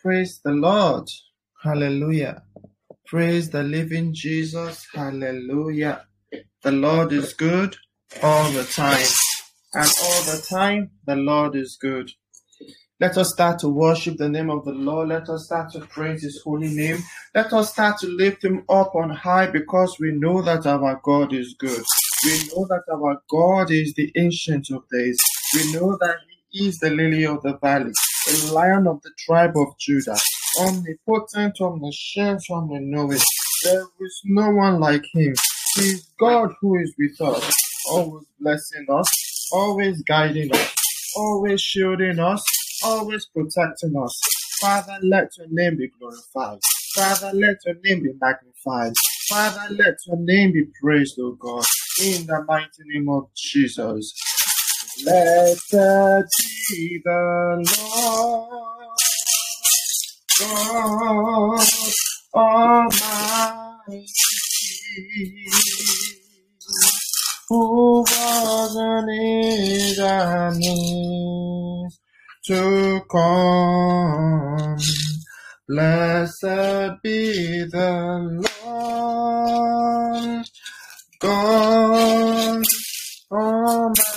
[0.00, 1.08] Praise the Lord.
[1.64, 2.42] Hallelujah.
[3.06, 4.86] Praise the living Jesus.
[4.94, 6.06] Hallelujah.
[6.62, 7.76] The Lord is good
[8.22, 9.06] all the time.
[9.74, 12.10] And all the time, the Lord is good.
[13.00, 15.08] Let us start to worship the name of the Lord.
[15.08, 16.98] Let us start to praise his holy name.
[17.34, 21.32] Let us start to lift him up on high because we know that our God
[21.32, 21.84] is good.
[22.24, 25.18] We know that our God is the ancient of days.
[25.54, 26.16] We know that
[26.50, 27.92] he is the lily of the valley,
[28.28, 30.16] the lion of the tribe of Judah,
[30.60, 33.24] omnipotent, omniscient, omniknowing.
[33.64, 35.34] There is no one like him.
[35.76, 37.56] He is God who is with us,
[37.90, 40.74] always blessing us, always guiding us,
[41.16, 42.44] always shielding us,
[42.84, 44.20] always protecting us.
[44.60, 46.60] Father, let your name be glorified.
[46.94, 48.92] Father, let your name be magnified.
[49.28, 51.64] Father, let your name be praised, O God,
[52.02, 54.14] in the mighty name of Jesus.
[55.04, 55.72] Blessed
[56.70, 58.50] be the Lord
[60.40, 61.62] God
[62.34, 64.06] Almighty,
[67.48, 71.98] who was and is and is
[72.46, 74.76] to come.
[75.68, 80.46] Blessed be the Lord
[81.20, 82.64] God
[83.30, 84.07] Almighty,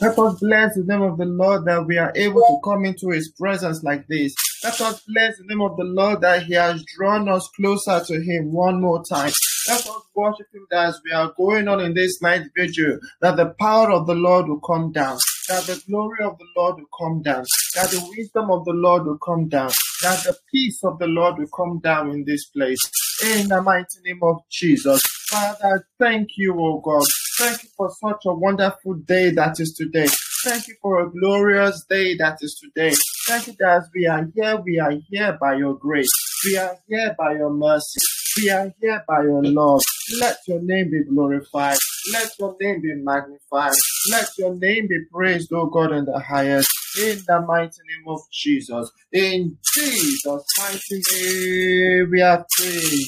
[0.00, 3.10] Let us bless the name of the Lord that we are able to come into
[3.10, 4.34] his presence like this.
[4.62, 8.20] Let us bless the name of the Lord that he has drawn us closer to
[8.20, 9.32] him one more time.
[9.68, 13.54] Let us worship him as we are going on in this night vigil, that the
[13.58, 15.18] power of the Lord will come down,
[15.48, 17.44] that the glory of the Lord will come down,
[17.74, 19.70] that the wisdom of the Lord will come down,
[20.02, 22.80] that the peace of the Lord will come down in this place.
[23.22, 25.02] In the mighty name of Jesus.
[25.28, 27.04] Father, thank you, O God.
[27.38, 30.06] Thank you for such a wonderful day that is today.
[30.44, 32.94] Thank you for a glorious day that is today.
[33.26, 36.12] Thank you that we are here, we are here by your grace.
[36.44, 38.00] We are here by your mercy.
[38.36, 39.82] We are here by your love.
[40.20, 41.78] Let your name be glorified.
[42.12, 43.72] Let your name be magnified.
[44.10, 46.68] Let your name be praised, O God, in the highest.
[47.00, 48.90] In the mighty name of Jesus.
[49.12, 53.06] In Jesus' mighty name, we are praying.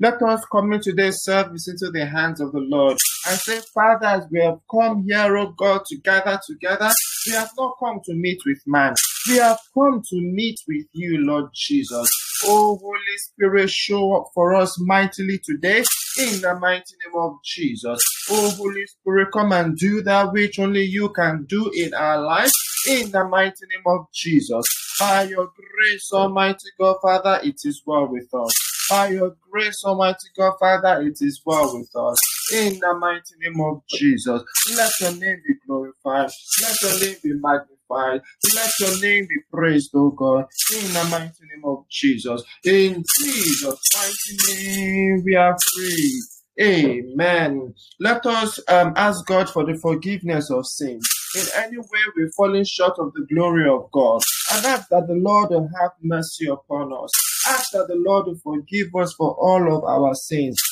[0.00, 2.98] Let us commit today's service into the hands of the Lord
[3.28, 6.90] and say, Father, as we have come here, O God, to gather together,
[7.28, 8.94] we have not come to meet with man.
[9.28, 12.08] We have come to meet with you, Lord Jesus.
[12.44, 15.84] Oh, Holy Spirit, show up for us mightily today
[16.18, 18.00] in the mighty name of Jesus.
[18.30, 22.50] Oh, Holy Spirit, come and do that which only you can do in our life
[22.88, 24.64] in the mighty name of Jesus.
[25.00, 28.52] By your grace, Almighty God, Father, it is well with us.
[28.90, 32.18] By your grace, Almighty God, Father, it is well with us.
[32.54, 34.40] In the mighty name of Jesus,
[34.76, 36.30] let your name be glorified.
[36.62, 38.22] Let your name be magnified.
[38.54, 40.46] Let your name be praised, O God.
[40.72, 42.44] In the mighty name of Jesus.
[42.64, 46.22] In Jesus' mighty name, we are free.
[46.60, 47.74] Amen.
[47.98, 51.04] Let us um, ask God for the forgiveness of sins.
[51.34, 54.22] In any way we've fallen short of the glory of God,
[54.52, 57.10] and ask that the Lord will have mercy upon us.
[57.48, 60.62] Ask that the Lord will forgive us for all of our sins.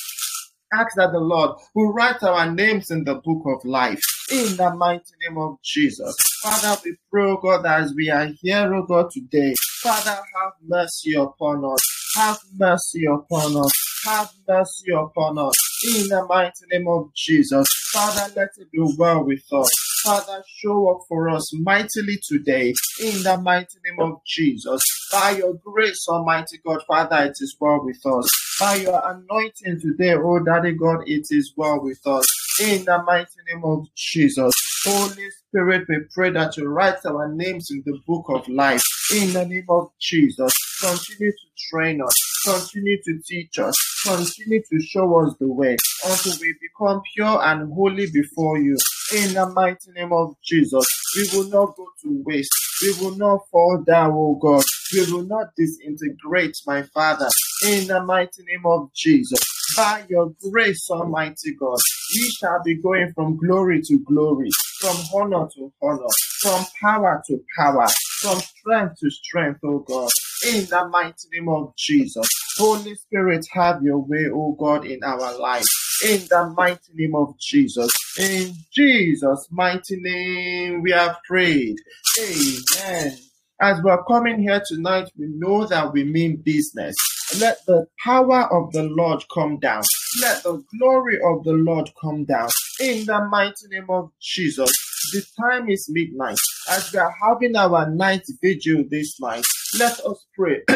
[0.73, 4.01] Ask that the Lord will write our names in the book of life.
[4.31, 6.15] In the mighty name of Jesus.
[6.41, 9.53] Father, we pray, oh God, as we are here, oh God, today.
[9.81, 12.13] Father, have mercy upon us.
[12.15, 13.71] Have mercy upon us.
[14.05, 15.53] Have mercy upon us.
[15.85, 17.67] In the mighty name of Jesus.
[17.91, 19.69] Father, let it be well with us.
[20.03, 24.81] Father, show up for us mightily today in the mighty name of Jesus.
[25.11, 28.29] By your grace, Almighty God, Father, it is well with us.
[28.63, 32.25] By your anointing today, oh Daddy God, it is well with us.
[32.61, 34.53] In the mighty name of Jesus.
[34.85, 38.81] Holy Spirit, we pray that you write our names in the book of life.
[39.13, 40.53] In the name of Jesus.
[40.79, 42.15] Continue to train us.
[42.45, 43.75] Continue to teach us.
[44.05, 45.75] Continue to show us the way
[46.05, 48.77] until we become pure and holy before you.
[49.13, 50.85] In the mighty name of Jesus,
[51.17, 52.53] we will not go to waste.
[52.81, 54.63] We will not fall down, oh God.
[54.93, 57.27] We will not disintegrate, my Father.
[57.65, 59.39] In the mighty name of Jesus,
[59.77, 61.79] by your grace, Almighty God,
[62.13, 64.49] we shall be going from glory to glory,
[64.79, 66.07] from honor to honor,
[66.41, 67.87] from power to power,
[68.21, 70.09] from strength to strength, oh God.
[70.49, 72.27] In the mighty name of Jesus,
[72.57, 75.65] Holy Spirit, have your way, oh God, in our life.
[76.05, 77.89] In the mighty name of Jesus.
[78.19, 81.77] In Jesus' mighty name, we have prayed.
[82.19, 83.17] Amen.
[83.61, 86.95] As we're coming here tonight, we know that we mean business.
[87.39, 89.83] Let the power of the Lord come down.
[90.21, 92.49] Let the glory of the Lord come down.
[92.79, 94.71] In the mighty name of Jesus.
[95.11, 96.37] The time is midnight.
[96.69, 99.45] As we are having our night vigil this night,
[99.79, 100.61] let us pray.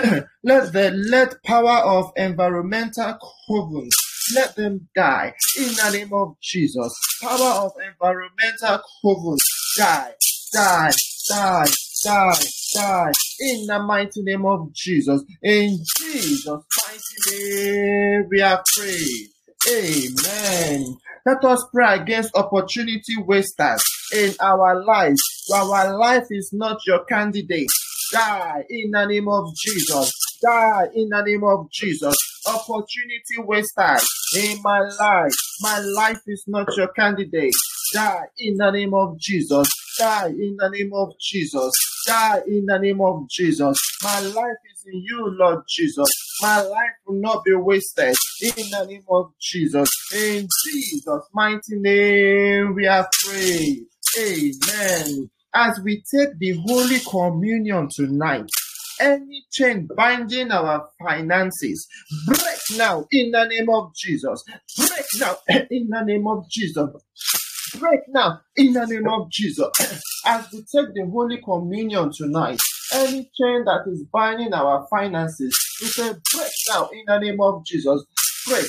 [0.44, 3.18] let the let power of environmental
[3.50, 3.94] covens
[4.36, 6.94] let them die in the name of Jesus.
[7.22, 9.44] Power of environmental covens
[9.78, 10.14] die,
[10.54, 10.92] die,
[11.30, 11.66] die,
[12.04, 12.40] die,
[12.78, 15.24] die in the mighty name of Jesus.
[15.42, 19.30] In Jesus' mighty name, we are prayed.
[19.70, 20.98] Amen.
[21.26, 23.84] Let us pray against opportunity wasters
[24.14, 25.22] in our lives.
[25.54, 27.68] Our life is not your candidate.
[28.14, 30.14] Die in the name of Jesus.
[30.42, 32.16] Die in the name of Jesus.
[32.48, 34.08] Opportunity wasters
[34.38, 35.34] in my life.
[35.62, 37.56] My life is not your candidate.
[37.94, 39.68] Die in the name of Jesus.
[40.00, 41.74] Die in the name of Jesus.
[42.08, 43.78] Die in the name of Jesus.
[44.02, 46.08] My life is in you, Lord Jesus.
[46.42, 49.90] My life will not be wasted in the name of Jesus.
[50.16, 53.88] In Jesus' mighty name, we are prayed.
[54.18, 55.30] Amen.
[55.54, 58.50] As we take the Holy Communion tonight,
[59.02, 61.88] any chain binding our finances,
[62.26, 64.44] break now in the name of Jesus.
[64.78, 65.36] Break now
[65.70, 66.90] in the name of Jesus.
[67.76, 69.68] Break now in the name of Jesus.
[70.26, 72.60] As we take the Holy Communion tonight,
[72.94, 77.66] any chain that is binding our finances, we say break now in the name of
[77.66, 78.04] Jesus.
[78.48, 78.66] Break,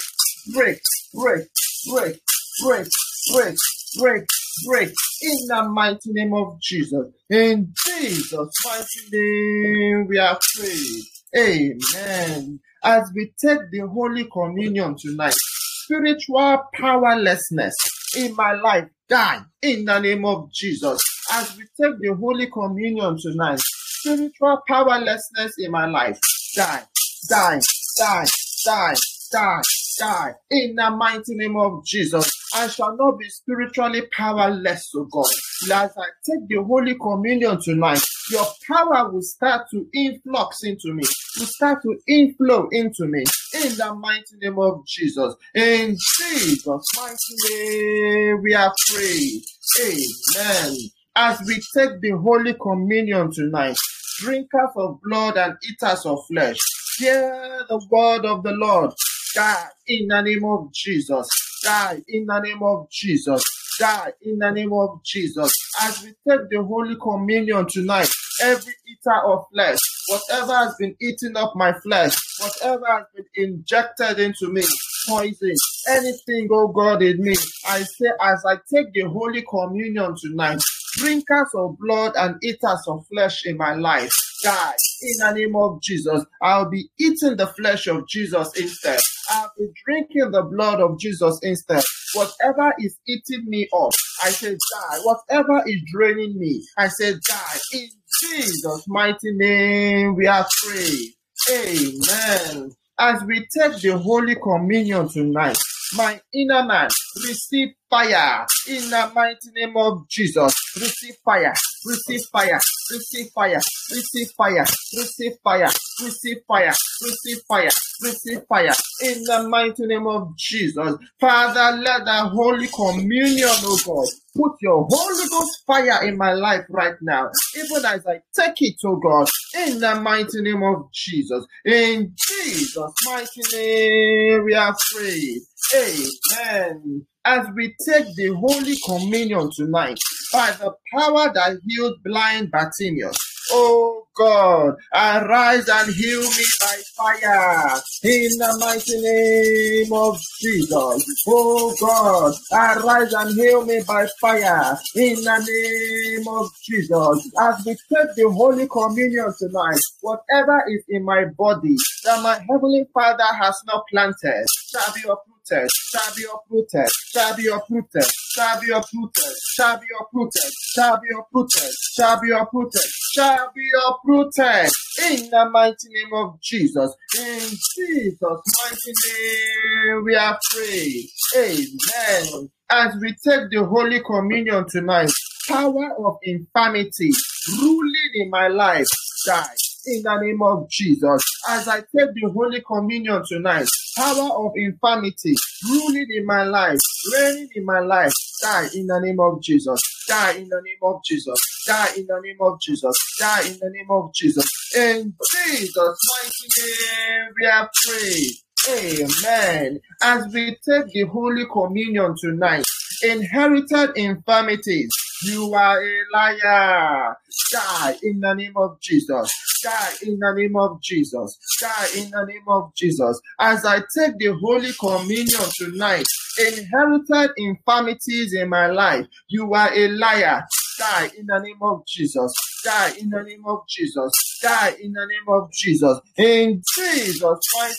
[0.52, 0.80] break,
[1.14, 1.48] break,
[1.90, 2.20] break,
[2.64, 2.88] break,
[3.32, 3.56] break,
[3.98, 4.26] break,
[4.66, 4.88] break
[5.22, 7.06] in the mighty name of Jesus.
[7.30, 11.02] In Jesus' mighty name, we are prayed.
[11.36, 12.60] Amen.
[12.82, 17.74] As we take the Holy Communion tonight, spiritual powerlessness
[18.16, 21.02] in my life die in the name of Jesus.
[21.32, 26.18] As we take the Holy Communion tonight, spiritual powerlessness in my life
[26.54, 26.82] die,
[27.28, 27.60] die,
[27.98, 28.24] die,
[28.64, 28.94] die,
[29.32, 29.62] die,
[29.98, 32.30] die in the mighty name of Jesus.
[32.54, 35.26] I shall not be spiritually powerless, to God.
[35.64, 38.00] As I take the Holy Communion tonight,
[38.30, 41.04] your power will start to influx into me,
[41.38, 45.34] will start to inflow into me in the mighty name of Jesus.
[45.54, 47.16] In Jesus' mighty
[47.50, 49.44] name, we are free.
[49.80, 50.76] Amen.
[51.16, 53.76] As we take the Holy Communion tonight,
[54.20, 56.56] drinkers of blood and eaters of flesh,
[56.98, 58.92] hear the word of the Lord.
[59.34, 61.26] God, in the name of Jesus.
[61.64, 63.42] Die in the name of Jesus.
[63.78, 65.52] Die in the name of Jesus.
[65.82, 68.08] As we take the Holy Communion tonight,
[68.42, 74.18] every eater of flesh, whatever has been eating up my flesh, whatever has been injected
[74.18, 74.62] into me,
[75.08, 75.54] poison,
[75.90, 77.34] anything, oh God, in me,
[77.66, 80.60] I say, as I take the Holy Communion tonight,
[80.96, 84.12] drinkers of blood and eaters of flesh in my life,
[84.42, 86.24] die in the name of Jesus.
[86.42, 89.00] I'll be eating the flesh of Jesus instead.
[89.30, 91.82] I'll be drinking the blood of Jesus instead.
[92.14, 93.92] Whatever is eating me up,
[94.24, 94.98] I say die.
[95.04, 97.58] Whatever is draining me, I say die.
[97.74, 97.88] In
[98.20, 101.14] Jesus' mighty name, we are free.
[101.52, 102.70] Amen.
[102.98, 105.56] As we take the Holy Communion tonight,
[105.96, 110.52] my inner man receive fire in the mighty name of Jesus.
[110.76, 111.54] Receive fire,
[111.86, 112.60] receive fire,
[112.90, 113.60] receive fire,
[113.90, 115.70] receive fire, receive fire,
[116.02, 117.70] receive fire, receive fire,
[118.02, 120.96] receive fire in the mighty name of Jesus.
[121.20, 126.64] Father, let the Holy Communion, oh God, put your Holy Ghost fire in my life
[126.70, 129.28] right now, even as I take it, oh God,
[129.66, 131.44] in the mighty name of Jesus.
[131.64, 135.42] In Jesus' mighty name, we are free.
[135.74, 137.06] Amen.
[137.24, 139.98] As we take the Holy Communion tonight,
[140.32, 143.18] by the power that healed blind Bartimaeus,
[143.50, 151.24] oh God, arise and heal me by fire in the mighty name of Jesus.
[151.26, 157.30] Oh God, arise and heal me by fire in the name of Jesus.
[157.38, 162.86] As we take the Holy Communion tonight, whatever is in my body that my Heavenly
[162.92, 168.70] Father has not planted shall be uprooted shall be uprooted, shall be uprooted, shall be
[168.70, 174.70] uprooted, shall be uprooted, shall be uprooted, shall be uprooted, shall be uprooted
[175.10, 176.94] in the mighty name of Jesus.
[177.18, 177.40] In
[177.74, 181.10] Jesus' mighty name, we are free.
[181.36, 182.50] Amen.
[182.70, 185.10] As we take the Holy Communion tonight,
[185.48, 187.10] power of infirmity
[187.58, 188.86] ruling in my life
[189.26, 189.54] die
[189.86, 191.22] in the name of Jesus.
[191.48, 195.34] As I take the Holy Communion tonight, power of infirmity
[195.68, 196.78] ruling in my life,
[197.12, 199.80] reigning in my life, die in the name of Jesus.
[200.08, 201.38] Die in the name of Jesus.
[201.66, 202.96] Die in the name of Jesus.
[203.20, 204.46] Die in the name of Jesus.
[204.76, 208.30] In Jesus' mighty name, we have prayed.
[208.70, 209.80] Amen.
[210.02, 212.64] As we take the Holy Communion tonight,
[213.02, 214.90] inherited infirmities,
[215.22, 217.16] you are a liar.
[217.52, 219.32] Die in the name of Jesus.
[219.62, 221.38] Die in the name of Jesus.
[221.60, 223.20] Die in the name of Jesus.
[223.38, 226.06] As I take the Holy Communion tonight,
[226.38, 230.42] inherited infirmities in my life, you are a liar.
[230.78, 232.32] Die in the name of Jesus.
[232.64, 234.12] Die in the name of Jesus.
[234.42, 236.00] Die in the name of Jesus.
[236.16, 237.74] In Jesus' mighty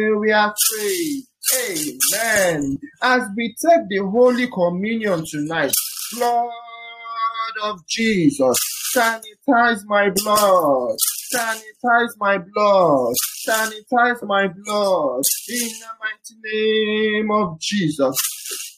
[0.00, 1.24] name, we are prayed.
[1.54, 2.78] Amen.
[3.02, 5.72] As we take the Holy Communion tonight,
[6.14, 6.50] blood
[7.64, 8.58] of Jesus,
[8.96, 10.96] sanitize my blood,
[11.34, 13.14] sanitize my blood,
[13.48, 15.22] sanitize my blood.
[15.48, 18.16] In the mighty name of Jesus.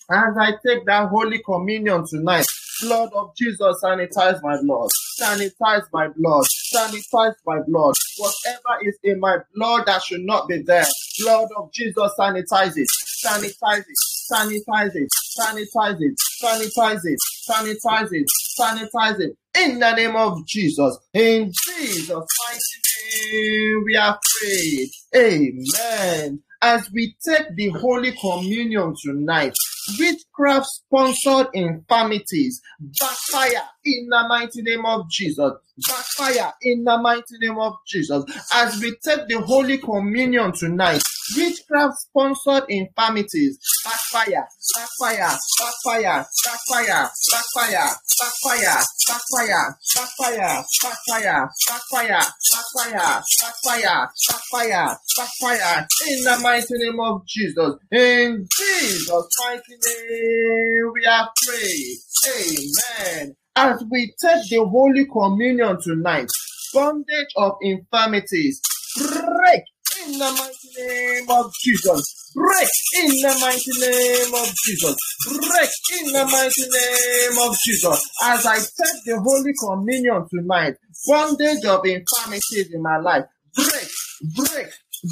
[0.09, 2.47] As I take that Holy Communion tonight,
[2.83, 4.89] blood of Jesus, sanitize my blood,
[5.21, 7.95] sanitize my blood, sanitize my blood.
[8.19, 10.87] Whatever is in my blood that should not be there,
[11.25, 12.89] blood of Jesus, sanitize it,
[13.27, 13.99] sanitize it,
[14.33, 18.27] sanitize it, sanitize it, sanitize it, sanitize it,
[18.59, 19.37] sanitize it.
[19.59, 24.89] In the name of Jesus, in Jesus' mighty name, we are prayed.
[25.15, 26.43] Amen.
[26.63, 29.55] As we take the Holy Communion tonight,
[29.99, 35.53] witchcraft sponsored infirmities backfire in the mighty name of Jesus.
[35.87, 38.25] Backfire in the mighty name of Jesus.
[38.55, 41.03] As we take the Holy Communion tonight,
[41.37, 54.09] witchcraft sponsored infirmities backfire, backfire, backfire, backfire, backfire, backfire, backfire, backfire, backfire, backfire, backfire, backfire,
[54.29, 57.75] backfire, backfire in the mighty name of Jesus.
[57.93, 61.97] In Jesus' mighty name we are prayed.
[62.27, 63.37] Amen.
[63.57, 66.29] As we take the Holy Communion tonight,
[66.75, 68.61] bondage of infirmities
[68.99, 69.63] break
[70.05, 72.33] in the mighty name of Jesus.
[72.35, 72.69] Break
[73.01, 74.97] in the mighty name of Jesus.
[75.27, 75.71] Break
[76.01, 78.11] in the mighty name of Jesus.
[78.25, 80.75] As I take the Holy Communion tonight,
[81.07, 83.89] bondage of infirmities in my life, break,
[84.37, 84.67] break,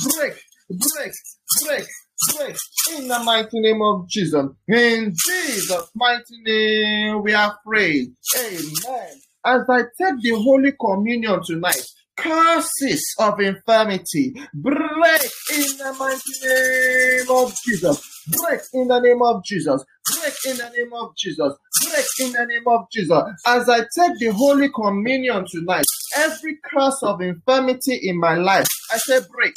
[0.05, 0.35] break,
[0.69, 1.13] break,
[1.65, 1.87] break,
[2.33, 2.57] break
[2.97, 4.47] in the mighty name of Jesus.
[4.69, 8.13] In Jesus' mighty name, we are prayed.
[8.39, 9.11] Amen.
[9.45, 11.85] As I take the Holy Communion tonight,
[12.17, 18.11] curses of infirmity break in the mighty name of Jesus.
[18.29, 19.85] Break in the name of Jesus.
[20.07, 21.55] Break in the name of Jesus.
[21.83, 23.23] Break in the name of Jesus.
[23.47, 25.85] As I take the Holy Communion tonight,
[26.17, 29.53] every curse of infirmity in my life, I say break,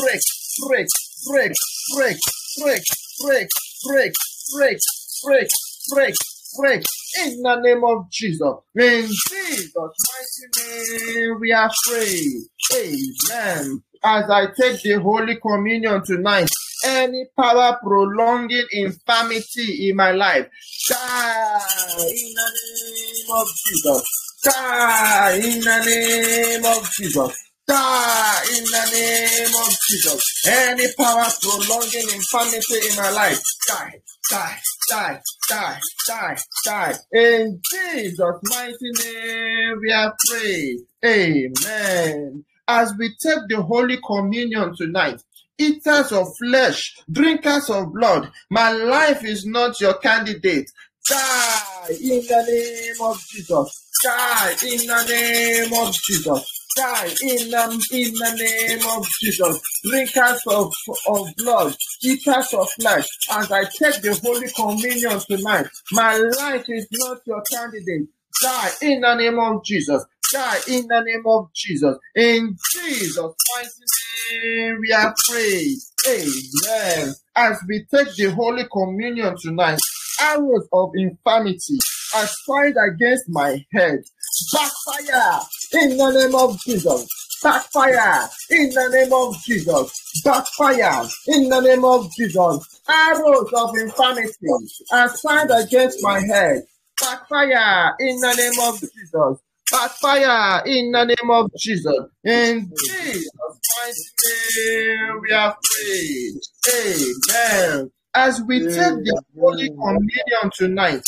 [0.00, 0.20] break,
[0.68, 0.86] break,
[1.30, 1.52] break,
[1.96, 2.16] break,
[2.62, 2.82] break,
[3.22, 3.48] break,
[3.86, 4.12] break,
[4.54, 4.78] break,
[5.24, 5.48] break,
[5.92, 6.14] break,
[6.58, 6.84] break.
[7.24, 8.54] In the name of Jesus.
[8.78, 12.46] In Jesus' mighty name, we are free.
[12.74, 13.82] Amen.
[14.02, 16.48] As I take the Holy Communion tonight,
[16.84, 20.46] any power prolonging infirmity in my life,
[20.88, 21.60] die
[21.98, 24.02] in the name of Jesus.
[24.44, 27.49] Die in the name of Jesus.
[27.70, 30.42] Die in the name of Jesus.
[30.44, 34.58] Any power prolonging infirmity in my life, die, die,
[34.90, 36.94] die, die, die, die.
[37.12, 40.80] In Jesus' mighty name, we are prayed.
[41.04, 42.44] Amen.
[42.66, 45.22] As we take the Holy Communion tonight,
[45.56, 50.68] eaters of flesh, drinkers of blood, my life is not your candidate.
[51.08, 53.90] Die in the name of Jesus.
[54.02, 59.60] Die in the name of Jesus die in, um, in the name of Jesus.
[59.84, 60.72] Drinkers of,
[61.08, 66.86] of blood, eaters of flesh, as I take the Holy Communion tonight, my life is
[66.92, 68.08] not your candidate.
[68.42, 70.04] Die in the name of Jesus.
[70.32, 71.96] Die in the name of Jesus.
[72.14, 73.68] In Jesus' mighty
[74.32, 75.14] name, we are.
[76.08, 77.14] Amen.
[77.36, 79.78] As we take the Holy Communion tonight,
[80.20, 81.78] arrows of infirmity
[82.14, 84.00] are fired against my head.
[84.52, 85.40] Backfire
[85.72, 87.06] in the name of Jesus.
[87.42, 90.22] Backfire in the name of Jesus.
[90.24, 92.80] Backfire in the name of Jesus.
[92.88, 94.34] Arrows of infirmity
[94.92, 96.62] are fired against my head.
[97.00, 99.38] Backfire in the name of Jesus.
[99.70, 101.94] Backfire in the name of Jesus.
[102.24, 103.30] In Jesus'
[103.80, 106.40] mighty name, we are prayed.
[106.74, 107.90] Amen.
[108.12, 111.02] As we take the Holy Communion tonight,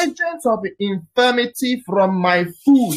[0.00, 2.96] agents of infirmity from my food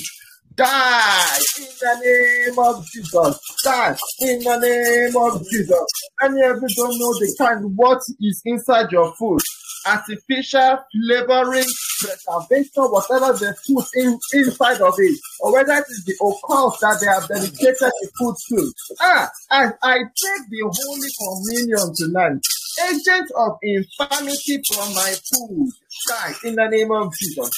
[0.57, 3.39] die in the name of Jesus.
[3.63, 5.85] Die in the name of Jesus.
[6.21, 9.39] Many of you don't know the kind what is inside your food.
[9.85, 11.65] Artificial flavoring,
[12.01, 16.99] preservation, whatever they put in, inside of it, or whether it is the occult that
[16.99, 18.73] they have dedicated the food to.
[18.99, 22.41] Ah, as I take the Holy Communion tonight,
[22.89, 25.69] agent of infirmity from my food,
[26.09, 27.51] die in the name of Jesus.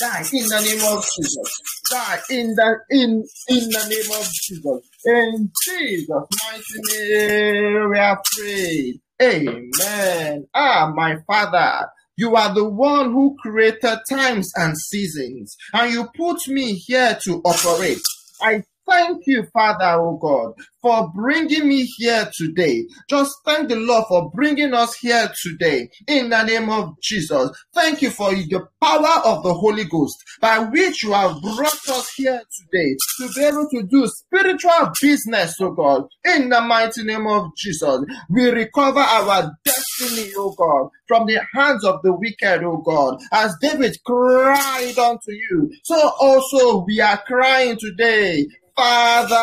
[0.00, 1.82] Die in the name of Jesus.
[1.90, 4.80] Die in the in in the name of Jesus.
[5.04, 9.00] In Jesus' mighty name, we are prayed.
[9.22, 10.46] Amen.
[10.54, 11.88] Ah, my Father.
[12.16, 17.40] You are the one who created times and seasons, and you put me here to
[17.44, 18.02] operate.
[18.42, 22.84] I thank you, Father, oh God, for bringing me here today.
[23.08, 27.50] Just thank the Lord for bringing us here today in the name of Jesus.
[27.74, 32.12] Thank you for the power of the Holy Ghost by which you have brought us
[32.16, 37.26] here today to be able to do spiritual business, oh God, in the mighty name
[37.26, 38.04] of Jesus.
[38.28, 43.54] We recover our destiny, oh God, from the hands of the wicked, oh God, as
[43.60, 45.70] David cried unto you.
[45.84, 48.46] So also we are crying today,
[48.80, 49.36] 妈的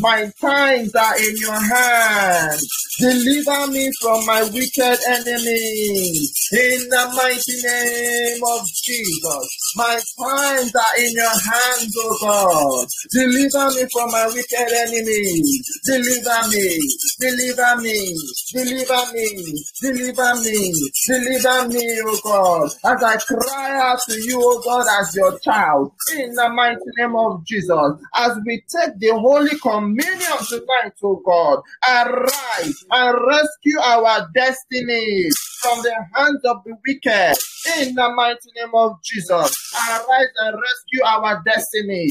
[0.00, 2.68] my times are in your hands.
[3.00, 6.32] Deliver me from my wicked enemies.
[6.52, 9.48] In the mighty name of Jesus.
[9.76, 12.86] My times are in your hands, O God.
[13.10, 15.80] Deliver me from my wicked enemies.
[15.84, 16.78] Deliver me.
[17.18, 18.14] Deliver me.
[18.52, 19.64] Deliver me.
[19.80, 20.72] Deliver me.
[21.08, 22.70] Deliver me, O God.
[22.84, 25.92] As I cry out to you, O God, as your child.
[26.16, 27.92] In the mighty name of Jesus.
[28.14, 31.62] As we take the Holy Communion tonight, O God.
[31.88, 35.28] Arise and rescue our destiny
[35.62, 37.36] from the hands of the wicked.
[37.78, 39.56] In the mighty name of Jesus,
[39.88, 42.08] arise and rescue our destiny.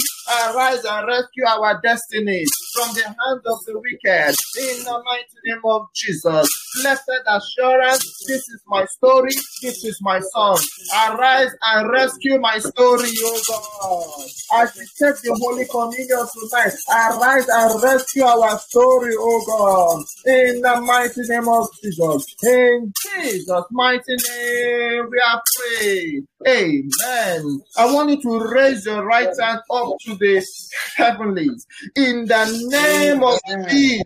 [0.48, 4.36] Arise and rescue our destiny from the hands of the wicked.
[4.58, 6.50] In the mighty name of Jesus,
[6.82, 8.26] blessed assurance.
[8.28, 9.34] This is my story.
[9.62, 10.58] This is my song.
[11.10, 14.64] Arise and rescue my story, O God.
[14.64, 20.06] As we take the Holy Communion tonight, arise and rescue our story, O God.
[20.26, 22.36] In the mighty name of Jesus.
[22.44, 26.24] In Jesus' mighty name, we are prayed.
[26.48, 27.62] Amen.
[27.78, 30.46] I want you to raise your right hand up to the
[30.96, 31.66] heavenlies.
[31.96, 34.06] In the name of Jesus,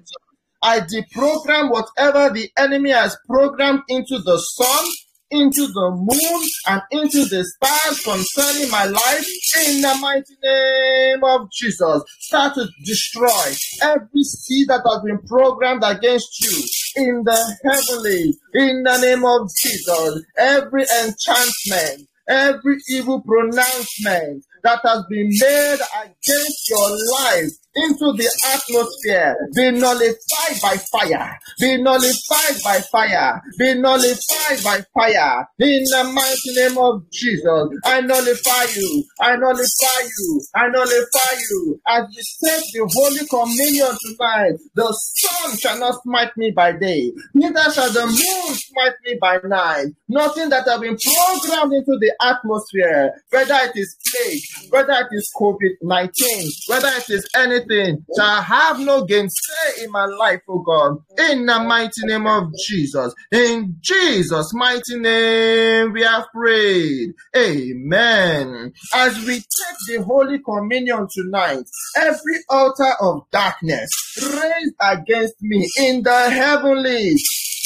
[0.64, 4.86] I deprogram whatever the enemy has programmed into the sun,
[5.32, 9.26] into the moon, and into the stars concerning my life.
[9.68, 15.84] In the mighty name of Jesus, start to destroy every seed that has been programmed
[15.84, 20.24] against you in the heavenly, in the name of Jesus.
[20.38, 29.36] Every enchantment, every evil pronouncement that has been made against your life into the atmosphere
[29.54, 35.48] be nullified by fire, be nullified by fire, be nullified by fire.
[35.60, 41.80] In the mighty name of Jesus, I nullify you, I nullify you, I nullify you.
[41.88, 47.12] As we take the Holy Communion tonight, the sun shall not smite me by day,
[47.34, 49.88] neither shall the moon smite me by night.
[50.08, 55.32] Nothing that has been programmed into the atmosphere, whether it is plague, whether it is
[55.36, 60.60] COVID 19, whether it is anything anything shall have no gainsay in my life, oh
[60.60, 60.98] God.
[61.30, 63.14] In the mighty name of Jesus.
[63.32, 67.14] In Jesus' mighty name, we have prayed.
[67.36, 68.74] Amen.
[68.94, 71.66] As we take the Holy Communion tonight,
[71.98, 73.90] every altar of darkness
[74.22, 77.16] raised against me in the heavenly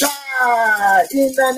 [0.00, 1.52] die in the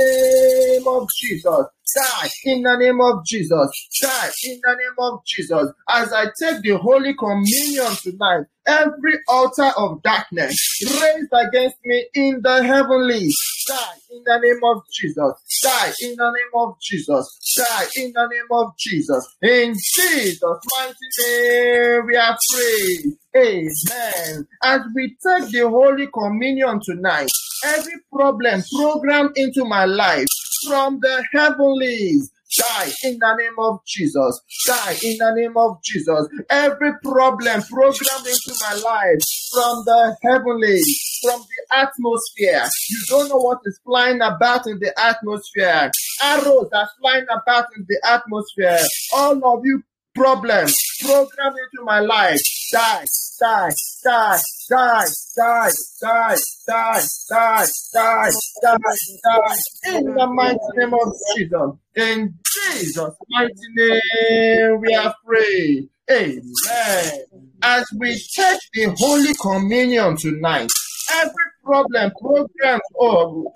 [0.78, 1.66] name of Jesus.
[1.94, 3.88] Die in the name of Jesus.
[4.00, 5.72] Die in the name of Jesus.
[5.88, 12.40] As I take the Holy Communion tonight, every altar of darkness raised against me in
[12.42, 13.28] the heavenly,
[13.68, 15.34] die in the name of Jesus.
[15.62, 17.56] Die in the name of Jesus.
[17.56, 19.36] Die in the name of Jesus.
[19.42, 20.40] In Jesus'
[20.78, 20.94] mighty
[21.28, 23.16] name, we are free.
[23.36, 24.46] Amen.
[24.62, 27.28] As we take the Holy Communion tonight,
[27.64, 30.26] every problem programmed into my life
[30.66, 34.40] from the heavenlies die in the name of Jesus.
[34.66, 36.28] Die in the name of Jesus.
[36.50, 39.20] Every problem programmed into my life
[39.52, 40.80] from the heavenly,
[41.22, 42.64] from the atmosphere.
[42.90, 45.90] You don't know what is flying about in the atmosphere.
[46.22, 48.78] Arrows are flying about in the atmosphere.
[49.14, 49.82] All of you
[50.14, 52.40] problems programmed into my life
[52.72, 53.04] die,
[53.40, 53.70] die,
[54.04, 54.38] die,
[54.70, 56.36] die, die, die,
[56.68, 58.30] die, die, die,
[58.62, 58.78] die,
[59.22, 59.58] die.
[59.84, 61.72] In the mighty name of Jesus.
[61.94, 65.88] In Jesus' mighty name we are free.
[66.10, 67.24] Amen.
[67.62, 70.70] As we take the Holy Communion tonight,
[71.12, 73.52] every problem, program, or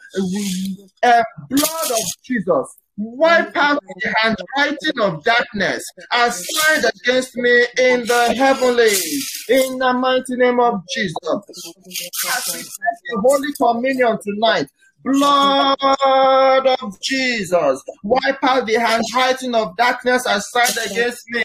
[1.03, 8.35] uh, blood of Jesus Wipe out the handwriting of darkness assigned against me in the
[8.37, 9.45] heavenlies.
[9.51, 11.15] In the mighty name of Jesus.
[11.25, 12.71] As we take
[13.11, 14.69] the Holy Communion tonight,
[15.07, 21.45] blood of Jesus, wipe out the handwriting of darkness assigned against me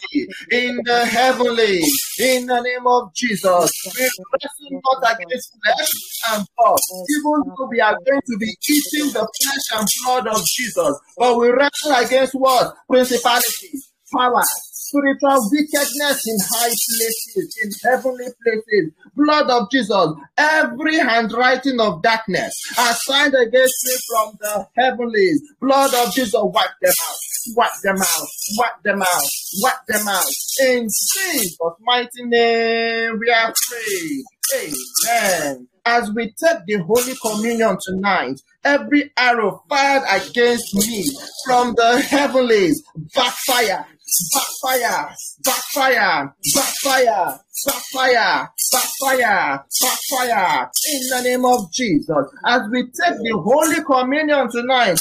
[0.51, 1.81] in the heavenly,
[2.19, 3.69] in the name of Jesus.
[3.85, 5.91] We wrestle not against flesh
[6.31, 10.43] and blood, even though we are going to be eating the flesh and blood of
[10.45, 12.73] Jesus, but we wrestle against what?
[12.89, 18.91] Principalities, powers, spiritual wickedness in high places, in heavenly places.
[19.15, 25.41] Blood of Jesus, every handwriting of darkness assigned against me from the heavenlies.
[25.61, 27.15] Blood of Jesus, wipe them out.
[27.55, 28.27] Wipe them out,
[28.57, 29.29] wipe them out,
[29.63, 30.23] wipe them out.
[30.61, 34.23] In Jesus' mighty name, we are free.
[34.55, 35.67] Amen.
[35.83, 41.09] As we take the Holy Communion tonight, every arrow fired against me
[41.47, 42.83] from the heavenlies
[43.15, 43.87] backfire
[44.33, 50.71] backfire, backfire, backfire, backfire, backfire, backfire.
[50.91, 54.99] In the name of Jesus, as we take the Holy Communion tonight,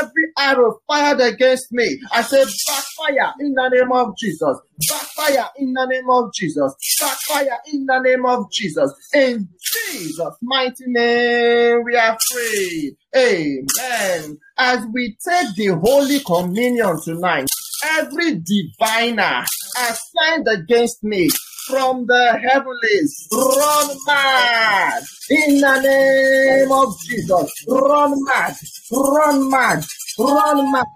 [0.00, 4.58] every arrow fired against me, I say backfire in the name of Jesus.
[4.88, 6.74] Backfire in the name of Jesus.
[7.00, 8.92] Backfire in the name of Jesus.
[9.14, 12.96] In Jesus' mighty name, we are free.
[13.16, 14.38] Amen.
[14.58, 17.48] As we take the Holy Communion tonight,
[17.84, 19.44] every diviner
[19.76, 21.28] assigned against me
[21.66, 25.02] from the heavens, run mad.
[25.30, 27.52] In the name of Jesus.
[27.68, 28.56] Run mad,
[28.90, 29.84] run mad,
[30.18, 30.86] run mad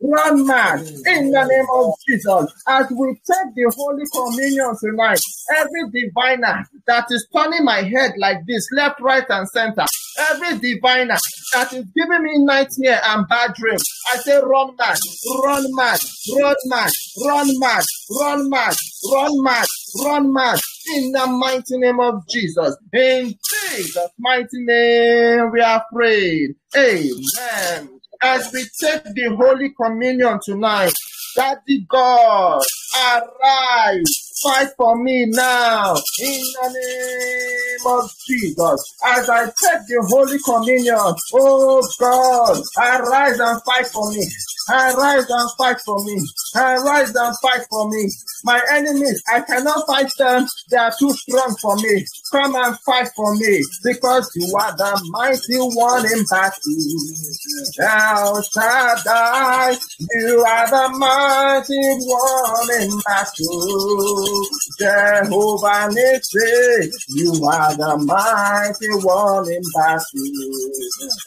[0.00, 2.52] run man in the name of Jesus.
[2.68, 5.20] As we take the Holy Communion tonight,
[5.56, 9.84] every diviner that is turning my head like this, left, right, and center,
[10.30, 11.16] every diviner
[11.54, 14.98] that is giving me nightmare and bad dreams, I say run mad,
[15.42, 16.00] run mad,
[16.36, 16.92] run mad,
[17.24, 17.84] run mad,
[18.20, 18.76] run mad,
[19.12, 19.66] run mad,
[20.04, 20.60] run mad
[20.94, 22.76] in the mighty name of Jesus.
[22.92, 23.34] In
[23.72, 26.50] Jesus' mighty name, we are prayed.
[26.76, 30.92] Amen as we take the Holy Communion tonight,
[31.36, 32.62] Daddy God,
[33.06, 38.96] arise, fight for me now, in the name of Jesus.
[39.04, 44.26] As I take the Holy Communion, oh God, arise and fight for me.
[44.70, 46.18] Arise and fight for me.
[46.56, 48.08] Arise and fight for me.
[48.44, 50.46] My enemies, I cannot fight them.
[50.70, 52.04] They are too strong for me.
[52.32, 56.60] Come and fight for me because you are the mighty one in battle.
[57.80, 58.42] El
[59.04, 59.76] die.
[60.16, 64.33] you are the mighty one in battle.
[64.78, 70.74] Jehovah Nissi, you are the mighty one in battle.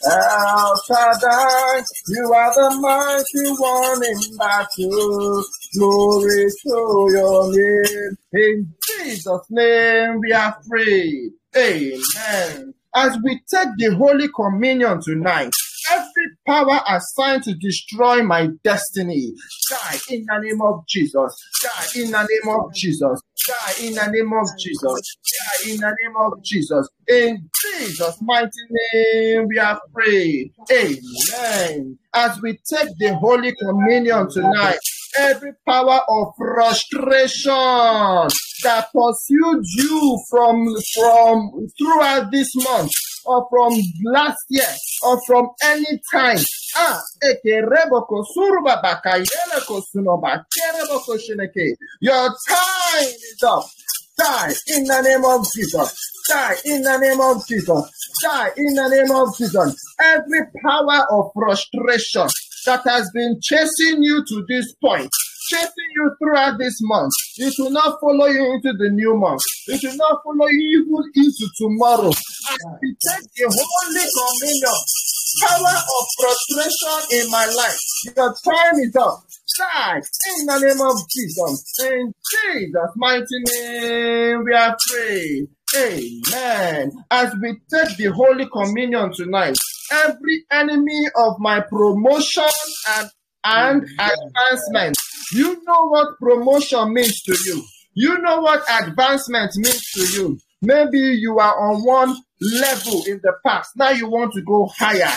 [0.06, 5.44] El Shaddai, you are the mighty one in battle.
[5.74, 8.16] Glory to your name.
[8.32, 11.32] In Jesus' name we are free.
[11.56, 12.74] Amen.
[12.94, 15.52] As we take the Holy Communion tonight,
[15.90, 19.32] every power assigned to destroy my destiny,
[19.70, 21.34] die in the name of Jesus.
[21.62, 23.20] Die in the name of Jesus.
[23.46, 25.16] Die in the name of Jesus.
[25.32, 26.88] Die in the name of Jesus.
[27.08, 28.50] In Jesus' mighty
[28.94, 30.52] name, we are prayed.
[30.70, 31.98] Amen.
[32.14, 34.78] As we take the Holy Communion tonight,
[35.16, 38.28] every power of frustration
[38.62, 42.90] that pursued you from from throughout this month
[43.28, 43.72] or from
[44.04, 46.38] last year or from any time.
[46.76, 47.00] Ah,
[52.00, 53.64] your time is up.
[54.18, 55.94] Die in the name of Jesus.
[56.28, 57.90] Die in the name of Jesus.
[58.22, 59.76] Die in the name of Jesus.
[60.00, 62.28] Every power of frustration
[62.66, 65.10] that has been chasing you to this point,
[65.48, 69.42] chasing you throughout this month, it will not follow you into the new month.
[69.66, 72.10] It will not follow you even into tomorrow.
[72.10, 74.78] As we take the Holy Communion,
[75.40, 77.78] power of frustration in my life,
[78.16, 79.24] your time is up.
[79.58, 81.74] Die in the name of Jesus.
[81.82, 85.48] In Jesus' mighty name, we are praying.
[85.76, 86.92] Amen.
[87.10, 89.56] As we take the Holy Communion tonight,
[89.92, 92.44] every enemy of my promotion
[92.96, 93.10] and,
[93.44, 94.96] and advancement,
[95.32, 97.64] you know what promotion means to you.
[97.94, 100.38] You know what advancement means to you.
[100.62, 103.70] Maybe you are on one level in the past.
[103.76, 105.12] Now you want to go higher.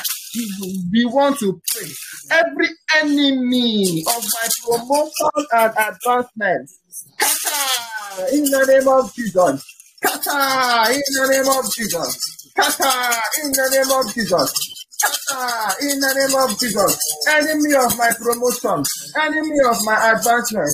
[0.91, 1.89] We want to pray.
[2.31, 9.65] Every enemy of my promotion and advancement, scatter in the name of Jesus.
[9.97, 12.19] Scatter in the name of Jesus.
[12.51, 14.80] Scatter in the name of Jesus.
[15.31, 16.97] Ah, in the name of Jesus.
[17.29, 18.83] Enemy of my promotion,
[19.17, 20.69] enemy of my advancement,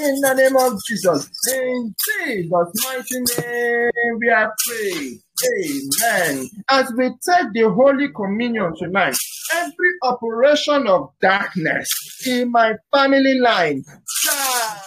[0.00, 1.30] in the name of Jesus.
[1.52, 5.20] In Jesus' mighty name, we are praying.
[5.42, 6.48] Amen.
[6.68, 9.16] As we take the Holy Communion tonight,
[9.52, 11.88] every operation of darkness
[12.26, 13.82] in my family line,
[14.26, 14.78] die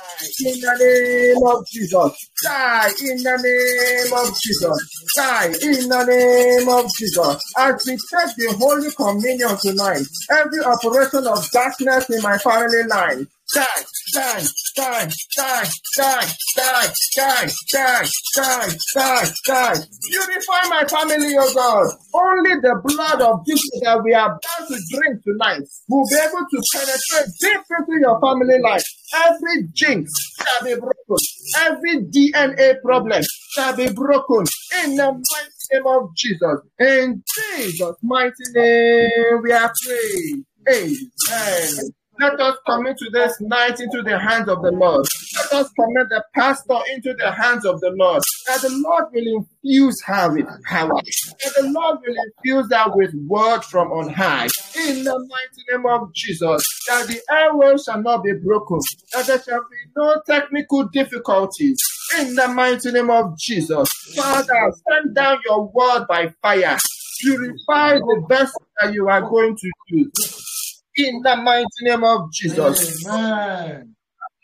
[0.46, 2.30] in the name of Jesus.
[2.44, 5.10] Die in the name of Jesus.
[5.18, 7.44] Die in the name of Jesus.
[7.58, 13.28] As we take the Holy Communion tonight, every operation of darkness in my family line,
[13.54, 13.66] die,
[14.14, 14.44] die,
[14.76, 15.08] die,
[15.38, 15.66] die,
[15.98, 19.76] die, die, die, die, die, die, die.
[20.10, 21.88] Purify my family, oh God.
[22.14, 26.46] Only the blood of Jesus that we are about to drink tonight will be able
[26.50, 28.84] to penetrate deep into your family life.
[29.16, 31.26] Every jinx shall be broken.
[31.60, 34.46] Every DNA problem shall be broken
[34.84, 36.60] in the mighty name of Jesus.
[36.80, 37.24] In
[37.58, 40.46] Jesus' mighty name, we are praying.
[40.70, 41.92] Amen.
[42.20, 45.06] Let us commit today's night into the hands of the Lord.
[45.36, 48.24] Let us commit the pastor into the hands of the Lord.
[48.48, 50.90] That the Lord will infuse her with power.
[50.90, 54.48] That the Lord will infuse her with word from on high.
[54.76, 56.64] In the mighty name of Jesus.
[56.88, 58.80] That the airways shall not be broken.
[59.14, 61.78] That there shall be no technical difficulties.
[62.20, 63.90] In the mighty name of Jesus.
[64.16, 66.78] Father, send down your word by fire.
[67.22, 70.57] Purify the vessel that you are going to use
[70.98, 73.06] in the mighty name of Jesus.
[73.08, 73.96] Amen.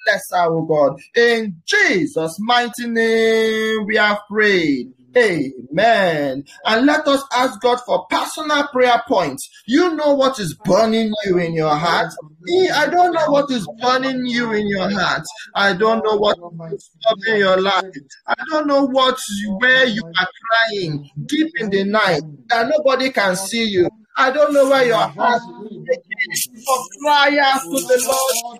[0.05, 0.99] Bless our God.
[1.15, 4.93] In Jesus' mighty name, we have prayed.
[5.15, 6.43] Amen.
[6.65, 9.47] And let us ask God for personal prayer points.
[9.67, 12.11] You know what is burning you in your heart.
[12.41, 15.23] Me, I don't know what is burning you in your heart.
[15.55, 17.93] I don't know what oh, is stopping your life.
[18.27, 19.17] I don't know what
[19.59, 23.89] where you are crying deep in the night that nobody can see you.
[24.17, 26.47] I don't know where your heart is.
[26.65, 28.59] for prayers to the Lord.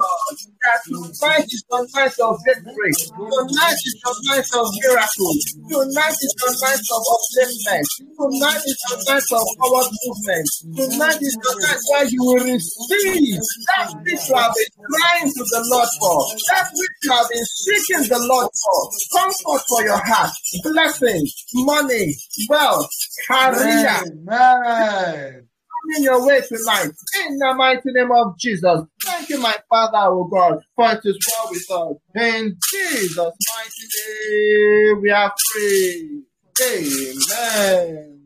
[0.00, 2.92] That tonight is your night of victory.
[3.12, 5.40] Tonight is your night of miracles.
[5.68, 7.88] Tonight is your night of upliftment.
[8.16, 10.48] Tonight is your night of forward movement.
[10.76, 13.40] Tonight is your night where you will receive
[13.76, 16.18] that which you have been crying to the Lord for.
[16.48, 18.80] That which you have been seeking the Lord for.
[19.20, 20.32] Comfort for your heart.
[20.64, 22.14] Blessings, money,
[22.48, 22.88] wealth,
[23.28, 24.00] career.
[24.08, 25.49] Amen.
[25.96, 26.90] In your way tonight,
[27.26, 28.82] in the mighty name of Jesus.
[29.02, 31.96] Thank you, my Father, oh God, for it is well with us.
[32.22, 33.86] In Jesus' mighty
[34.30, 36.22] name, we are free.
[36.62, 38.20] Amen.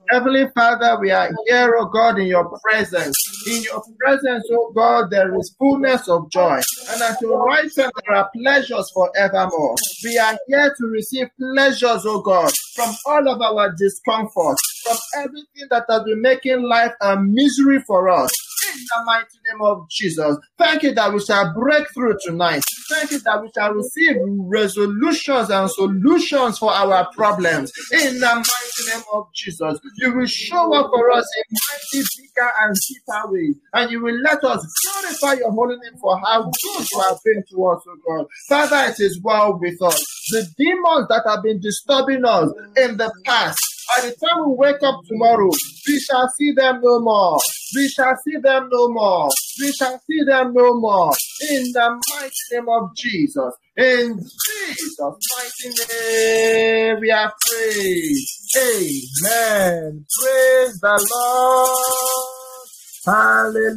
[0.10, 3.16] Heavenly Father, we are here, oh God, in your presence.
[3.48, 6.60] In your presence, oh God, there is fullness of joy.
[6.90, 9.76] And at your right hand, there are pleasures forevermore.
[10.04, 15.68] We are here to receive pleasures, oh God, from all of our discomfort, from everything
[15.70, 18.32] that has been making life a misery for us
[18.74, 20.38] in the mighty name of Jesus.
[20.58, 22.64] Thank you that we shall break through tonight.
[22.90, 28.92] Thank you that we shall receive resolutions and solutions for our problems in the mighty
[28.92, 29.80] name of Jesus.
[29.98, 31.58] You will show up for us in
[31.94, 34.66] mighty, bigger, and deeper ways, and you will let us
[35.02, 38.28] glorify your holy name for how good you have been to us, O God.
[38.48, 40.04] Father, it is well with us.
[40.32, 43.58] The demons that have been disturbing us in the past,
[43.96, 45.50] by the time we wake up tomorrow,
[45.88, 47.40] we shall see them no more.
[47.76, 49.30] We shall see them no more.
[49.62, 51.14] We shall see them no more.
[51.50, 53.56] In the mighty name of Jesus.
[53.78, 58.26] In Jesus' mighty name, we are prayed.
[58.58, 60.06] Amen.
[60.20, 62.70] Praise the Lord.
[63.06, 63.74] Hallelujah.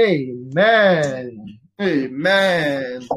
[0.00, 1.58] Amen.
[1.80, 3.08] Amen.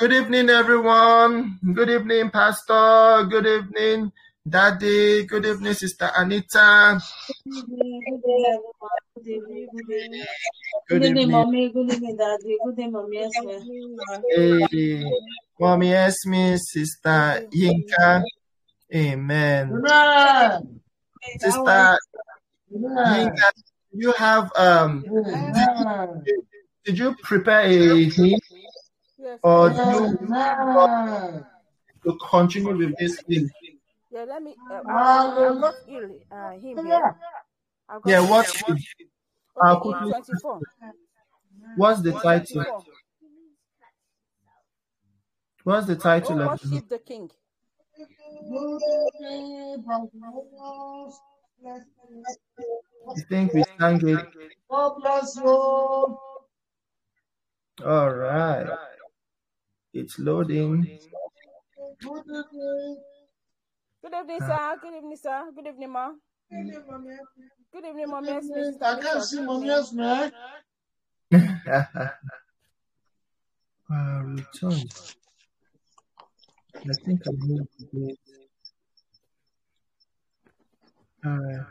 [0.00, 1.58] Good evening, everyone.
[1.74, 3.26] Good evening, Pastor.
[3.28, 4.10] Good evening,
[4.48, 5.24] Daddy.
[5.26, 6.98] Good evening, Sister Anita.
[7.44, 10.24] Good evening, Good evening,
[10.88, 11.68] Good evening, Mommy.
[11.68, 12.56] Good evening, Daddy.
[12.64, 13.60] Good evening, Mommy Esme.
[14.30, 15.04] Hey,
[15.60, 18.24] Mommy Esme, Sister Yinka.
[18.94, 19.70] Amen.
[19.70, 20.80] Amen.
[21.40, 21.98] Sister.
[22.72, 23.50] Yinka,
[23.92, 25.04] you have um.
[25.06, 26.24] Amen.
[26.86, 28.40] did you prepare a hymn
[29.22, 29.38] Yes.
[29.42, 31.44] or do you want
[32.04, 33.50] to continue with this hymn?
[34.10, 34.54] Yeah, let me.
[34.70, 37.16] Uh, I, I've got ill, uh, him here.
[37.88, 38.46] Got Yeah, him what
[39.62, 40.60] I'll Okay, quickly- 24.
[41.76, 42.86] What's the title?
[45.64, 46.72] What's the title Oh, of the hymn?
[46.72, 47.30] worship the King.
[53.08, 54.26] I think we sang it.
[54.70, 55.44] God bless you.
[57.84, 58.66] All right.
[59.92, 60.82] It's loading.
[62.00, 62.96] Good evening.
[64.02, 64.76] Good evening, sir.
[64.80, 65.50] Good evening, sir.
[65.54, 66.12] Good evening, ma.
[67.72, 68.24] Good evening, mom.
[68.24, 68.80] Yes, miss.
[68.80, 70.32] I can't see mommy yes, man.
[71.32, 72.10] uh,
[73.90, 74.80] return.
[76.76, 78.18] I think I moved it.
[81.24, 81.66] All right.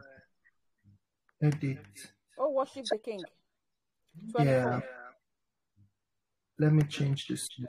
[1.42, 1.80] Edit.
[2.38, 3.24] Oh, worship the King.
[4.34, 4.46] 24.
[4.46, 4.80] Yeah.
[6.60, 7.48] Let me change this.
[7.48, 7.64] to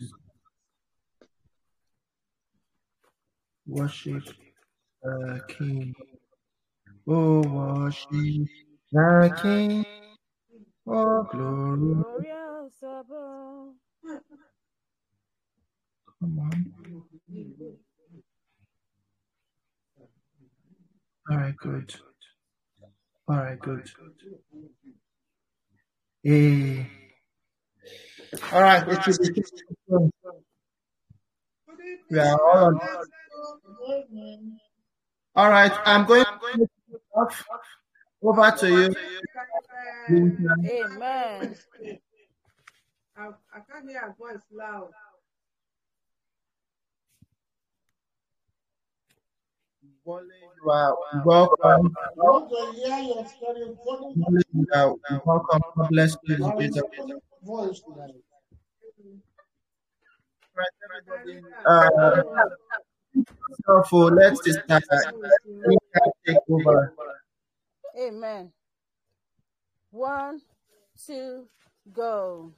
[3.71, 4.25] Worship
[5.03, 5.95] the King.
[7.09, 8.11] Oh, worship
[8.93, 9.85] the King.
[10.89, 12.05] Oh, glory.
[16.21, 16.75] Come on.
[21.31, 21.95] All right, good.
[23.29, 23.91] All right, good.
[26.25, 26.89] Hey.
[28.53, 28.87] All right,
[32.35, 32.81] all on.
[35.37, 36.69] All right, I'm going to
[37.15, 37.45] off.
[38.23, 38.95] over to you.
[40.11, 41.57] Amen.
[43.17, 44.91] I, I can't hear her voice loud.
[49.95, 51.93] You are welcome.
[52.17, 54.15] Want to hear your story, funny
[54.53, 55.63] You are welcome.
[55.77, 56.37] God bless you.
[56.37, 56.83] in Jesus'
[57.43, 58.15] voice tonight.
[61.67, 62.21] Uh,
[63.67, 64.85] so for let's just start.
[66.27, 66.95] Take over.
[68.01, 68.53] Amen.
[69.91, 70.41] One,
[71.07, 71.47] two,
[71.93, 72.53] go.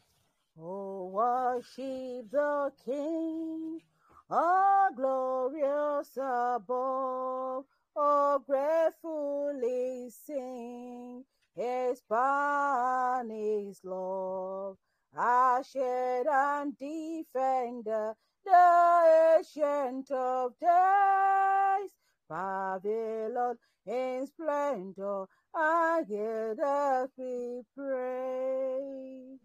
[0.61, 3.81] Oh, worship the King,
[4.29, 7.65] oh, glorious above.
[7.97, 11.25] Oh, gratefully sing
[11.57, 14.77] His ban is love.
[15.17, 18.15] Our shed and defender,
[18.45, 21.91] the ancient of days.
[22.29, 29.39] Babylon in splendor, I hear the we praise.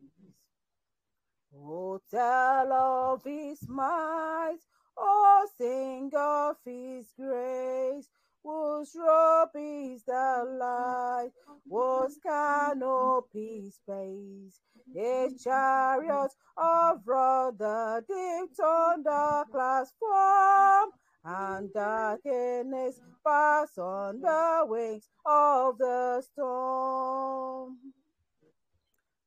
[1.55, 4.59] Oh, tell of his might,
[4.95, 8.09] oh, sing of his grace,
[8.47, 11.31] whose robe is the light,
[11.69, 14.61] whose canopy space,
[14.95, 20.91] his chariot of rudder, deep thunder clouds form,
[21.25, 27.77] and darkness pass on the wings of the storm.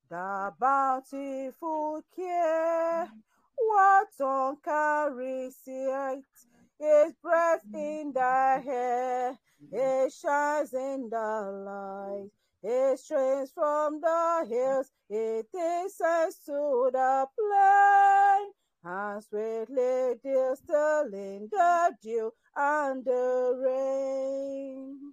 [0.08, 3.06] The bountiful care,
[3.54, 6.24] what tongue can recite,
[6.80, 7.76] is breath mm-hmm.
[7.76, 9.38] in the hair,
[9.70, 12.30] it shines in the light,
[12.62, 18.52] it strains from the hills, it descends to the plain,
[18.82, 25.12] and sweetly distilling the dew and the rain.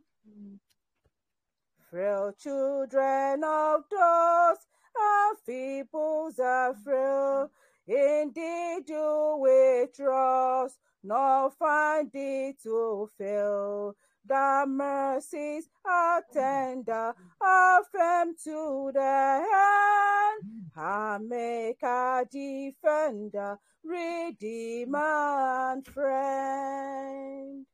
[1.89, 7.49] Frail children of dust and feebles are frail,
[7.87, 13.95] indeed you we trust, nor find it to fail.
[14.25, 20.71] The mercies are tender, are firm to the end.
[20.75, 27.65] I make a defender, redeemer, and friend.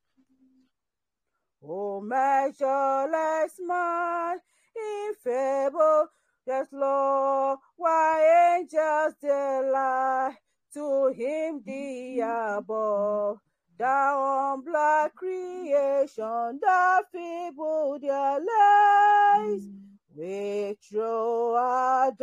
[1.65, 4.37] O measureless man,
[4.75, 6.07] infable,
[6.45, 10.35] yes, Lord, why angels delight
[10.73, 13.39] to him the above.
[13.77, 19.67] The humble creation, the feeble their lies,
[20.15, 22.15] with true adoration,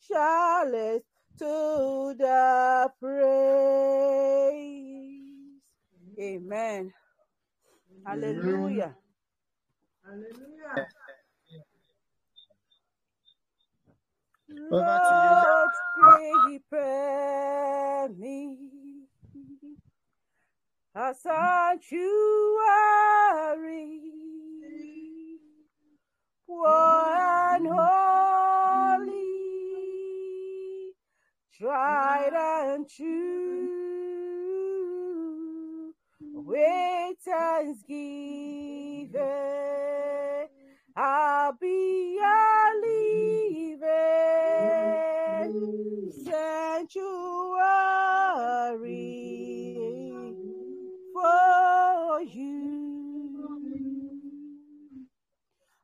[0.00, 1.04] shall it
[1.38, 3.20] to the praise.
[6.18, 6.92] Amen.
[8.06, 8.96] Hallelujah.
[10.04, 10.88] Hallelujah.
[14.70, 15.70] Lord,
[16.44, 18.58] prepare me
[20.94, 21.92] a sanctuary,
[26.44, 27.16] pure
[27.56, 29.14] and holy,
[31.56, 33.68] tried and true.
[36.20, 39.10] With thanksgiving,
[40.96, 42.17] I'll be
[46.30, 47.04] sanctuary
[51.12, 52.68] for you.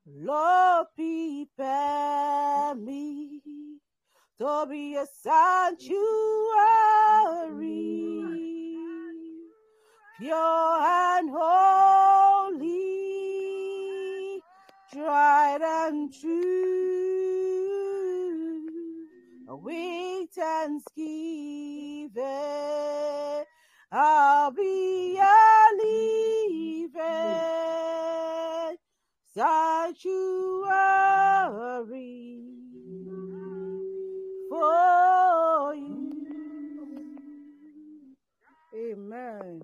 [0.06, 3.40] Lord, prepare me
[4.38, 5.94] to be a sanctuary,
[10.18, 12.70] pure and holy,
[14.92, 16.83] tried and true,
[19.56, 22.22] with thanksgiving.
[23.92, 25.54] I'll be a
[29.34, 30.04] sanctuary
[34.48, 36.16] for you.
[38.76, 39.62] Amen.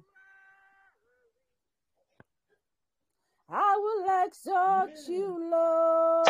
[3.48, 6.26] I will exalt you, Lord,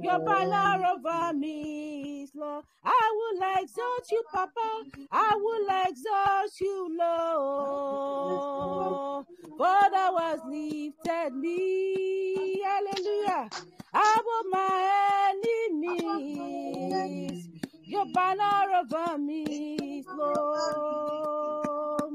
[0.03, 2.65] Your banner over me Lord.
[2.85, 4.85] I will exalt you, Papa.
[5.11, 9.27] I will exalt you, Lord.
[9.57, 12.61] For thou hast lifted me.
[12.63, 13.51] Hallelujah.
[13.93, 15.33] Above my
[15.75, 17.49] enemies.
[17.93, 22.13] Your banner over me Lord.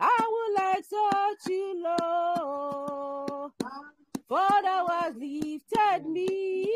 [0.00, 3.52] I will exalt you, Lord.
[4.28, 6.68] For thou hast lifted me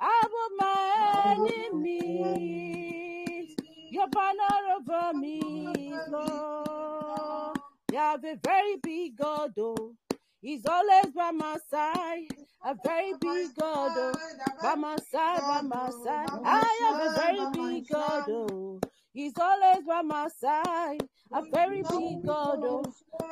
[0.00, 1.36] above my
[1.74, 3.56] enemies.
[3.90, 7.58] Your banner over me, Lord.
[7.92, 9.94] You have a very big God, oh.
[10.42, 12.28] He's always by my side.
[12.64, 14.14] A very big God, oh.
[14.62, 16.30] By my side, by my side.
[16.44, 18.80] I have a very big God, oh.
[19.14, 21.00] He's always by my side.
[21.32, 22.84] A very big God, oh.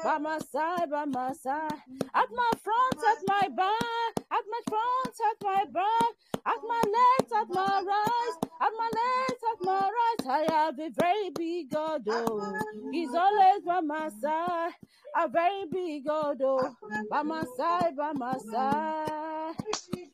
[0.05, 1.73] By my side, by my side.
[2.15, 4.15] At my front, at my back.
[4.33, 6.15] At my front, at my back.
[6.47, 8.40] At my left, at my right.
[8.71, 10.49] At my left, at my right.
[10.49, 12.55] I have a very big God, oh.
[12.93, 14.73] He's always by my side.
[15.19, 16.77] A very big God, oh.
[17.11, 19.57] By my side, by my side.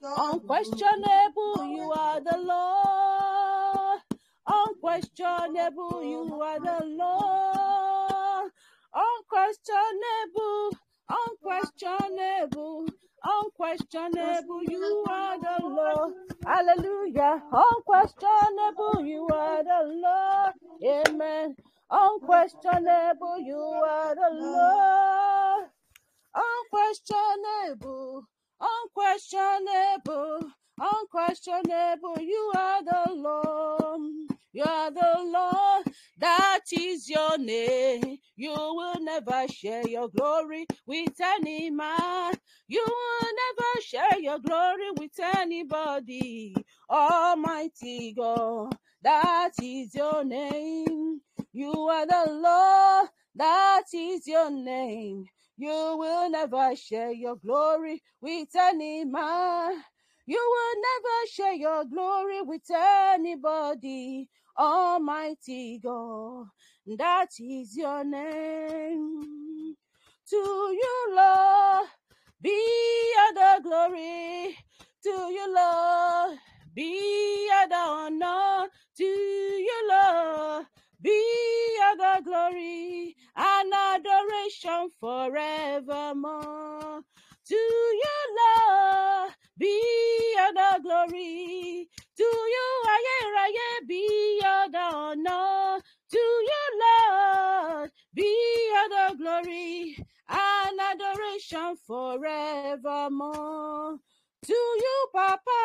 [0.02, 4.00] Unquestionable, you are the Lord.
[4.48, 8.52] Unquestionable, you are the Lord.
[8.94, 10.78] Unquestionable,
[11.10, 12.86] unquestionable,
[13.26, 16.14] unquestionable, you are the Lord.
[16.44, 17.42] Hallelujah.
[17.52, 20.54] Unquestionable, you are the Lord.
[21.08, 21.56] Amen.
[21.90, 25.66] Unquestionable, you are the Lord.
[26.34, 28.24] Unquestionable,
[28.60, 34.35] unquestionable, unquestionable, you are the Lord.
[34.56, 38.16] You are the Lord, that is your name.
[38.36, 42.32] You will never share your glory with any man.
[42.66, 46.56] You will never share your glory with anybody.
[46.88, 51.20] Almighty God, that is your name.
[51.52, 55.26] You are the Lord, that is your name.
[55.58, 59.82] You will never share your glory with any man.
[60.26, 64.30] You will never share your glory with anybody.
[64.58, 66.46] Almighty God,
[66.98, 69.76] that is your name.
[70.30, 71.88] To you, Lord,
[72.42, 72.58] be
[73.20, 74.56] all the glory.
[75.04, 76.38] To you, Lord,
[76.74, 78.68] be all the honor.
[78.98, 80.66] To you, Lord,
[81.02, 81.22] be
[81.84, 87.02] all the glory and adoration forevermore.
[87.48, 89.82] To you, Lord, be
[90.40, 91.88] all the glory.
[92.16, 95.82] To you, ayérayé, be all the honor.
[96.12, 98.30] To you, Lord, be
[98.78, 99.98] all the glory
[100.30, 103.98] and adoration forevermore.
[104.46, 105.64] To you, Papa,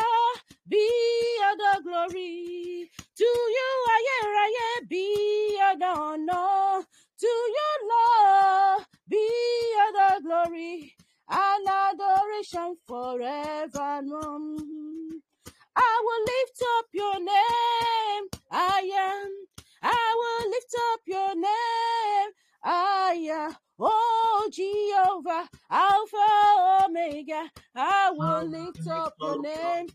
[0.68, 0.90] be
[1.46, 2.90] all the glory.
[3.18, 3.26] To
[3.58, 6.84] you, ayérayé, be all the honor.
[7.20, 9.30] To you, Lord, be
[9.82, 10.96] all the glory
[11.30, 14.51] and adoration forevermore.
[15.82, 18.30] I will lift up your name.
[18.52, 19.32] I am.
[19.84, 22.32] I will lift up your name.
[22.64, 23.56] I am.
[23.80, 27.50] Oh Jehovah, Alpha Omega.
[27.76, 29.88] I will lift up your name.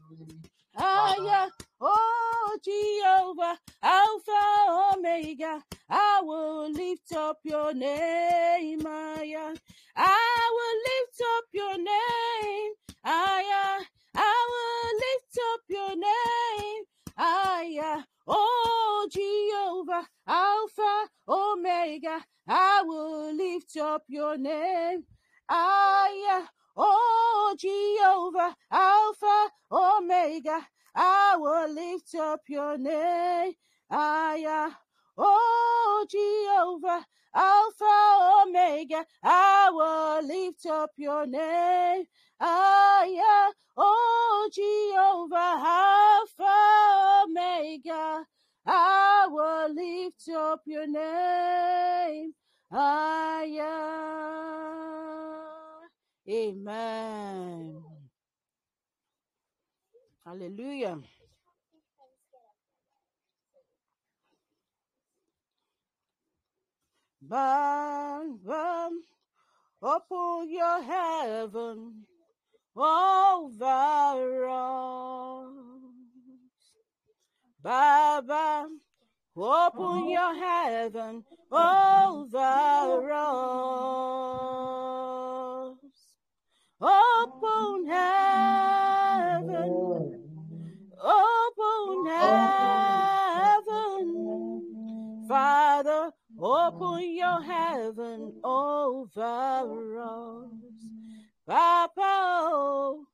[0.77, 1.51] I am.
[1.81, 9.55] Oh, Jehovah, Alpha, Omega, I will lift up your name, Aya.
[9.97, 12.73] I will lift up your name,
[13.05, 13.85] Aya.
[14.17, 16.85] I will lift up your name,
[17.19, 18.05] I, Aya.
[18.29, 25.05] Oh, Jehovah, Alpha, Omega, I will lift up your name,
[25.51, 26.47] Aya.
[26.77, 33.55] Oh, Jehovah, Alpha, Omega, I will lift up your name.
[33.91, 34.71] Aya.
[35.19, 42.05] Oh, Jehovah, Alpha, Omega, I will lift up your name.
[42.41, 43.53] Aya.
[43.77, 48.25] Oh, Jehovah, Alpha, Omega,
[48.67, 52.33] I will lift up your name.
[52.73, 53.73] Aya.
[56.29, 57.83] Amen.
[60.25, 60.99] Hallelujah.
[67.23, 69.03] Bam, bam,
[69.83, 72.07] open your heaven
[72.77, 75.51] over us.
[77.63, 78.69] Baba,
[79.37, 84.37] open your heaven over us.
[86.79, 89.71] Open heaven,
[91.03, 92.87] open heaven.
[95.27, 100.51] Father, open your heaven over us.
[101.47, 103.05] Papa,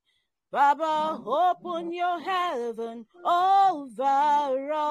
[0.51, 4.83] Baba, open your heaven over us.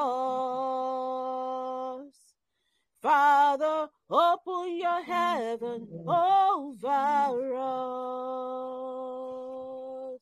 [3.01, 10.19] Father, open your heaven over us.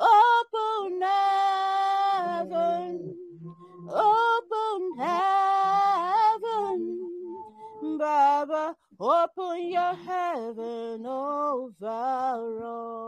[0.00, 3.16] Open heaven,
[3.90, 6.78] open heaven.
[7.98, 11.86] Baba, open your heaven over
[12.64, 13.06] us.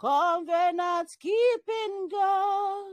[0.00, 2.86] Covenant keeping God,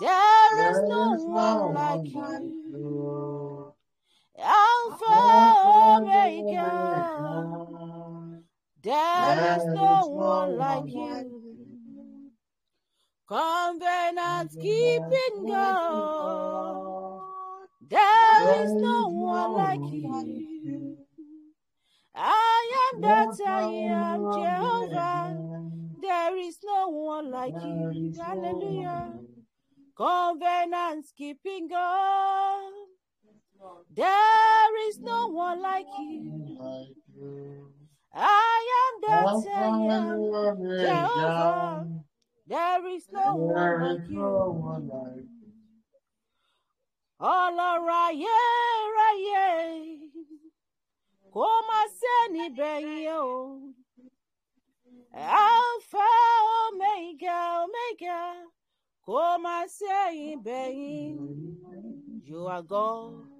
[0.00, 3.72] there is no one like you.
[4.38, 5.20] Alpha
[5.98, 6.70] Omega,
[8.82, 12.32] there is no one like you.
[13.28, 16.61] Covenant keeping God,
[17.92, 20.98] there is no one like you.
[22.14, 25.38] I am that I am, Jehovah.
[26.00, 28.12] There is no one like you.
[28.18, 29.20] Hallelujah.
[29.96, 32.72] Covenant keeping God,
[33.90, 36.58] there is no one like you.
[38.14, 40.30] I am that I am,
[40.78, 41.88] Jehovah.
[42.46, 44.52] There is no one like you.
[47.30, 48.36] Ọlọ́run ayé
[48.96, 49.44] ráyé
[51.34, 53.22] kó má sẹ́ni bẹ̀yìn o.
[55.46, 56.08] Alpha
[56.62, 58.18] Omega Omega
[59.06, 61.16] kó má sẹ́yìn bẹ̀yìn.
[62.28, 63.31] You are God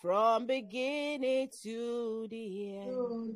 [0.00, 3.34] from beginning to the end.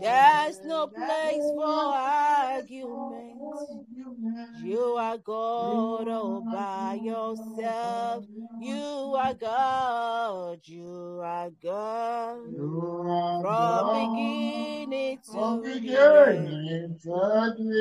[0.00, 3.36] There's no place for argument.
[4.62, 8.24] You are God all by yourself.
[8.60, 10.60] You are God.
[10.64, 12.38] You are God.
[13.42, 17.00] From beginning to the end.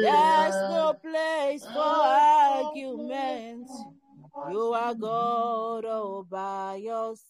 [0.03, 3.69] There's no place for argument.
[4.45, 7.25] You are God all by yourself.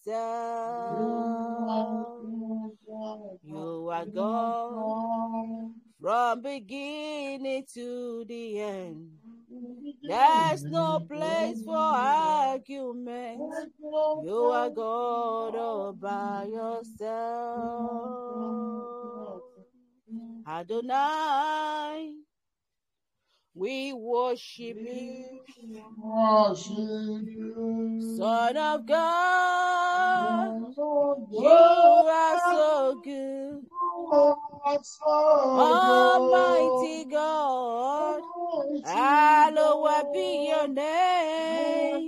[3.42, 9.10] You are God from beginning to the end.
[10.02, 13.40] There's no place for argument.
[14.22, 17.32] You are God all by yourself.
[20.46, 22.14] Adonai,
[23.58, 25.40] we worship you,
[28.16, 30.52] Son of God.
[31.30, 33.62] You are so good,
[35.54, 38.24] Almighty God.
[38.84, 42.02] Hallowed be your name.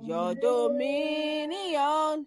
[0.00, 2.26] Your dominion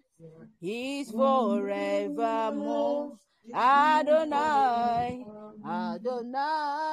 [0.60, 3.12] is forevermore.
[3.54, 5.26] Adonai,
[5.64, 6.91] Adonai,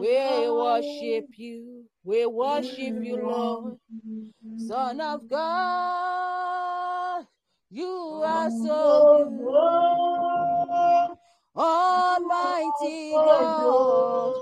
[0.00, 1.84] we worship you.
[2.04, 3.78] We worship you, Lord.
[4.56, 7.26] Son of God,
[7.70, 11.16] you are so good.
[11.56, 14.34] Almighty God,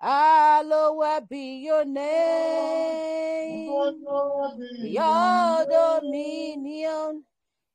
[0.00, 3.70] hallowed be your name.
[4.80, 7.24] Your dominion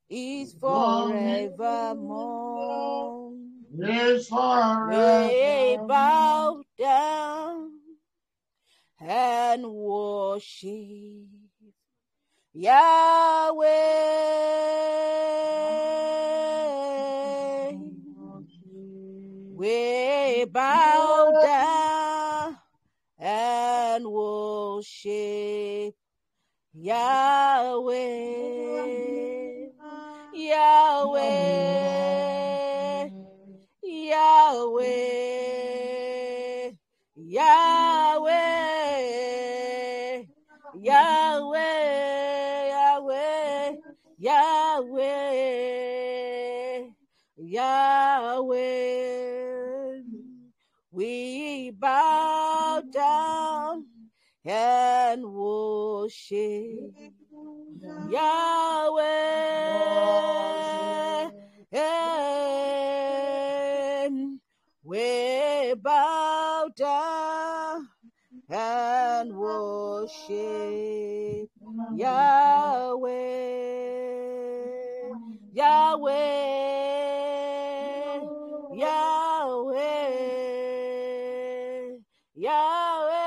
[0.10, 3.34] is forevermore.
[3.78, 5.88] Yes, We forever.
[5.88, 7.72] bow down
[9.02, 11.28] and worship
[12.54, 13.68] Yahweh.
[19.56, 22.58] We bow down
[23.20, 25.96] and worship
[26.74, 28.00] Yahweh.
[30.34, 31.90] Yahweh.
[34.10, 35.49] Yahweh,
[37.40, 38.36] Yahweh,
[40.76, 43.76] Yahweh, Yahweh,
[44.18, 45.40] Yahweh,
[47.38, 48.60] Yahweh.
[50.92, 53.86] We bow down
[54.44, 56.94] and worship
[58.10, 59.06] Yahweh.
[61.72, 62.00] And
[64.84, 67.19] we bow down
[69.60, 71.50] worship
[71.96, 73.12] Yahweh.
[75.54, 76.16] Yahweh.
[78.74, 80.16] Yahweh.
[82.36, 83.20] Yahweh.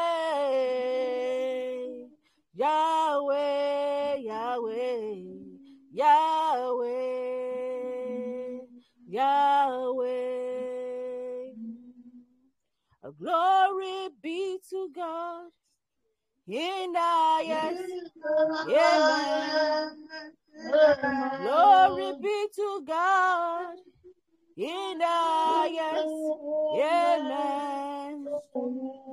[2.55, 5.25] Yahweh, Yahweh,
[5.93, 6.93] Yahweh,
[9.09, 10.13] Yahweh.
[13.19, 15.51] Glory be to God
[16.47, 17.81] the highest.
[18.69, 19.97] Amen.
[21.43, 23.77] Glory be to God
[24.57, 26.15] in highest.
[26.75, 28.29] Amen.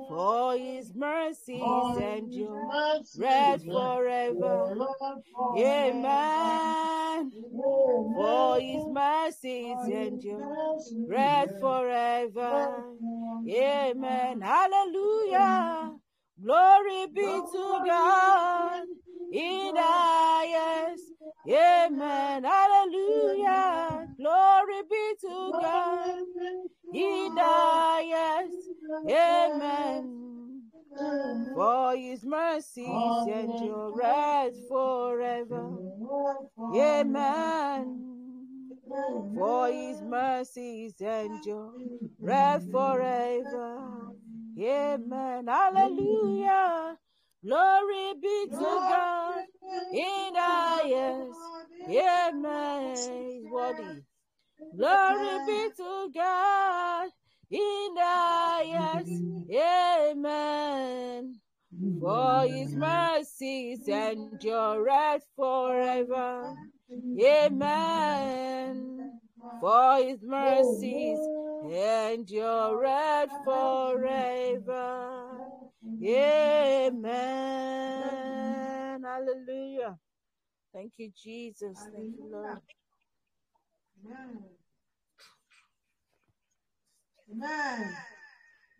[0.08, 2.68] For his mercies endure
[3.16, 4.76] red forever.
[5.56, 7.32] Amen.
[8.16, 12.82] For his mercies endure red forever.
[13.48, 14.40] Amen.
[14.40, 15.99] Hallelujah.
[16.42, 18.84] Glory be to God
[19.32, 21.04] in the highest.
[21.48, 22.44] Amen.
[22.44, 24.08] Hallelujah.
[24.18, 26.24] Glory be to God
[26.92, 28.70] in the highest.
[29.08, 30.62] Amen.
[31.54, 33.92] For his mercies endure
[34.68, 35.72] forever.
[36.74, 38.04] Amen.
[39.34, 41.74] For his mercies endure
[42.70, 44.09] forever.
[44.60, 45.46] Amen.
[45.46, 46.98] Hallelujah.
[47.44, 49.44] Glory be to God
[49.92, 51.40] in highest.
[51.88, 53.42] Amen.
[53.50, 54.02] Worthy.
[54.76, 57.08] Glory be to God
[57.50, 59.22] in highest.
[59.50, 61.40] Amen.
[61.98, 66.54] For his mercies endure forever.
[67.18, 69.12] Amen.
[69.60, 71.18] For his mercies
[71.70, 72.78] endure
[73.44, 75.40] forever.
[76.02, 77.02] Amen.
[79.02, 79.98] Hallelujah.
[80.72, 81.88] Thank you, Jesus.
[81.92, 82.58] Thank you, Lord.
[84.06, 84.44] Amen.
[87.30, 87.96] Amen.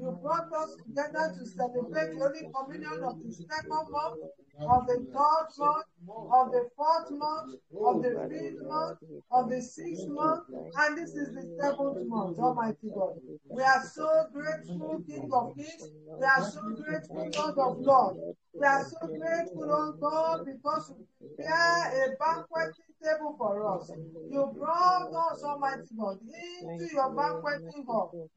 [0.00, 4.20] You brought us together to celebrate the Holy Communion of the second month,
[4.60, 7.54] of the third month, of the fourth month,
[7.84, 8.98] of the fifth month,
[9.30, 10.44] of the sixth month,
[10.78, 13.14] and this is the seventh month, Almighty God.
[13.50, 15.90] We are so grateful, King of Kings.
[16.24, 18.18] We are so grateful, Lord of Lords.
[18.54, 21.06] We are so grateful, oh God, because you
[21.36, 23.90] prepare a banqueting table for us.
[24.30, 28.30] You brought us, Almighty God, into your banqueting hall.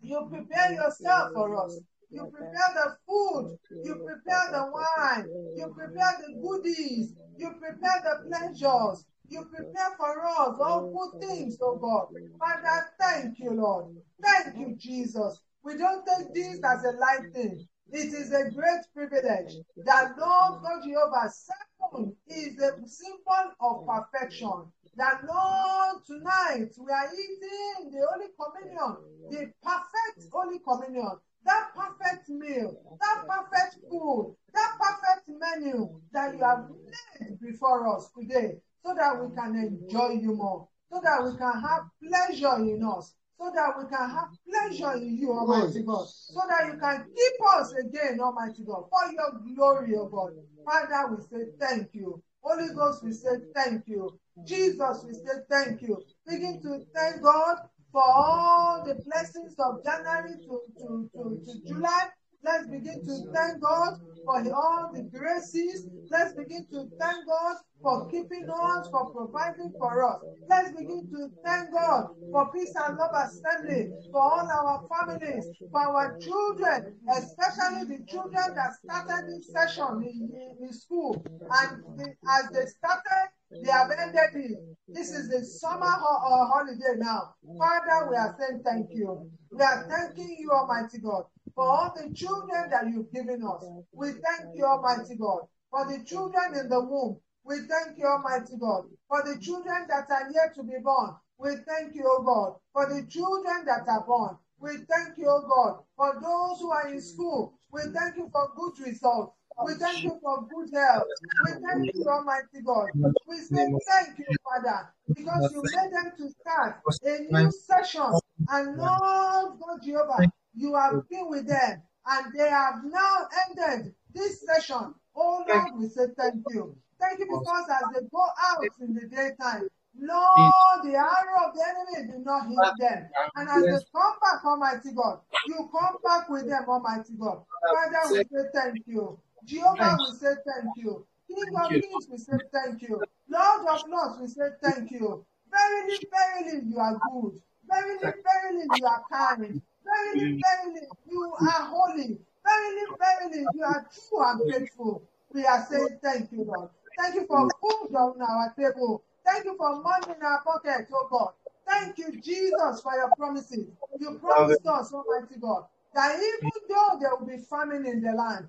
[0.00, 1.80] You prepare yourself for us.
[2.10, 3.58] You prepare the food.
[3.82, 5.26] You prepare the wine.
[5.56, 7.12] You prepare the goodies.
[7.36, 9.04] You prepare the pleasures.
[9.28, 12.06] You prepare for us all good things, oh God.
[12.38, 13.96] Father, thank you, Lord.
[14.22, 15.40] Thank you, Jesus.
[15.66, 17.66] We don't take this as a light thing.
[17.90, 19.52] It is a great privilege
[19.84, 24.72] that Lord God Jehovah, seven is a symbol of perfection.
[24.96, 28.96] that Lord, tonight we are eating the Holy Communion,
[29.28, 36.44] the perfect Holy Communion, that perfect meal, that perfect food, that perfect menu that you
[36.44, 41.36] have laid before us today so that we can enjoy you more, so that we
[41.36, 46.06] can have pleasure in us, so that we can have pleasure in you, Almighty God,
[46.08, 50.30] so that you can keep us again, Almighty God, for your glory, O God.
[50.64, 52.22] Father, we say thank you.
[52.42, 54.18] Holy Ghost, we say thank you.
[54.44, 56.02] Jesus, we say thank you.
[56.26, 57.56] Begin to thank God
[57.92, 62.08] for all the blessings of January to, to, to, to July.
[62.46, 63.94] Let's begin to thank God
[64.24, 65.88] for all the graces.
[66.10, 70.20] Let's begin to thank God for keeping us, for providing for us.
[70.48, 75.80] Let's begin to thank God for Peace and Love Assembly, for all our families, for
[75.80, 80.30] our children, especially the children that started this session in,
[80.60, 81.24] in, school.
[81.60, 84.64] And the, as they started, they have ended it.
[84.94, 87.34] This is the summer ho- uh, holiday now.
[87.58, 89.26] Father, we are saying thank you.
[89.50, 91.24] We are thanking you, Almighty God,
[91.56, 93.64] for all the children that you've given us.
[93.92, 97.18] We thank you, Almighty God, for the children in the womb.
[97.44, 101.14] We thank you, Almighty God, for the children that are yet to be born.
[101.38, 104.36] We thank you, O God, for the children that are born.
[104.58, 107.58] We thank you, O God, for those who are in school.
[107.72, 109.32] We thank you for good results.
[109.64, 111.04] We thank you for good health.
[111.44, 112.90] We thank you, Almighty God.
[113.26, 118.12] We say thank you, Father, because you made them to start a new session.
[118.48, 124.44] And Lord God Jehovah, you have been with them and they have now ended this
[124.44, 124.94] session.
[125.14, 126.76] Oh Lord, we say thank you.
[126.98, 131.62] Thank you because as they go out in the daytime, Lord, the arrow of the
[131.66, 133.08] enemy did not hit them.
[133.36, 137.42] And as they come back, Almighty God, you come back with them, Almighty God.
[137.62, 139.18] Father, we say thank you.
[139.44, 141.06] Jehovah, we say thank you.
[141.28, 143.00] King of kings, we say thank you.
[143.28, 145.24] Lord of lords, we say thank you.
[145.50, 147.40] Verily, verily, you are good.
[147.68, 149.62] Verily, verily, you are kind.
[149.86, 151.10] Verily, verily, mm.
[151.10, 152.18] you are holy.
[152.44, 155.02] Verily, verily, you are true and faithful.
[155.32, 156.70] We are saying thank you, Lord.
[156.98, 159.02] Thank you for food on our table.
[159.24, 161.32] Thank you for money in our pocket, oh God.
[161.68, 163.66] Thank you, Jesus, for your promises.
[163.98, 165.64] You promised us, Almighty God,
[165.94, 168.46] that even though there will be famine in the land,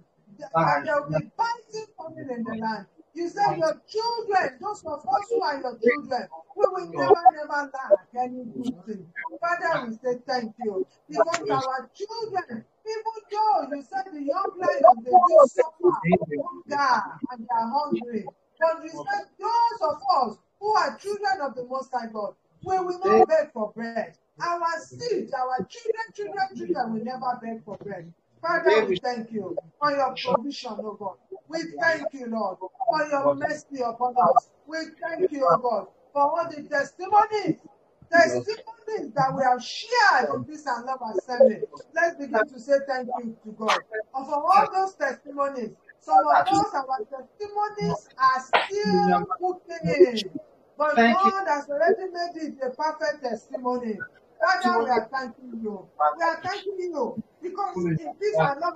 [0.55, 2.85] ah, that there will be fighting famine in the land.
[3.17, 7.71] You said your children, those of us who are your children, we will never, never
[7.73, 9.07] lack any good thing.
[9.41, 10.85] Father, we say thank you.
[11.09, 17.03] Because our children, even though you said the young lions, they do suffer oh hunger
[17.31, 18.29] and they are hungry.
[18.59, 22.99] But said those of us who are children of the Most High God, we will
[22.99, 24.15] not beg for bread.
[24.39, 28.13] Our seed, our children, children, children will never beg for bread.
[28.43, 31.17] Father, we thank you for your provision, oh God.
[31.49, 32.57] We thank you, Lord,
[32.89, 34.49] for your mercy upon us.
[34.65, 37.57] We thank you, oh God, for all the testimonies,
[38.11, 41.61] testimonies that we have shared in this and love assembly.
[41.95, 43.81] Let's begin to say thank you to God.
[44.15, 50.29] And for all those testimonies, some of us, our testimonies are still cooking.
[50.77, 53.97] But God has already made it a perfect testimony.
[54.39, 55.87] Father, we are thanking you.
[56.17, 58.75] We are thanking you because in these are not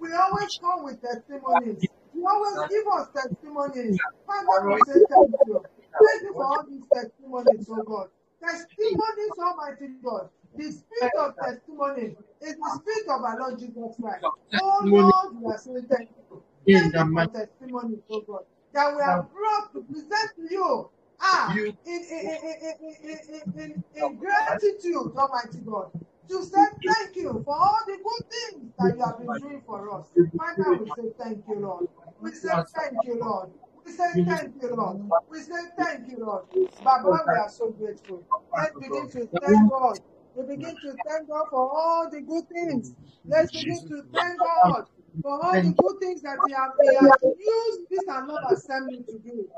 [0.00, 1.84] we always come with testimonies.
[2.14, 3.98] You always give us testimonies.
[4.26, 5.64] Father, we say thank you.
[5.92, 8.08] Thank you for all these testimonies, oh God.
[8.42, 10.28] Testimonies, Almighty God.
[10.56, 14.24] The spirit of testimony is the spirit of our Lord Jesus Christ.
[14.60, 16.42] Oh Lord, we are saying thank you.
[16.66, 21.52] Thank you for testimonies, oh God, that we are brought to present to you Ah,
[21.54, 25.90] in, in, in, in, in, in, in gratitude, Almighty God,
[26.28, 29.98] to say thank you for all the good things that you have been doing for
[29.98, 30.06] us.
[30.36, 31.88] Father, we say thank you, Lord.
[32.20, 33.50] We say thank you, Lord.
[33.84, 35.00] We say thank you, Lord.
[35.30, 36.44] We say thank you, Lord.
[36.82, 38.22] Baba, we are so grateful.
[38.56, 39.98] Let's begin to thank God.
[40.34, 42.94] We begin to thank God for all the good things.
[43.26, 44.86] Let's begin to thank God
[45.22, 49.18] for all the good things that He has, he has used this not assembly to
[49.18, 49.48] do.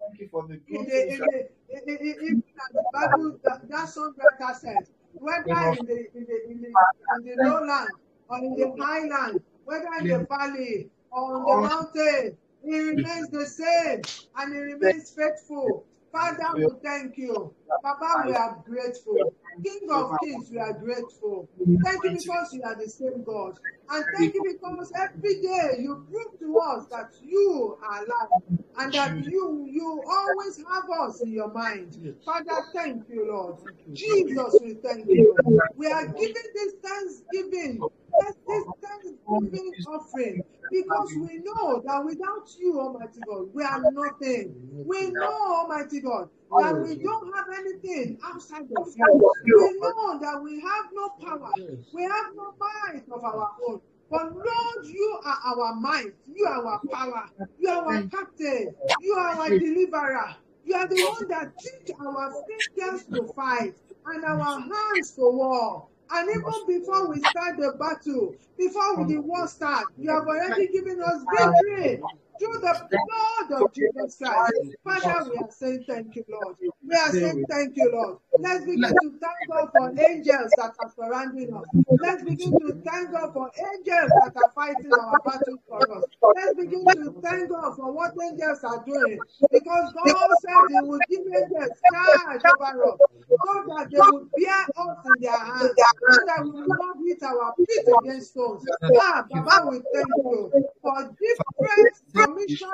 [0.00, 2.42] Thank you for the good things in the, in the, in, in
[2.74, 6.76] the Bible, that, that songwriter said, whether in the, in the, in the,
[7.14, 7.90] in the lowland
[8.28, 13.46] or in the highland, whether in the valley or on the mountain, he remains the
[13.46, 14.02] same
[14.36, 15.86] and he remains faithful.
[16.12, 17.54] Father, we thank you.
[17.82, 19.32] Papa, we are grateful.
[19.62, 21.48] King of kings, we are grateful.
[21.84, 23.58] Thank you because you are the same God.
[23.90, 28.42] And thank you because every day you prove to us that you are alive
[28.78, 31.96] and that you you always have us in your mind.
[32.24, 33.56] Father, thank you, Lord.
[33.92, 35.36] Jesus, we thank you.
[35.76, 37.80] We are giving this thanksgiving,
[38.20, 38.36] this
[38.80, 44.54] thanksgiving offering, because we know that without you, Almighty God, we are nothing.
[44.86, 49.22] We know, Almighty God, that we don't have anything outside of you.
[49.44, 51.52] We know that we have no power,
[51.92, 53.80] we have no might of our own.
[54.10, 59.12] But Lord, you are our might, you are our power, you are our captain, you
[59.14, 60.36] are our deliverer.
[60.64, 63.74] You are the one that teach our fingers to fight
[64.06, 65.88] and our hands to war.
[66.12, 71.00] And even before we start the battle, before the war starts, you have already given
[71.02, 72.02] us victory
[72.40, 74.56] through the blood of Jesus Christ.
[74.84, 76.56] Father, we are saying thank you, Lord.
[76.88, 78.18] We are saying thank you, Lord.
[78.38, 81.68] Let's begin to thank God for angels that are surrounding us.
[81.98, 86.06] Let's begin to thank God for angels that are fighting our battles for us.
[86.34, 89.26] Let's begin to thank God for what angels are doing.
[89.52, 93.00] Because God said He would give angels charge over us
[93.42, 97.22] so that they would bear us in their hands, so that we will not hit
[97.22, 98.66] our feet against stones.
[98.94, 101.94] Ah, Baba, we thank you for different
[102.30, 102.70] commission,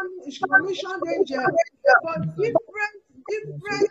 [0.51, 1.57] commissioned angels,
[2.03, 2.97] for different,
[3.29, 3.91] different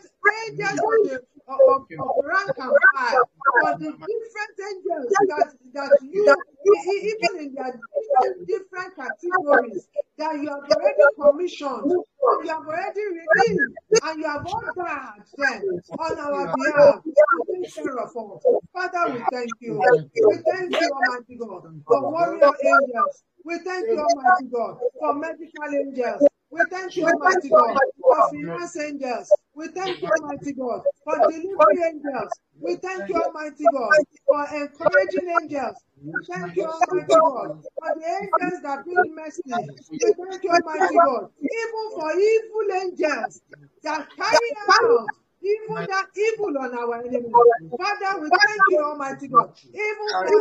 [0.49, 3.29] angels of, of rank and file,
[3.59, 9.87] for the different angels that, that you, even in their different, categories,
[10.17, 15.81] that you have already commissioned, and you have already released, and you have ordered them
[15.99, 18.43] on our behalf to take care of us.
[18.73, 19.79] Father, we thank you.
[20.27, 23.23] We thank you, Almighty God, for warrior angels.
[23.43, 26.27] We thank you, Almighty God, for medical angels.
[26.55, 29.35] We thank you, Almighty God, for finance angels.
[29.55, 32.39] We thank you, Almighty God, for delivery angels.
[32.61, 35.83] We thank you, Almighty God, for encouraging angels.
[36.13, 39.67] We thank you, Almighty God, for the angels that bring mercy.
[40.01, 43.41] We thank you, Almighty God, even for evil angels
[43.83, 45.11] that carry out
[45.43, 47.51] even that evil on our enemies.
[47.77, 50.33] Father, we thank you, Almighty God, even for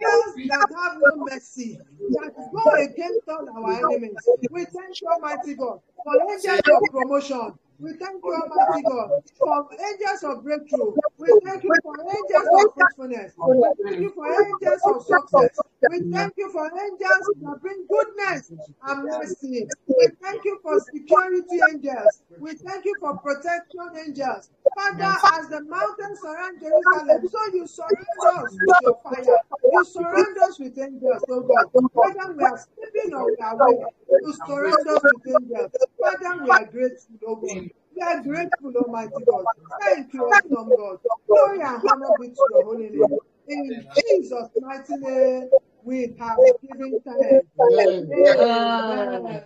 [0.00, 1.78] angels that have no mercy,
[2.10, 4.28] that go against all our enemies.
[4.50, 7.54] We thank you, Almighty God, for angels of promotion.
[7.80, 10.94] We thank you, Almighty God, for angels of breakthrough.
[11.18, 13.32] We thank you for angels of fruitfulness.
[13.38, 15.60] We thank you for angels of success.
[15.88, 19.68] We thank you for angels that bring goodness and mercy.
[19.86, 22.22] We thank you for security angels.
[22.40, 24.50] We thank you for protection angels.
[24.74, 29.40] Father, as the mountains surround Jerusalem, so you surround us with your fire.
[29.70, 31.70] You surround us with angels, oh God.
[31.94, 33.78] Father, we are sleeping on our way.
[34.20, 35.72] You surround us with angels.
[36.00, 37.62] Father, we are grateful, oh God.
[37.96, 39.48] We are grateful, Almighty God.
[39.80, 40.98] Thank you, awesome God.
[41.28, 43.20] Glory and honor be to your holy name.
[43.48, 45.50] In Jesus' mighty name,
[45.82, 47.46] we have given thanks.
[47.60, 49.44] Amen.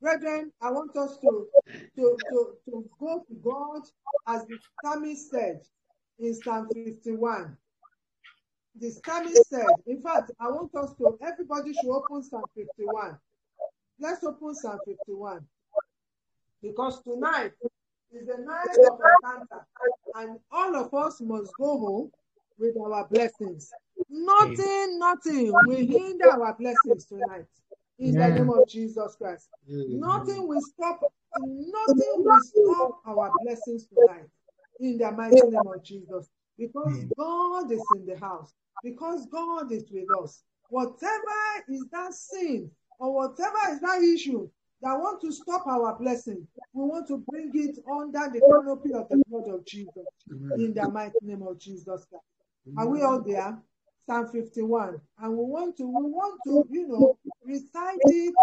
[0.00, 1.46] Brethren, I want us to,
[1.96, 3.82] to, to, to go to God
[4.26, 5.60] as the psalmist said
[6.18, 7.56] in Psalm 51.
[8.78, 13.18] The psalmist said, in fact, I want us to, everybody should open Psalm 51.
[13.98, 15.40] Let's open Psalm 51.
[16.62, 17.52] Because tonight
[18.12, 19.66] is the night of encounter,
[20.14, 22.10] and all of us must go home
[22.58, 23.70] with our blessings.
[24.10, 27.46] Nothing, nothing will hinder our blessings tonight.
[27.98, 29.48] In the name of Jesus Christ.
[30.00, 31.00] Nothing will stop,
[31.36, 34.28] nothing will stop our blessings tonight.
[34.80, 36.28] In the mighty name of Jesus.
[36.58, 38.52] Because God is in the house.
[38.82, 40.42] Because God is with us.
[40.68, 44.48] Whatever is that sin or whatever is that issue
[44.82, 49.08] that want to stop our blessing, we want to bring it under the canopy of
[49.08, 50.04] the blood of Jesus.
[50.28, 52.24] In the mighty name of Jesus Christ.
[52.76, 53.56] Are we all there?
[54.06, 55.00] Psalm 51.
[55.20, 58.34] And we want to, we want to, you know, recite it,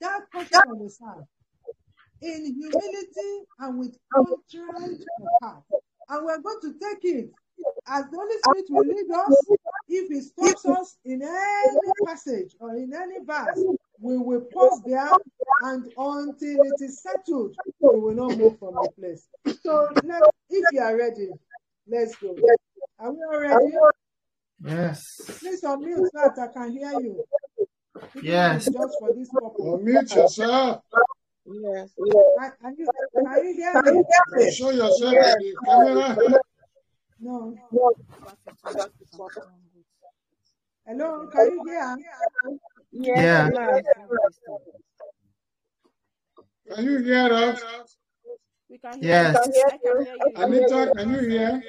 [0.00, 1.26] that portion of the psalm,
[2.22, 5.06] in humility and with contrite
[5.40, 5.62] heart.
[6.08, 7.30] And we're going to take it
[7.86, 9.50] as the Holy Spirit will lead us.
[9.88, 13.66] If He stops us in any passage or in any verse,
[14.00, 15.18] we will pause there
[15.60, 19.28] and until it is settled, we will not move from the place.
[19.62, 21.30] So let, if you are ready,
[21.88, 22.36] let's go.
[22.98, 23.72] Are we all ready?
[24.64, 25.20] Yes.
[25.40, 27.24] Please unmute that I can hear you.
[28.16, 28.64] Even Yes.
[28.66, 29.60] Just for this purpose.
[29.60, 30.82] Unmute yourself.
[31.46, 31.90] Yes.
[31.96, 32.86] Can, can you,
[33.16, 34.52] can you hear me?
[34.52, 36.38] Show yourself at the camera.
[37.20, 37.54] No.
[40.86, 41.96] Hello, can you hear?
[42.92, 43.48] Yeah.
[43.52, 43.82] loud.
[46.74, 47.62] Can you hear us?
[48.68, 49.46] We can hear Yes.
[49.46, 49.64] you.
[49.66, 50.32] I can hear you.
[50.36, 51.62] Anita, can you hear?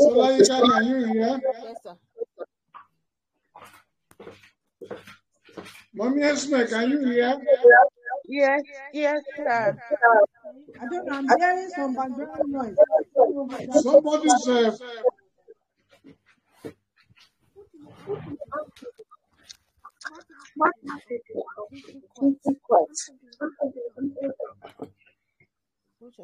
[0.00, 1.40] Solayika, can you hear?
[1.62, 1.96] Yes, sir.
[5.94, 7.38] Mommy Esme, can you hear?
[8.28, 9.74] Yes, yes, sir.
[10.80, 11.16] I don't know.
[11.16, 12.76] I'm hearing some background noise.
[13.82, 14.76] Somebody's uh,
[26.02, 26.16] Is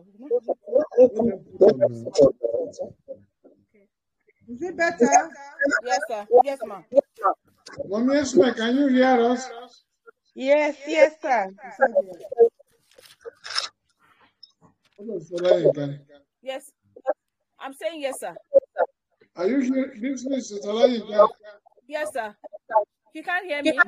[4.63, 5.31] it better?
[5.85, 6.27] Yes, sir.
[6.43, 6.85] Yes, ma'am.
[7.87, 9.51] Mommy Esme, can you hear us?
[10.35, 11.53] Yes, yes, sir.
[16.43, 16.73] Yes.
[17.61, 18.35] I'm saying yes, sir.
[19.37, 19.93] Are you here?
[20.01, 21.29] This is Sister Layinka.
[21.87, 22.35] Yes, sir.
[23.13, 23.79] You can't hear me.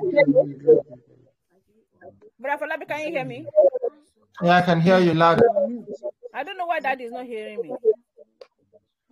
[2.39, 3.47] Brother Falabi, can you hear me?
[4.43, 5.41] Yeah, I can hear you loud.
[6.34, 7.70] I don't know why dad is not hearing me.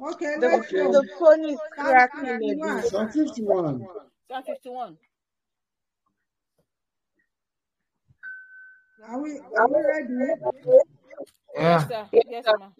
[0.00, 2.82] Okay, The, let's the phone is Psalm cracking a 51.
[2.84, 3.86] Psalm 51.
[4.30, 4.98] Psalm 51.
[9.08, 10.14] Are we, are we ready?
[11.56, 11.62] Yeah.
[11.62, 12.08] Yes, sir.
[12.28, 12.72] Yes, ma'am.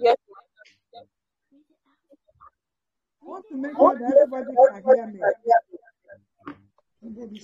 [3.22, 5.20] I want to make sure that everybody can hear me.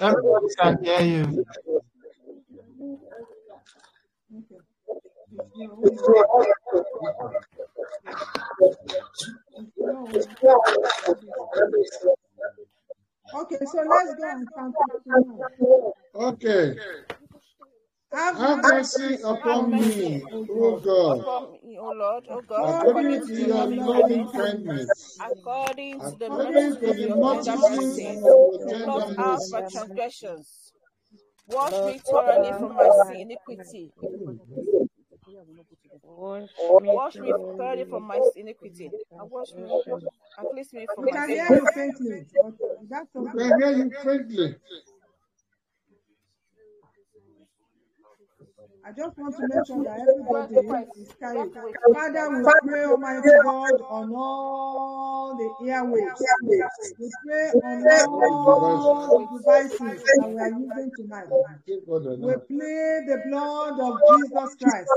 [0.01, 1.45] Everybody can hear you.
[4.35, 4.72] Okay.
[13.35, 14.75] Okay, so let's go and Psalm
[15.05, 15.41] 51.
[16.15, 16.77] Okay.
[18.13, 23.27] Have Have mercy mercy upon me, O God, Upon me, O Lord, O God, according
[23.27, 28.17] to your loving kindness, according to the according to the your tender multitude mercy, of
[28.21, 28.51] your
[28.85, 30.73] blot tender out my transgressions.
[31.47, 33.93] Wash me thoroughly from my sin, iniquity.
[36.03, 38.93] Wash Wash me thoroughly thoroughly from my iniquity.
[39.19, 39.77] And wash me
[40.39, 41.37] and cleanse me from We my can sin.
[41.37, 42.27] hear you faintly.
[42.89, 43.31] That's We okay.
[43.31, 44.57] can hear you faintly.
[48.85, 50.57] I just want to make sure that everybody
[51.01, 51.53] is carried.
[51.93, 56.19] Father, we pray, Almighty God, on all the airwaves.
[56.99, 61.29] We pray on all the devices that we are using tonight.
[62.19, 64.91] We plead the blood of Jesus Christ.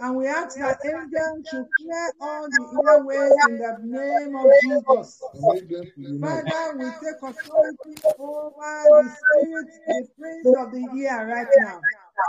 [0.00, 5.22] And we ask that angels should clear all the airways in the name of Jesus.
[5.32, 6.44] And make them to unite.
[6.44, 11.80] Father, we take authority over the spirit, the prince of the air right now.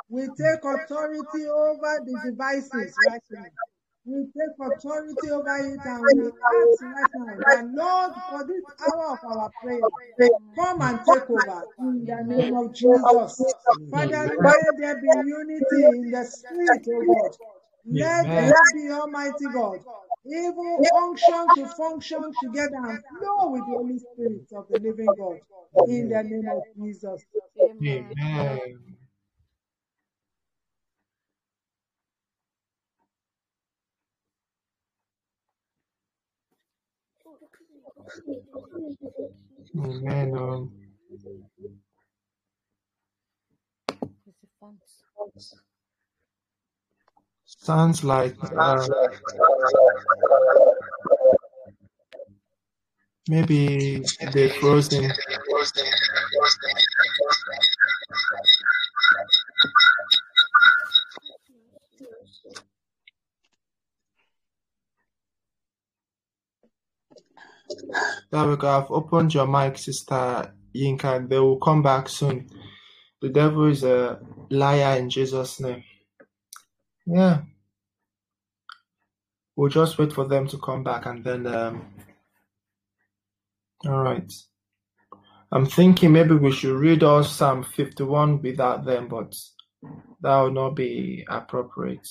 [0.10, 3.48] We take authority over the devices right now.
[4.06, 9.14] We take authority over it and we ask right now that Lord, for this hour
[9.14, 9.92] of our prayer,
[10.56, 13.56] come and take over in the name of Jesus.
[13.92, 17.32] Father, let there be unity in the spirit, O God.
[17.86, 19.80] Let there be Almighty God.
[20.26, 25.40] Even unction to function together and flow with the Holy Spirit of the living God.
[25.86, 27.26] In the name of Jesus.
[27.60, 28.18] Amen.
[39.78, 40.34] Amen.
[40.38, 40.72] Um,
[47.46, 48.88] sounds like uh,
[53.30, 54.04] maybe
[54.34, 55.12] they're frozen.
[68.32, 71.28] I've opened your mic, Sister Yinka.
[71.30, 72.50] They will come back soon.
[73.22, 74.20] The devil is a
[74.50, 75.84] liar in Jesus' name.
[77.06, 77.42] Yeah.
[79.56, 81.94] We'll just wait for them to come back and then um
[83.86, 84.32] all right.
[85.52, 89.34] I'm thinking maybe we should read all Psalm 51 without them, but
[90.22, 92.08] that would not be appropriate.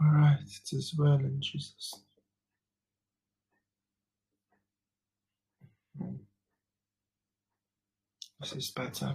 [0.00, 1.92] All right, it is well in Jesus.
[8.40, 9.14] This is better.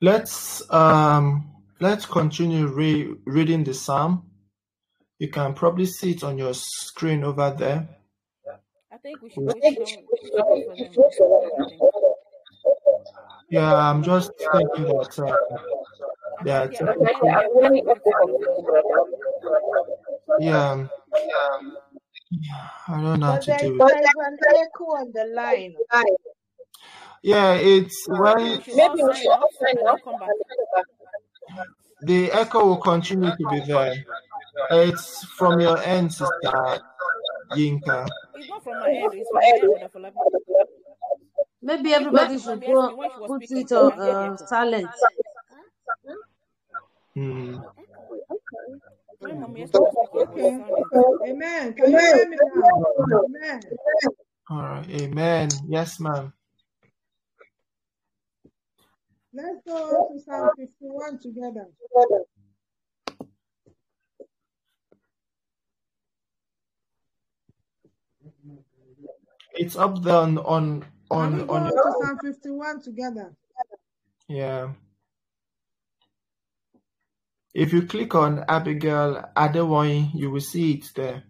[0.00, 4.30] Let's um let's continue re- reading the psalm.
[5.18, 7.88] You can probably see it on your screen over there.
[8.92, 10.06] I think we should wait for them.
[13.52, 15.36] Yeah, I'm just thinking that uh,
[16.44, 17.86] Yeah, that I'm hearing- I'm hearing it.
[20.40, 20.86] yeah,
[22.88, 23.78] I don't know how to do it.
[23.78, 25.74] there is an echo on the line.
[27.22, 31.66] Yeah, it's Maybe when we should all sign off and then come back.
[32.02, 33.94] the echo will continue to be there.
[34.70, 36.80] It's from your end, sister
[37.52, 38.08] Yinka.
[38.34, 39.60] It's not from my end, it's from my end,
[39.92, 40.16] Brother Falabi.
[41.76, 44.38] Maybe everybody should go asked me when she was put it on can hear the
[44.38, 44.94] uh, silent.
[47.14, 47.58] Hmm.
[49.20, 51.30] When Mommy Esther was speaking, it was Okay.
[51.30, 51.74] Amen.
[51.74, 52.86] Can you hear me now?
[53.24, 53.62] Amen.
[54.50, 54.90] All right.
[54.90, 55.50] Amen.
[55.68, 56.32] Yes, ma'am.
[59.34, 61.66] Let's go to Psalm 51 together.
[69.54, 73.34] It's up there on on Can on, we go on to your Psalm 51 together?
[74.28, 74.72] yeah.
[77.54, 81.22] If you click on Abigail Adewoyin, you will see it there.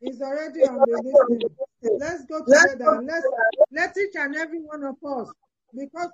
[0.00, 1.98] It's already on the listening.
[1.98, 3.26] Let's go together let's
[3.70, 5.32] let each and every one of us
[5.76, 6.10] because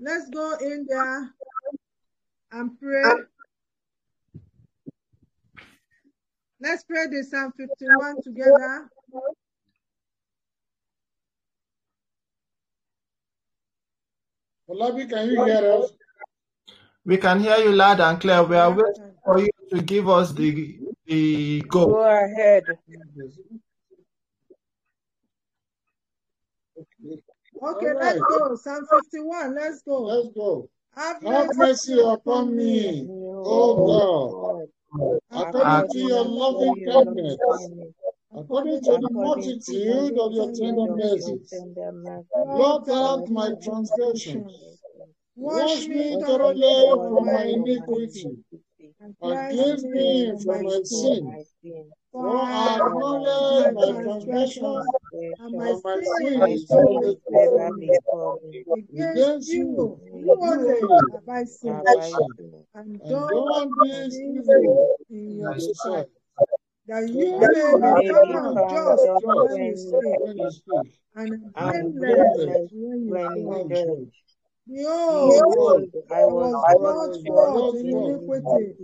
[0.00, 1.30] let's go in there
[2.52, 3.02] and pray.
[6.60, 8.90] Let's pray the Psalm 51 together.
[14.68, 15.92] Olabi, can you hear us?
[17.04, 18.42] We can hear you loud and clear.
[18.42, 21.86] We are waiting for you to give us the the go.
[21.86, 22.64] Go ahead.
[27.60, 28.56] Okay, All let's go.
[28.56, 29.54] Psalm 51.
[29.54, 30.02] Let's go.
[30.02, 30.68] Let's go.
[30.94, 34.68] Have Have mercy mercy upon upon me, me, You, O God, God,
[35.30, 37.36] according to your loving kindness,
[38.34, 41.52] according to the multitude of your tender mercies.
[42.34, 44.52] blot out my transgressions.
[45.36, 48.28] Wash me thoroughly from my iniquity,
[49.00, 49.16] and
[49.50, 51.44] cleanse me from my sin.
[52.12, 54.86] For I acknowledge my transgressions,
[55.18, 57.42] transgressions, and my and my sin my sin is is sin always is always before
[57.42, 57.86] ever before me.
[57.86, 57.98] me.
[58.04, 58.66] before me.
[58.70, 60.00] Against you,
[62.74, 66.08] and evil evil in your your sight, sight,
[66.86, 70.50] that you may you be may be found found just when you speak, when you
[70.50, 70.92] speak, speak,
[71.56, 73.44] and blameless when you when you.
[73.44, 74.12] when judge.
[74.66, 75.54] you judge.
[75.54, 75.90] judge.
[76.08, 78.76] Behold, I was brought forth forth in in iniquity,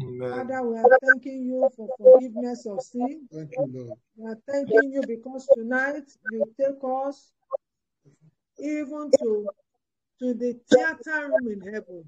[0.00, 0.30] Amen.
[0.30, 3.28] Father, we are thanking you for forgiveness of sin.
[3.32, 3.98] Thank you, Lord.
[4.16, 7.32] We are thanking you because tonight you take us
[8.58, 9.48] even to,
[10.20, 12.04] to the theater room in heaven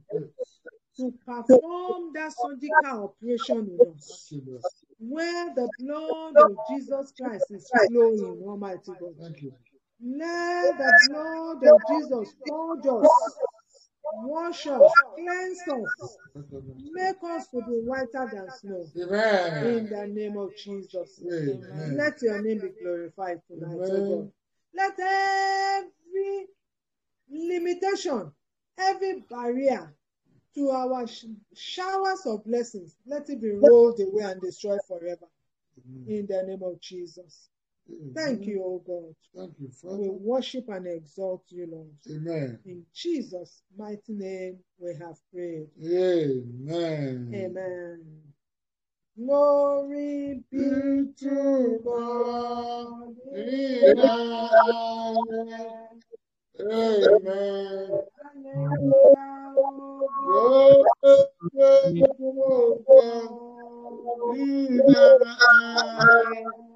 [0.96, 4.64] to perform that surgical operation in us, Thank you, Lord.
[4.98, 9.14] where the blood of Jesus Christ is flowing, Almighty God.
[9.20, 9.52] Thank you.
[10.02, 13.36] Let the blood of Jesus purge us,
[14.24, 16.18] wash us, cleanse us,
[16.92, 18.86] make us to be whiter than snow.
[19.62, 21.20] In the name of Jesus.
[21.26, 21.96] Amen.
[21.96, 24.32] Let your name be glorified tonight, Amen.
[24.74, 26.46] Let every
[27.30, 28.32] limitation,
[28.78, 29.92] every barrier
[30.54, 31.06] to our
[31.54, 35.26] showers of blessings, let it be rolled away and destroyed forever.
[36.06, 37.50] In the name of Jesus.
[38.14, 39.14] Thank you, oh God.
[39.36, 39.98] Thank you, Father.
[39.98, 41.90] We worship and exalt you, Lord.
[42.10, 42.58] Amen.
[42.66, 45.68] In Jesus' mighty name, we have prayed.
[45.84, 47.30] Amen.
[47.34, 48.22] Amen.
[49.18, 50.58] Glory be
[51.20, 53.16] to God.
[53.34, 56.06] in the highest.
[56.60, 58.02] Amen.
[58.22, 59.58] Hallelujah.
[60.22, 60.86] Glory
[62.18, 63.58] to God
[65.26, 66.69] highest.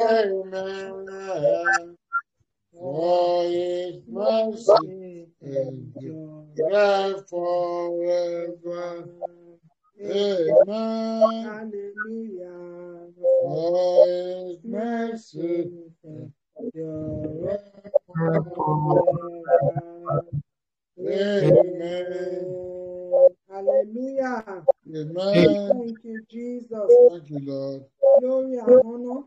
[0.00, 1.96] Amen.
[2.72, 5.28] For his mercy
[7.28, 9.08] forever.
[10.00, 11.72] Amen.
[13.42, 17.58] For his mercy forever.
[21.00, 22.77] Amen.
[23.50, 24.64] Hallelujah.
[24.94, 25.56] Amen.
[25.68, 26.70] Thank you, Jesus.
[27.08, 27.84] Thank you, Lord.
[28.20, 29.22] Glory and honor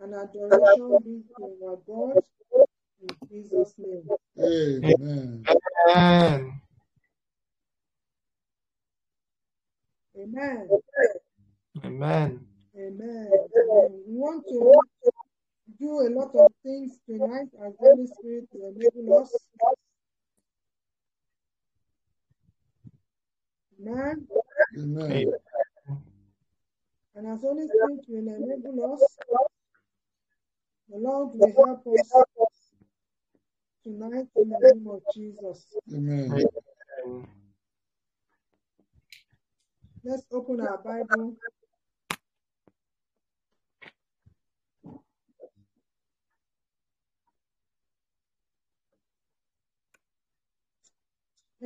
[0.00, 2.22] and adoration be to our God
[3.02, 4.08] in Jesus' name.
[4.38, 5.44] Amen.
[5.86, 6.60] Amen.
[10.16, 10.68] Amen.
[11.84, 12.46] Amen.
[12.76, 13.30] Amen.
[13.34, 14.02] Amen.
[14.06, 14.72] We want to
[15.80, 19.32] do a lot of things tonight as the Holy Spirit will enable us.
[23.80, 24.26] Amen.
[24.76, 25.34] Amen.
[27.14, 29.18] And as Holy Spirit will enable us,
[30.90, 32.14] the Lord will help us
[33.84, 35.66] tonight in the name of Jesus.
[35.92, 36.32] Amen.
[36.32, 37.26] Amen.
[40.04, 41.36] Let's open our Bible.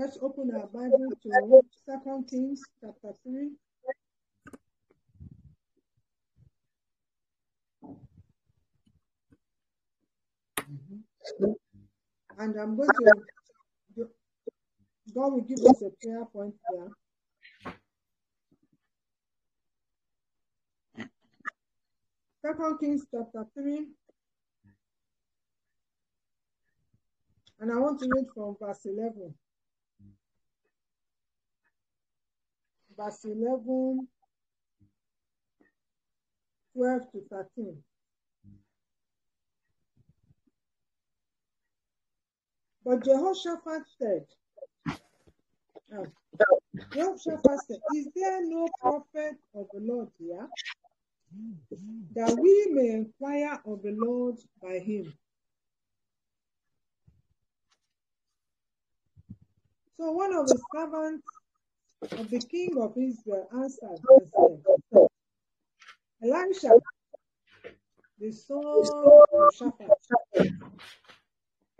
[0.01, 3.51] Let's open our Bible to Second Kings chapter 3.
[10.72, 11.52] Mm-hmm.
[12.39, 14.06] And I'm going to,
[15.14, 16.89] God will give us a prayer point there.
[22.40, 23.86] Second Kings chapter 3.
[27.59, 29.35] And I want to read from verse 11.
[33.01, 34.09] Verse 11,
[36.74, 37.78] 12 to 13.
[42.85, 44.27] But Jehoshaphat said,
[45.97, 46.05] uh,
[46.93, 50.48] Jehoshaphat said, Is there no prophet of the Lord here?
[52.16, 55.12] That we may inquire of the Lord by him.
[59.98, 61.24] So one of the servants
[62.02, 64.62] of the king of Israel answered and said,
[66.24, 66.81] Elisha,
[68.20, 68.93] the son
[69.32, 69.93] of Shaphat,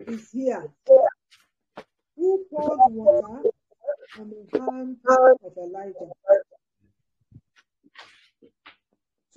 [0.07, 0.69] is here,
[2.17, 3.45] who poured water
[4.19, 4.99] on the hand
[5.45, 6.13] of Elijah.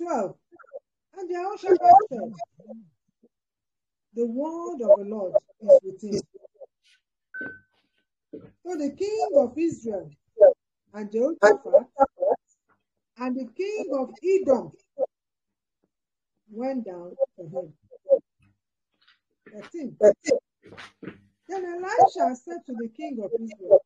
[0.02, 0.36] 12.
[1.16, 2.34] And Jehoshaphat said,
[4.14, 6.22] The word of the Lord is with him.
[8.66, 10.10] So the king of Israel
[10.94, 11.88] and Jehoshaphat
[13.18, 14.72] and the king of Edom
[16.50, 17.74] went down to him.
[19.52, 19.96] 13.
[21.48, 23.78] Then Elisha said to the king of Israel,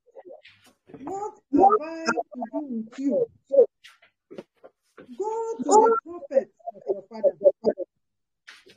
[0.99, 3.27] What have I to do with you?
[5.19, 7.35] Go to the prophet of your father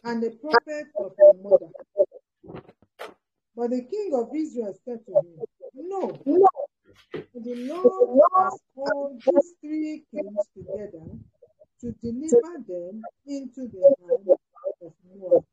[0.06, 1.72] and the prophet of your mother.
[3.56, 5.46] But the king of Israel said to him,
[5.76, 6.24] No,
[7.34, 11.06] the Lord has called these three kings together
[11.82, 14.28] to deliver them into the hand
[14.82, 15.46] of Moab.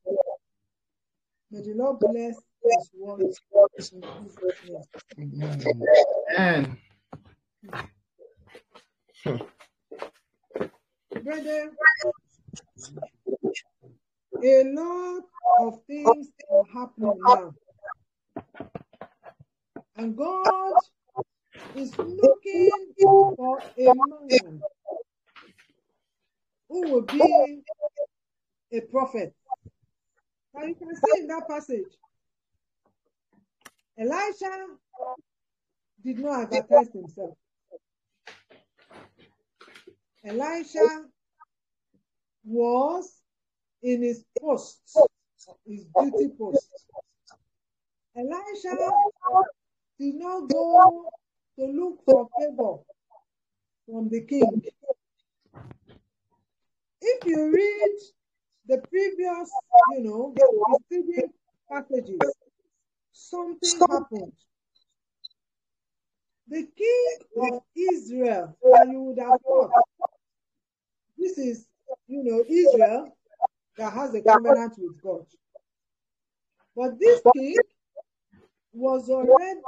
[1.51, 4.85] May the Lord bless his word in Jesus' name.
[5.19, 6.79] Amen.
[11.23, 11.71] Brother,
[14.45, 15.23] a lot
[15.61, 17.55] of things are happening now.
[19.97, 20.75] And God
[21.75, 22.71] is looking
[23.37, 24.61] for a man
[26.69, 27.63] who will be
[28.73, 29.35] a prophet.
[30.55, 31.87] Now you can see in that passage,
[33.99, 34.67] Elisha
[36.05, 37.37] did not advertise himself.
[40.25, 41.07] Elisha
[42.45, 43.21] was
[43.83, 44.81] in his post,
[45.67, 46.69] his duty post.
[48.17, 48.91] Elisha
[49.99, 51.11] did not go
[51.59, 52.77] to look for favor
[53.87, 54.63] from the king.
[57.01, 57.99] If you read
[58.69, 59.51] the previous,
[59.97, 60.35] you know,
[60.89, 61.33] preceding
[61.71, 62.19] passages,
[63.13, 64.33] something happened.
[66.49, 69.71] The king of Israel, and you would have thought,
[71.19, 71.67] this is,
[72.07, 73.17] you know, Israel
[73.77, 75.27] that has a covenant with God.
[76.77, 77.57] But this king
[78.73, 79.61] was already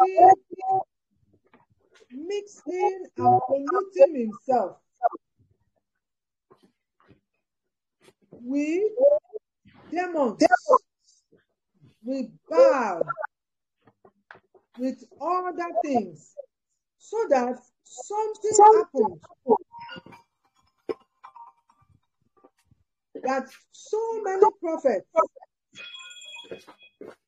[2.12, 4.76] mixing and polluting himself
[8.32, 8.82] with
[9.90, 10.42] demons,
[12.04, 13.02] with Baal,
[14.78, 16.34] with other things,
[16.98, 19.20] so that something happened
[23.22, 25.06] that so many prophets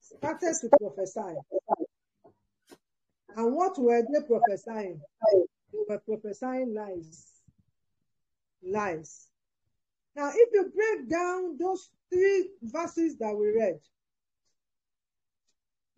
[0.00, 1.36] started to prophesy.
[3.36, 5.00] And what were they prophesying?
[5.32, 7.26] They were prophesying lies.
[8.62, 9.28] Lies.
[10.14, 13.80] Now, if you break down those three verses that we read,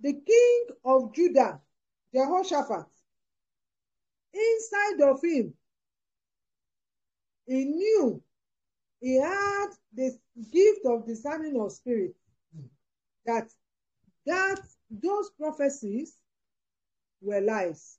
[0.01, 1.61] the king of Judah,
[2.15, 2.86] Jehoshaphat,
[4.32, 5.55] inside of him,
[7.47, 8.23] he knew
[9.01, 10.16] he had the
[10.52, 12.15] gift of discerning of spirit
[13.27, 13.51] that
[14.27, 16.16] that those prophecies
[17.24, 17.98] were lies.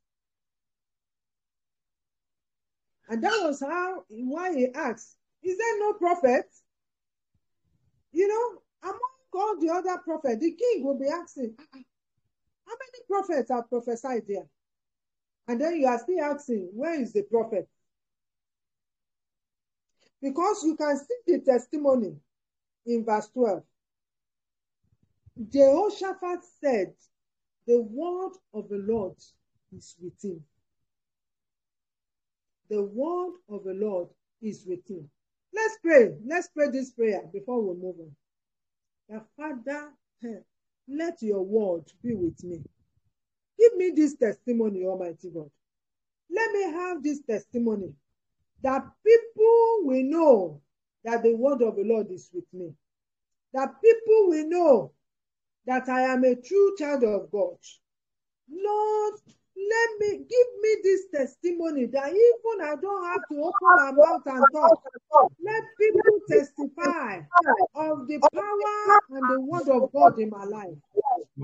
[3.09, 6.45] And that was how why he asked is there no prophet?
[8.11, 8.99] You know among
[9.33, 11.79] all the other prophets the king will be asking "Ah, ah,
[12.65, 14.47] how many prophets have prophesied there?
[15.47, 17.69] And then you are still asking where is the prophet?
[20.21, 22.15] Because you can see the testimony
[22.85, 23.63] in verse 12.
[25.51, 26.93] Jehoshaphat said,
[27.67, 29.15] The word of the Lord
[29.75, 30.41] is with him.
[32.69, 34.09] The word of the Lord
[34.41, 35.09] is with him.
[35.53, 36.15] Let's pray.
[36.25, 38.11] Let's pray this prayer before we move on.
[39.09, 39.89] The Father,
[40.23, 40.39] eh,
[40.87, 42.61] let your word be with me.
[43.59, 45.49] Give me this testimony, Almighty God.
[46.31, 47.93] Let me have this testimony
[48.63, 50.61] that people will know
[51.03, 52.73] that the word of the Lord is with me.
[53.53, 54.91] That people will know
[55.67, 57.57] that I am a true child of God.
[58.51, 59.13] Lord,
[59.57, 64.23] let me give me this testimony that even I don't have to open my mouth
[64.27, 64.83] and talk.
[65.43, 67.21] Let people testify
[67.75, 70.77] of the power and the word of God in my life.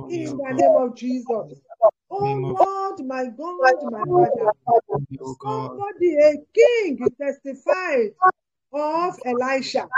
[0.09, 1.61] In the name of Jesus.
[2.11, 4.51] Oh Lord, my God, my Father.
[5.47, 8.11] Somebody, a king, testified
[8.73, 9.89] of Elisha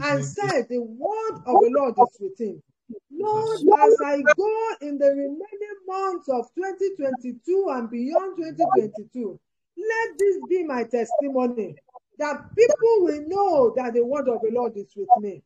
[0.00, 2.62] and said, The word of the Lord is with him.
[3.10, 9.38] Lord, as I go in the remaining months of 2022 and beyond 2022,
[9.76, 11.76] let this be my testimony
[12.18, 15.42] that people will know that the word of the Lord is with me.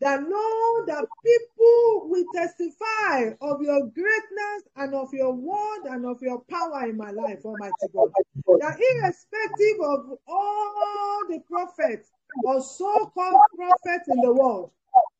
[0.00, 6.20] That know that people will testify of your greatness and of your word and of
[6.20, 8.10] your power in my life, Almighty God.
[8.46, 12.10] That irrespective of all the prophets
[12.44, 14.70] or so-called prophets in the world,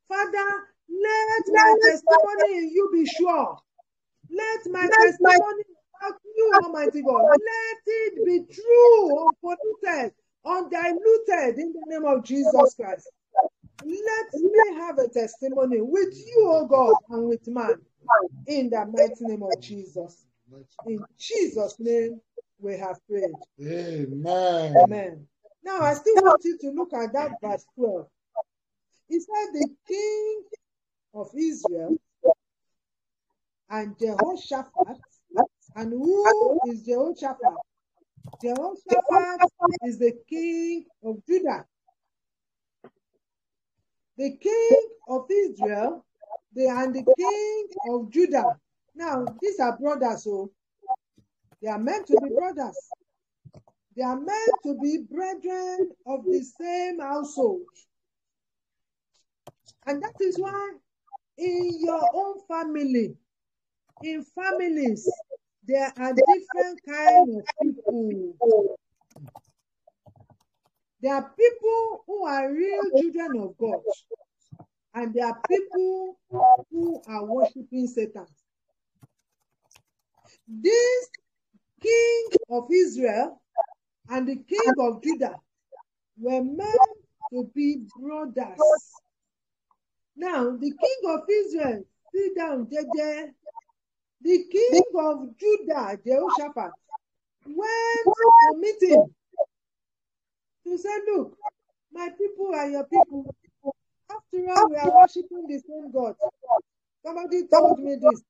[0.09, 3.59] Father, let my testimony in you be sure.
[4.31, 5.63] Let my testimony
[6.01, 10.13] about you, Almighty God, let it be true, unpolluted,
[10.45, 13.11] undiluted in the name of Jesus Christ.
[13.83, 17.81] Let me have a testimony with you, O God, and with man.
[18.47, 20.25] in the mighty name of Jesus.
[20.87, 22.21] In Jesus' name,
[22.61, 23.37] we have prayed.
[23.61, 24.75] Amen.
[24.79, 25.27] Amen.
[25.65, 28.07] Now, I still want you to look at that verse 12.
[29.11, 30.43] It said, The king
[31.15, 31.97] of Israel
[33.71, 34.99] and Jehoshaphat.
[35.77, 37.55] And who is Jehoshaphat?
[38.43, 39.51] Jehoshaphat
[39.85, 41.65] is the king of Judah.
[44.17, 46.05] The king of Israel
[46.55, 48.57] the, and the king of Judah.
[48.95, 50.53] Now, these are brothers, so
[51.61, 52.79] they are meant to be brothers.
[53.97, 57.63] They are meant to be brethren of the same household.
[59.87, 60.73] And that is why
[61.37, 63.17] in your own family,
[64.03, 65.11] in families,
[65.67, 68.79] there are different kind of people.
[71.01, 73.81] There are people who are real children of God,
[74.95, 76.19] and there are people
[76.71, 78.27] who are worshiping Satan.
[80.49, 81.09] This
[81.83, 83.41] king of Israel
[84.09, 85.37] and the king of Judah
[86.19, 86.81] were meant
[87.33, 88.59] to be brothers.
[90.17, 91.85] Now, the king of Israel
[92.15, 93.31] sit down, jeje.
[94.23, 96.73] The king of Judah, Jehoshaphat,
[97.47, 98.07] went
[98.43, 99.15] to meet him
[100.67, 101.37] to say, Look,
[101.93, 103.35] my people are your people.
[104.11, 106.15] After all, we are worshiping the same God.
[107.05, 108.23] Somebody told me this,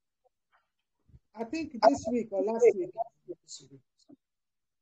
[1.39, 2.91] I think this week or last week,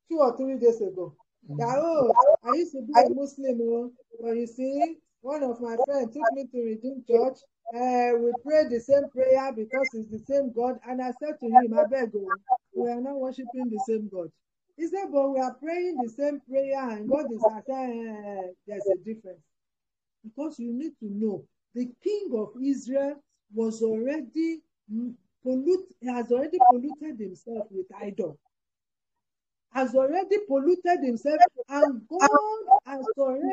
[0.09, 1.15] two or three days ago.
[1.57, 2.13] That, oh,
[2.43, 6.31] I used to be a Muslim, oh, but you see, one of my friends took
[6.33, 7.39] me to Redeem Church.
[7.75, 10.79] Uh, we prayed the same prayer because it's the same God.
[10.87, 12.41] And I said to him, I beg you,
[12.75, 14.31] we are not worshiping the same God.
[14.77, 18.89] He said, but we are praying the same prayer and God is said, uh, there's
[18.89, 19.41] a difference.
[20.23, 21.45] Because you need to know
[21.75, 23.15] the king of Israel
[23.55, 24.61] was already
[25.43, 28.39] pollute, has already polluted himself with idol.
[29.73, 32.29] Has already polluted himself, and God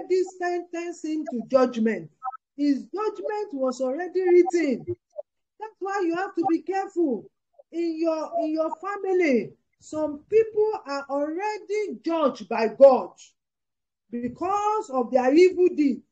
[0.01, 2.11] already sentenced him to judgment.
[2.57, 4.87] His judgment was already written.
[5.59, 7.25] That's why you have to be careful
[7.73, 9.53] in your in your family.
[9.81, 13.13] Some people are already judged by God
[14.11, 16.03] because of their evil deeds.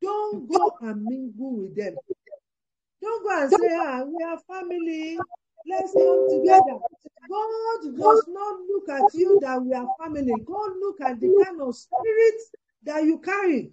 [0.00, 1.98] Don't go and mingle with them.
[3.02, 5.18] Don't go and say, ah, we are family.
[5.66, 6.78] Let's come together.
[7.28, 10.40] God does not look at you that we are family.
[10.46, 12.40] God look at the kind of spirit
[12.84, 13.72] that you carry.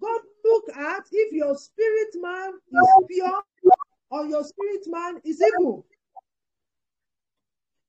[0.00, 3.42] God look at if your spirit man is pure
[4.10, 5.86] or your spirit man is evil.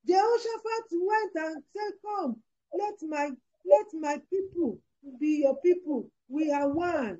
[0.06, 2.36] Jehoshaphat went and said, Come,
[2.72, 3.30] let my
[3.66, 4.78] let my people
[5.20, 6.10] be your people.
[6.28, 7.18] We are one.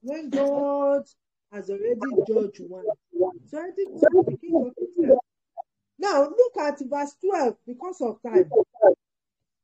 [0.00, 1.02] When God
[1.52, 2.84] has already judged one.
[3.46, 5.24] So I think the king of Israel.
[5.98, 8.50] Now look at verse 12 because of time.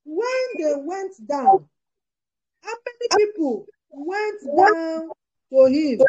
[0.05, 1.67] When they went down,
[2.65, 5.11] how many people went down
[5.53, 6.01] to him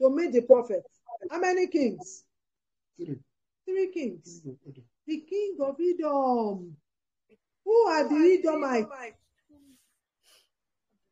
[0.00, 0.82] to meet the prophet?
[1.30, 2.24] How many kings?
[2.96, 3.18] Three.
[3.66, 4.42] Three kings.
[5.06, 6.76] The king of Edom.
[7.64, 8.88] Who are the Edomites?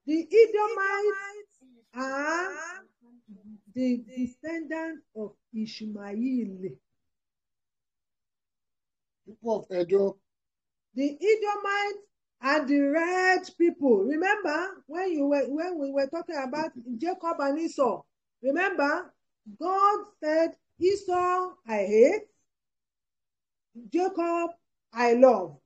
[0.07, 2.53] The Edomites are
[3.75, 6.71] the descendants of Ishmael.
[9.27, 10.19] People of Edo,
[10.95, 12.07] The Edomites
[12.45, 14.05] are the red people.
[14.05, 18.03] Remember when you were when we were talking about Jacob and Esau.
[18.43, 19.13] Remember,
[19.61, 22.23] God said, Esau I hate,
[23.91, 24.51] Jacob
[24.93, 25.57] I love.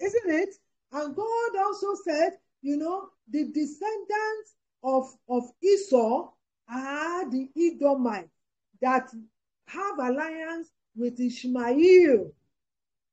[0.00, 0.54] Isn't it?
[0.92, 2.32] And God also said,
[2.62, 6.30] you know, the descendants of, of Esau
[6.68, 8.28] are the Edomites
[8.82, 9.08] that
[9.66, 12.32] have alliance with Ishmael.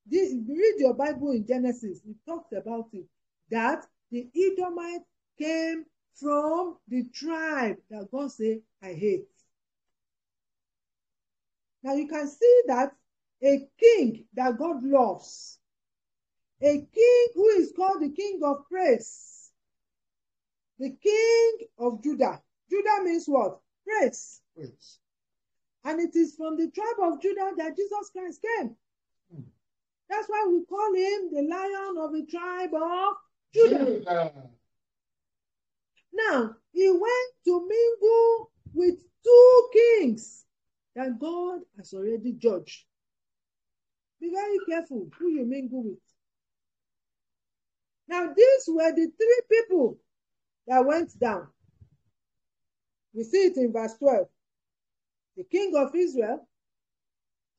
[0.10, 2.02] This, read your Bible in Genesis.
[2.08, 3.06] It talks about it.
[3.52, 5.06] That the Edomites
[5.38, 9.28] came from the tribe that God said, I hate.
[11.84, 12.92] Now you can see that
[13.44, 15.60] a king that God loves,
[16.62, 19.52] a king who is called the king of praise,
[20.80, 22.42] the king of Judah.
[22.70, 23.60] Judah means what?
[23.86, 24.42] Praise.
[24.56, 25.00] praise.
[25.84, 28.76] And it is from the tribe of Judah that Jesus Christ came.
[30.10, 33.16] That's why we call him the lion of the tribe of
[33.54, 33.86] Judah.
[33.86, 34.32] Judah.
[36.14, 40.46] Now, he went to mingle with two kings
[40.96, 42.86] that God has already judged.
[44.20, 46.00] Be very careful who you mingle with.
[48.08, 49.98] Now, these were the three people
[50.68, 51.48] that went down.
[53.14, 54.28] We see it in verse 12.
[55.36, 56.48] The king of Israel,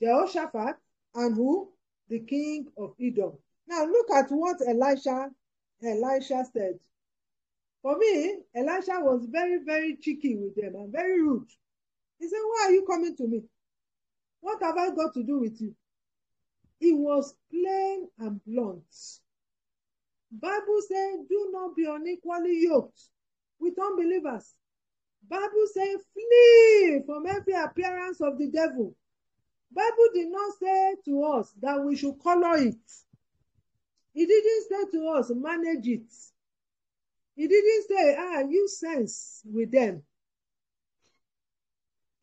[0.02, 0.76] Jehoshaphat,
[1.14, 1.70] and who?
[2.08, 3.32] The king of Edom.
[3.66, 5.30] Now look at what Elisha,
[5.82, 6.78] Elisha said.
[7.82, 11.48] For me, Elisha was very, very cheeky with them and very rude.
[12.18, 13.42] He said, Why are you coming to me?
[14.40, 15.74] What have I got to do with you?
[16.80, 18.84] He was plain and blunt.
[20.30, 23.00] Bible says, do not be unequally yoked
[23.58, 24.54] with unbelievers.
[25.28, 28.94] Bible says, flee from every appearance of the devil.
[29.72, 32.76] Bible did not say to us that we should color it.
[34.12, 36.12] He didn't say to us, manage it.
[37.36, 40.02] He didn't say, ah, use sense with them.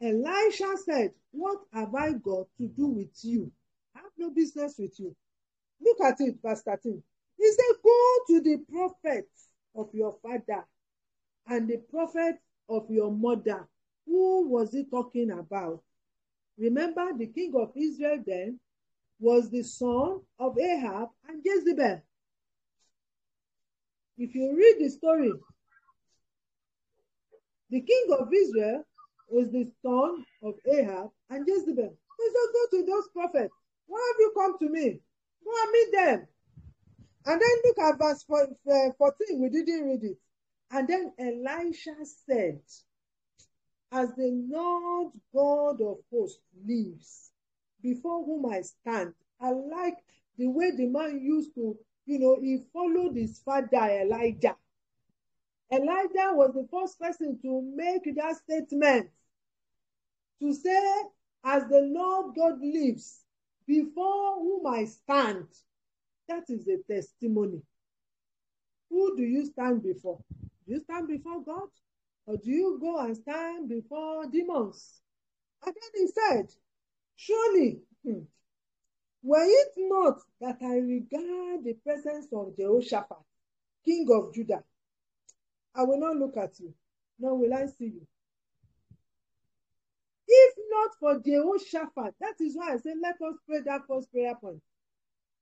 [0.02, 3.52] Elisha said, What have I got to do with you?
[3.96, 5.16] I have no business with you.
[5.82, 7.02] Look at it, verse 13.
[7.38, 9.30] He said, Go to the prophet
[9.76, 10.66] of your father
[11.48, 12.36] and the prophet
[12.70, 13.68] of your mother.
[14.06, 15.82] Who was he talking about?
[16.58, 18.60] Remember, the king of Israel then
[19.20, 22.02] was the son of Ahab and Jezebel.
[24.18, 25.32] If you read the story,
[27.70, 28.84] the king of Israel
[29.30, 31.98] was the son of Ahab and Jezebel.
[32.18, 33.54] He said, Go to those prophets.
[33.88, 35.00] Why have you come to me?
[35.44, 36.28] Go and meet them.
[37.26, 39.42] And then look at verse uh, 14.
[39.42, 40.18] We didn't read it.
[40.72, 41.96] And then Elisha
[42.28, 42.62] said,
[43.92, 47.32] As the Lord God of hosts lives,
[47.82, 49.14] before whom I stand.
[49.40, 49.98] I like
[50.38, 54.56] the way the man used to, you know, he followed his father Elijah.
[55.72, 59.10] Elijah was the first person to make that statement
[60.42, 61.04] to say,
[61.44, 63.22] As the Lord God lives,
[63.68, 65.48] before whom I stand.
[66.28, 67.62] That is a testimony.
[68.90, 70.20] Who do you stand before?
[70.68, 71.70] Do you stand before God?
[72.26, 75.02] Or do you go and stand before demons?
[75.66, 76.48] And then he said,
[77.16, 78.22] Surely, hmm,
[79.24, 83.18] were it not that I regard the presence of Jehoshaphat,
[83.84, 84.64] king of Judah,
[85.76, 86.74] I will not look at you,
[87.20, 88.08] nor will I see you.
[90.28, 94.36] If not for Jehoshaphat, that is why I say, let us pray that first prayer
[94.36, 94.62] point.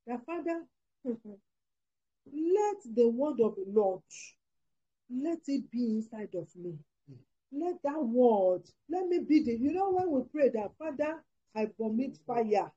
[0.06, 0.64] The Father,
[1.06, 4.02] let the word of the Lord,
[5.10, 6.78] let it be inside of me.
[7.52, 11.22] Let that word, let me be the, you know, when we pray that, Father,
[11.56, 12.72] I vomit fire,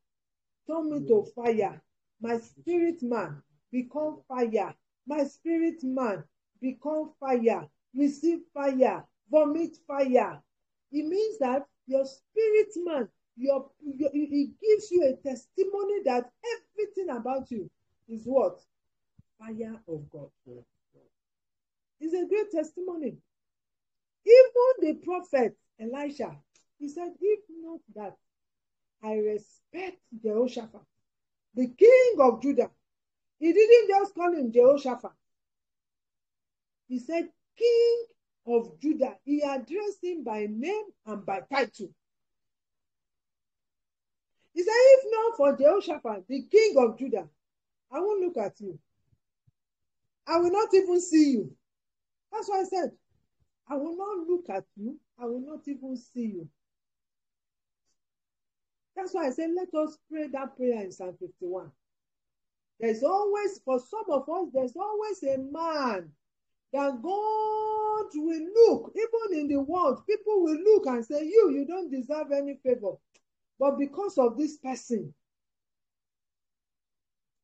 [0.67, 1.81] turn me to fire.
[2.21, 3.43] My spirit man,
[3.73, 4.75] become fire.
[5.07, 6.25] My spirit man,
[6.61, 7.67] become fire.
[7.95, 9.05] Receive fire.
[9.31, 10.43] Vomit fire.
[10.93, 17.17] It means that your spirit man, your, your it gives you a testimony that everything
[17.17, 17.71] about you
[18.09, 18.61] is what?
[19.39, 20.31] Fire of God.
[22.01, 23.17] It's a great testimony.
[24.27, 26.37] Even the prophet Elisha,
[26.79, 28.17] he said, if not that,
[29.03, 30.81] I respect Jehoshaphat,
[31.55, 32.71] the king of Judah.
[33.39, 35.13] He didn't just call him Jehoshaphat.
[36.89, 38.05] He said, King
[38.47, 39.17] of Judah.
[39.25, 41.91] He addressed him by name and by title.
[44.55, 47.29] He said, If not for Jehoshaphat, the king of Judah,
[47.93, 48.79] I won't look at you.
[50.27, 51.57] I will not even see you.
[52.33, 52.91] That's why I said,
[53.69, 54.99] I will not look at you.
[55.21, 56.49] I will not even see you.
[58.97, 61.71] That's why I said, let us pray that prayer in Psalm 51.
[62.81, 66.11] There's always, for some of us, there's always a man
[66.73, 71.67] that God will look, even in the world, people will look and say, You, you
[71.67, 72.93] don't deserve any favor.
[73.59, 75.15] But because of this person,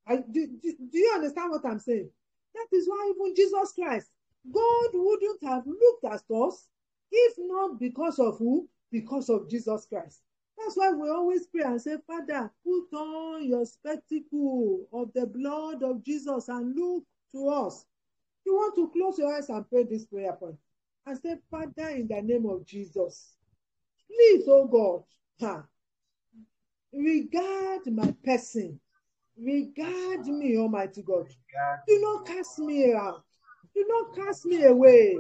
[0.06, 2.10] I, do, do, do you understand what I'm saying?
[2.54, 4.10] That is why even Jesus Christ,
[4.51, 6.66] God wouldn't have looked at us
[7.10, 8.69] if not because of who?
[8.90, 10.20] Because of Jesus Christ.
[10.59, 15.82] That's why we always pray and say, Father, put on your spectacle of the blood
[15.82, 17.85] of Jesus and look to us.
[18.44, 20.56] You want to close your eyes and pray this prayer point
[21.06, 23.35] and say, Father, in the name of Jesus,
[24.09, 25.05] please, oh God,
[25.40, 25.64] ha,
[26.93, 28.78] regard my person.
[29.39, 31.27] Regard me, Almighty God.
[31.89, 33.24] Do not cast me out.
[33.74, 35.19] Do not cast me away.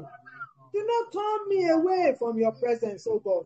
[0.72, 3.44] Do not turn me away from your presence, oh God.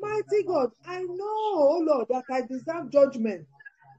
[0.00, 3.46] Mighty God, I know, oh Lord, that I deserve judgment.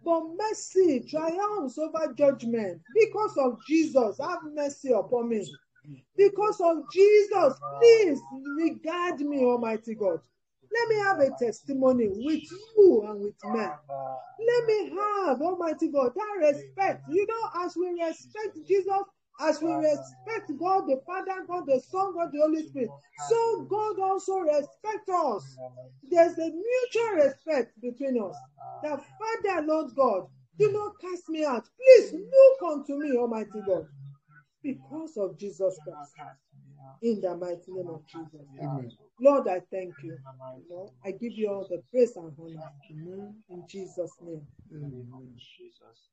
[0.03, 2.81] But mercy triumphs over judgment.
[2.95, 5.47] Because of Jesus, have mercy upon me.
[6.17, 8.19] Because of Jesus, please
[8.57, 10.19] regard me, Almighty God.
[10.73, 13.71] Let me have a testimony with you and with men.
[14.39, 17.03] Let me have, Almighty God, that respect.
[17.09, 18.87] You know, as we respect Jesus,
[19.39, 22.89] As we respect God the Father, God the Son, God the Holy Spirit,
[23.29, 25.57] so God also respects us.
[26.09, 28.35] There's a mutual respect between us.
[28.83, 28.89] The
[29.43, 30.27] Father, Lord God,
[30.59, 31.65] do not cast me out.
[31.77, 33.87] Please look unto me, Almighty God,
[34.63, 36.11] because of Jesus Christ.
[37.01, 38.41] In the mighty name of Jesus.
[38.59, 38.91] Amen.
[39.19, 40.17] Lord, I thank you.
[40.69, 42.71] Lord, I give you all the praise and honor.
[42.91, 43.35] Amen.
[43.49, 44.45] In Jesus' name.
[44.71, 45.07] Amen.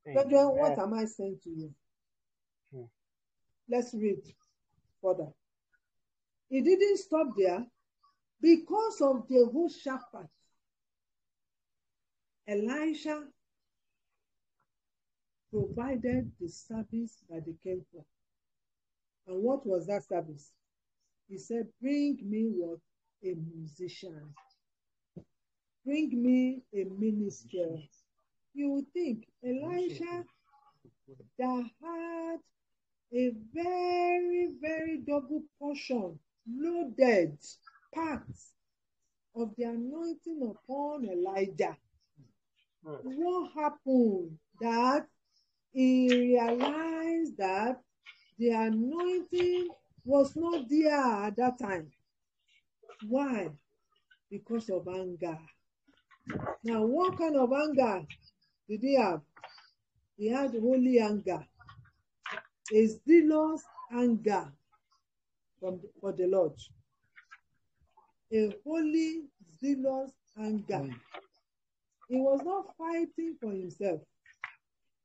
[0.05, 1.75] Brethren, what am I saying to you?
[2.75, 2.98] Hmm.
[3.71, 4.23] Let's read
[5.03, 5.29] further.
[6.51, 7.67] It didn't stop there
[8.41, 10.31] because of Jehoshaphat.
[12.47, 13.25] Elisha
[15.53, 18.05] provided the service that they came for.
[19.27, 20.51] And what was that service?
[21.29, 22.79] He said, Bring me what?
[23.23, 24.35] A musician.
[25.85, 27.67] Bring me a minister.
[28.55, 30.25] You would think Elisha
[31.39, 32.39] that had
[33.15, 37.39] a very, very double portion, loaded,
[37.95, 38.41] packed
[39.35, 41.77] of the anointing upon Elijah.
[42.85, 42.97] Hmm.
[43.03, 45.07] What happened that
[45.73, 47.81] he realized that
[48.39, 49.69] the anointing
[50.05, 51.91] was not there at that time.
[53.07, 53.51] Why?
[54.31, 55.39] Because of anger.
[56.65, 58.07] Now, what kind of anger
[58.69, 59.21] did he have?
[60.17, 61.47] He had holy anger,
[62.73, 63.63] a zealous
[63.93, 64.53] anger
[65.61, 66.53] from the, for the Lord,
[68.33, 69.23] a holy,
[69.61, 70.85] zealous anger.
[70.85, 70.95] Mm.
[72.09, 74.01] He was not fighting for himself.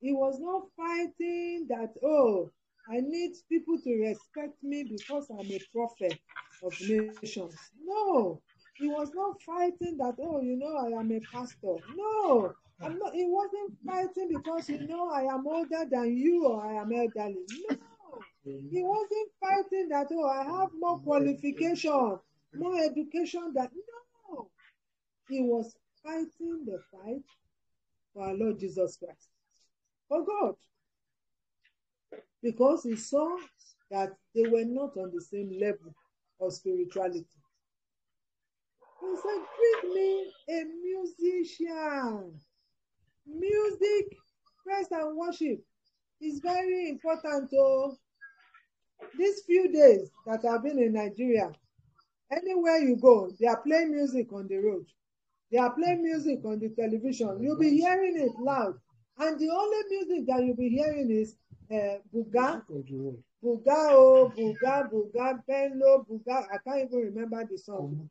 [0.02, 2.52] He was not fighting that, oh,
[2.90, 6.19] I need people to respect me because I'm a prophet
[6.61, 7.56] of nations.
[7.81, 8.41] No,
[8.76, 11.76] he was not fighting that, oh, you know, I am a pastor.
[11.95, 12.53] No,
[12.84, 16.81] I'm not, he wasn't fighting because, you know, I am older than you or I
[16.81, 17.45] am elderly.
[17.69, 22.19] No, he wasn't fighting that, oh, I have more qualification,
[22.53, 23.69] more education than,
[24.30, 24.49] no.
[25.30, 27.23] He was fighting the fight
[28.14, 29.30] for our Lord Jesus Christ,
[30.10, 30.55] for God
[32.43, 33.38] because he saw
[33.89, 35.95] that they were not on the same level
[36.41, 37.26] of spirituality.
[38.99, 39.41] He said,
[39.81, 42.39] Bring me a musician.
[43.26, 44.18] Music,
[44.64, 45.60] praise and worship
[46.22, 47.50] is very important.
[47.58, 47.95] Oh,
[49.18, 51.52] these few days that I've been in Nigeria,
[52.32, 54.86] anywhere you go, they are playing music on the road.
[55.52, 57.41] They are playing music on the television.
[57.41, 58.76] You'll be hearing it loud.
[59.20, 61.36] And the only music that you'll be hearing is
[61.72, 62.64] uh, Buga,
[63.44, 66.48] Buga, oh, Buga, Buga, Benlo, Buga.
[66.52, 68.10] I can't even remember the song.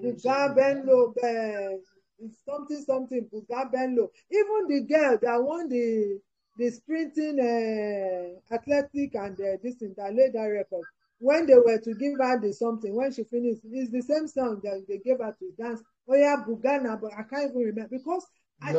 [0.00, 1.78] Buga, Benlo, uh,
[2.18, 4.08] it's something, something, Buga, Benlo.
[4.30, 6.20] Even the girl that won the
[6.58, 10.84] the sprinting uh, athletic and uh, this thing that laid that record.
[11.18, 14.60] When they were to give her the something, when she finished, it's the same song
[14.64, 15.82] that they gave her to dance.
[16.08, 18.26] Oh yeah, Bugana, but I can't even remember because
[18.62, 18.72] I,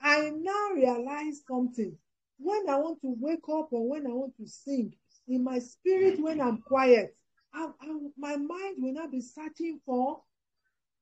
[0.00, 1.96] I now realize something.
[2.38, 4.94] When I want to wake up or when I want to sing,
[5.28, 7.16] in my spirit, when I'm quiet,
[7.54, 7.86] I, I,
[8.18, 10.20] my mind will not be searching for,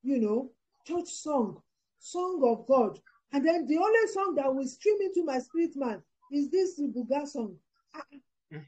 [0.03, 0.51] you know,
[0.87, 1.61] church song,
[1.99, 2.99] song of God.
[3.33, 7.27] And then the only song that will stream into my spirit man is this Buga
[7.27, 7.57] song.
[7.95, 8.03] Ah,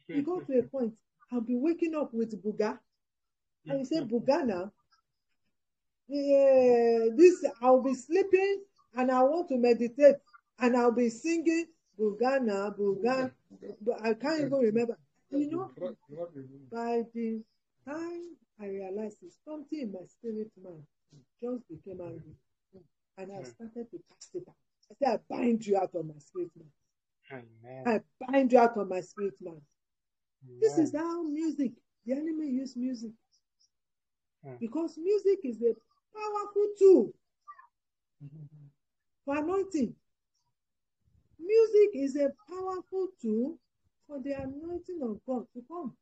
[0.08, 0.94] you go to a point,
[1.32, 2.78] I'll be waking up with Buga.
[3.66, 4.72] And you say Buga now.
[6.08, 8.62] Yeah, this I'll be sleeping
[8.94, 10.16] and I want to meditate
[10.58, 11.66] and I'll be singing
[11.98, 13.30] Bugana, Buga.
[13.80, 14.98] But I can't even remember.
[15.30, 15.70] You know,
[16.70, 17.42] by the
[17.86, 20.82] time I realized it, something in my spirit man
[21.42, 22.36] just became angry.
[23.18, 24.56] And I started to cast it out.
[24.90, 26.68] I said, I bind you out of my spirit man.
[27.32, 27.84] Amen.
[27.86, 29.60] I bind you out of my spirit man.
[30.60, 31.72] This is how music,
[32.06, 33.12] the enemy use music.
[34.44, 34.54] Hmm.
[34.60, 35.74] Because music is a
[36.16, 37.12] powerful tool
[39.24, 39.94] for anointing.
[41.38, 43.58] Music is a powerful tool
[44.06, 45.94] for the anointing of God to come.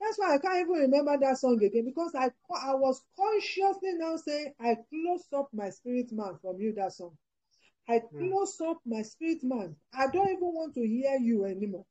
[0.00, 2.30] That's why I can't even remember that song again because I
[2.62, 7.16] I was consciously now saying I close up my spirit man from you that song.
[7.88, 8.18] I Hmm.
[8.18, 9.76] close up my spirit man.
[9.94, 11.86] I don't even want to hear you anymore.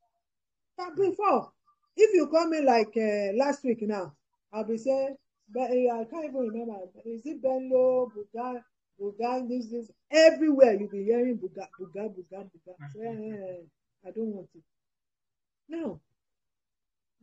[0.78, 1.52] But before,
[1.98, 4.16] if you call me like uh, last week now,
[4.54, 5.16] I'll be saying,
[5.54, 6.78] but uh, I can't even remember.
[7.06, 8.64] Is it Benlo, Buga,
[9.00, 9.92] Buga, this, this?
[10.12, 12.76] Everywhere you'll be hearing Buga, Buga, Buga, Buga.
[12.94, 13.64] So, eh,
[14.08, 14.64] I don't want it.
[15.70, 16.00] Now,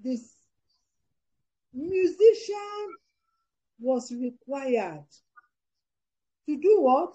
[0.02, 0.35] this
[1.76, 2.96] musician
[3.78, 5.04] was required
[6.48, 7.14] to do what?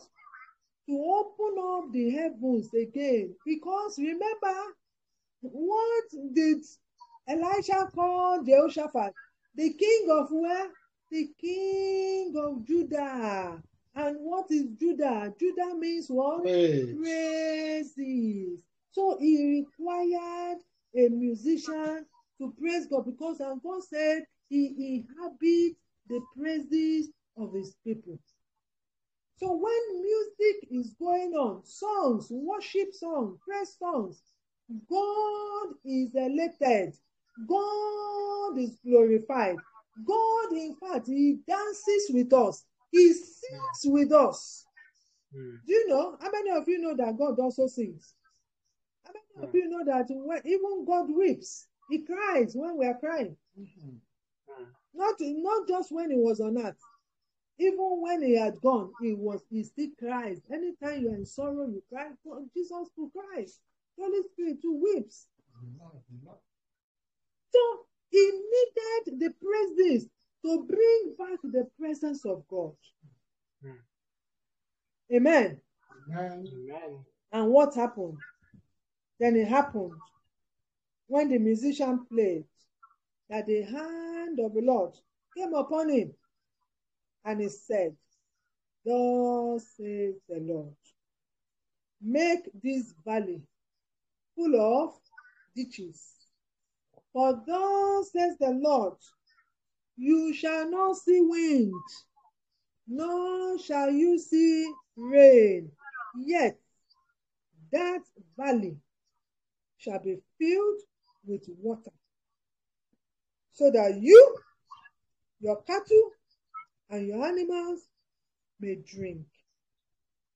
[0.88, 3.34] To open up the heavens again.
[3.46, 4.56] Because remember,
[5.42, 6.64] what did
[7.28, 9.14] Elisha call Jehoshaphat,
[9.56, 10.68] the king of where?
[11.10, 13.62] The king of Judah.
[13.96, 15.34] And what is Judah?
[15.40, 16.44] Judah means what?
[16.44, 16.96] Praise.
[16.98, 18.64] Praises.
[18.92, 20.60] So he required
[20.96, 22.06] a musician
[22.38, 24.24] to praise God because and God said
[24.60, 25.80] he inhabits
[26.10, 28.19] the praises of his people.
[29.38, 34.22] So when music is going on, songs, worship songs, praise songs,
[34.90, 36.94] God is elated.
[37.48, 39.56] God is glorified.
[40.06, 42.65] God, in fact, He dances with us.
[42.91, 44.65] He sings with us.
[45.36, 45.57] Mm.
[45.65, 46.18] Do you know?
[46.22, 48.14] How many of you know that God also sings?
[49.06, 51.68] How many of you know that when, even God weeps?
[51.90, 53.36] He cries when we are crying.
[53.60, 53.98] Mm.
[54.94, 56.78] Not, not just when He was on earth.
[57.60, 60.42] Even when He had gone, He was He still cries.
[60.52, 62.10] Anytime you are in sorrow, you cry.
[62.26, 63.46] God- Jesus will cry.
[64.00, 65.28] Holy Spirit too weeps.
[67.52, 67.60] So
[68.10, 70.08] he needed the praises
[70.44, 72.74] to bring back the presence of God.
[75.14, 75.62] Amen.
[76.10, 76.48] Amen.
[76.48, 77.06] Amen.
[77.32, 78.18] And what happened?
[79.20, 79.94] Then it happened
[81.08, 82.46] when the musician played
[83.32, 84.91] that the hand of the Lord
[85.36, 86.14] came upon him
[87.24, 87.95] and he said,
[88.86, 90.76] Thus says the Lord,
[92.02, 93.41] make this valley
[94.36, 94.94] full of
[95.56, 96.12] ditches.
[97.14, 98.98] For thus says the Lord,
[99.95, 101.74] you shall not see wind,
[102.88, 105.72] nor shall you see rain,
[106.26, 106.60] yet
[107.72, 108.02] that
[108.38, 108.76] valley
[109.78, 110.80] shall be filled
[111.26, 111.91] with water,
[113.62, 114.38] so that you,
[115.40, 116.10] your cattle,
[116.90, 117.82] and your animals
[118.60, 119.22] may drink.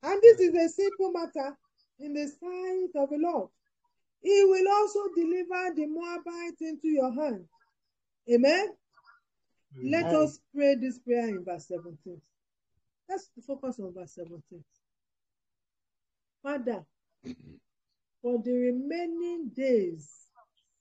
[0.03, 1.57] And this is a simple matter
[1.99, 3.49] in the sight of the Lord.
[4.21, 7.45] He will also deliver the Moabites into your hand.
[8.31, 8.67] Amen.
[9.83, 12.21] Let us pray this prayer in verse 17.
[13.09, 14.63] Let's focus on verse 17.
[16.43, 16.85] Father,
[18.21, 20.11] for the remaining days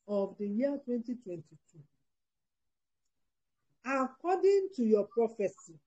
[0.07, 1.43] of the year 2022,
[3.85, 5.78] according to your prophecy,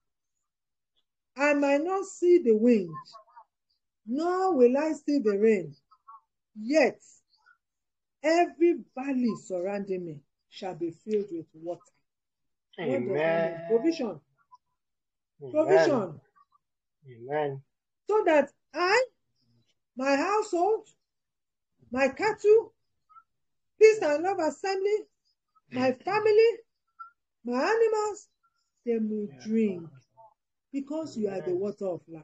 [1.36, 2.94] I might not see the wind,
[4.06, 5.76] nor will I see the rain,
[6.60, 7.00] yet
[8.24, 10.20] every valley surrounding me
[10.50, 11.82] shall be filled with water.
[12.78, 13.10] What does that mean?
[13.12, 13.66] Amen.
[13.70, 14.20] Provision.
[15.42, 15.52] Amen.
[15.52, 16.20] Provision.
[17.10, 17.62] Amen.
[18.10, 19.06] So that I,
[19.96, 20.88] my household,
[21.92, 22.74] my cattle,
[23.80, 24.98] peace and love assembly,
[25.72, 26.04] my mm.
[26.04, 26.50] family,
[27.48, 28.28] my animals,
[28.86, 29.88] they will drink
[30.74, 32.24] because you are the water of life.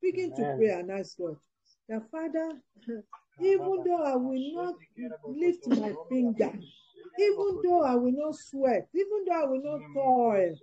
[0.00, 1.36] Begin to pray and ask God,
[1.88, 2.52] that Father,
[3.40, 4.74] even though I will not
[5.28, 6.52] lift my finger,
[7.18, 10.54] even though I will not sweat, even though I will not toil,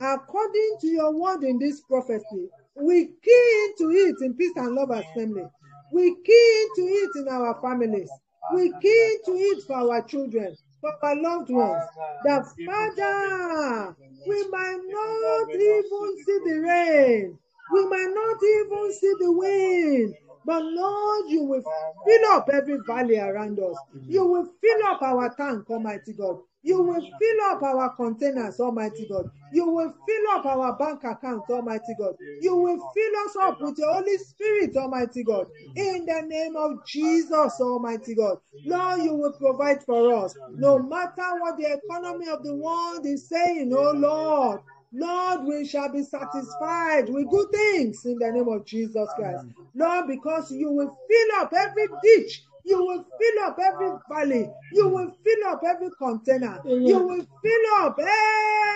[0.00, 4.90] according to your word in this prophecy, we key into it in peace and love
[4.90, 5.44] assembly.
[5.92, 8.10] We key into it in our families.
[8.54, 11.84] We key into it for our children, for our loved ones.
[12.24, 13.96] That Father,
[14.26, 17.38] we might not even see the rain.
[17.72, 20.14] We might not even see the wind.
[20.44, 21.62] But Lord, you will
[22.06, 23.76] fill up every valley around us.
[24.06, 26.38] You will fill up our tank, Almighty God.
[26.62, 29.30] You will fill up our containers, Almighty God.
[29.52, 32.16] You will fill up our bank account, Almighty God.
[32.40, 35.46] You will fill us up with your Holy Spirit, Almighty God.
[35.76, 38.38] In the name of Jesus, Almighty God.
[38.66, 40.34] Lord, you will provide for us.
[40.56, 44.60] No matter what the economy of the world is saying, oh Lord.
[44.92, 49.44] Lord, we shall be satisfied with good things in the name of Jesus Christ.
[49.74, 54.88] Lord, because you will fill up every ditch, you will fill up every valley, you
[54.88, 57.98] will fill up every container, you will fill up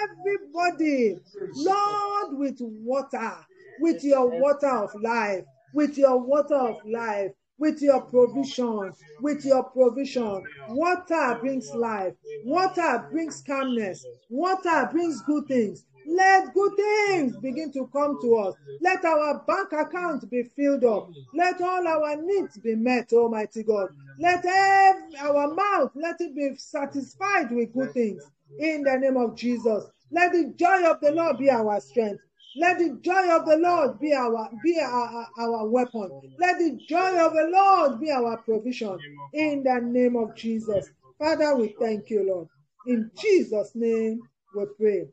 [0.03, 1.19] everybody,
[1.57, 3.33] Lord, with water,
[3.81, 5.45] with your water of life,
[5.75, 7.33] with your water of life.
[7.59, 10.43] With your provision, with your provision.
[10.71, 12.15] Water brings life.
[12.45, 14.05] Water brings calmness.
[14.29, 15.85] Water brings good things.
[16.07, 18.55] Let good things begin to come to us.
[18.81, 21.11] Let our bank account be filled up.
[21.35, 23.91] Let all our needs be met, Almighty God.
[24.19, 28.23] Let ev- our mouth, let it be satisfied with good things.
[28.59, 29.85] In the name of Jesus.
[30.11, 32.21] Let the joy of the Lord be our strength.
[32.57, 36.11] Let the joy of the Lord be our be our, our weapon.
[36.39, 38.99] Let the joy of the Lord be our provision.
[39.33, 40.91] In the name of Jesus.
[41.19, 42.49] Father, we thank you, Lord.
[42.87, 44.23] In Jesus' name
[44.55, 45.07] we pray.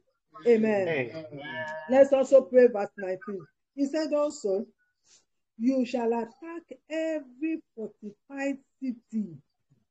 [0.47, 0.87] Amen.
[0.87, 1.65] Amen.
[1.89, 3.45] Let's also pray verse 19.
[3.75, 4.65] He said also,
[5.57, 9.37] You shall attack every fortified city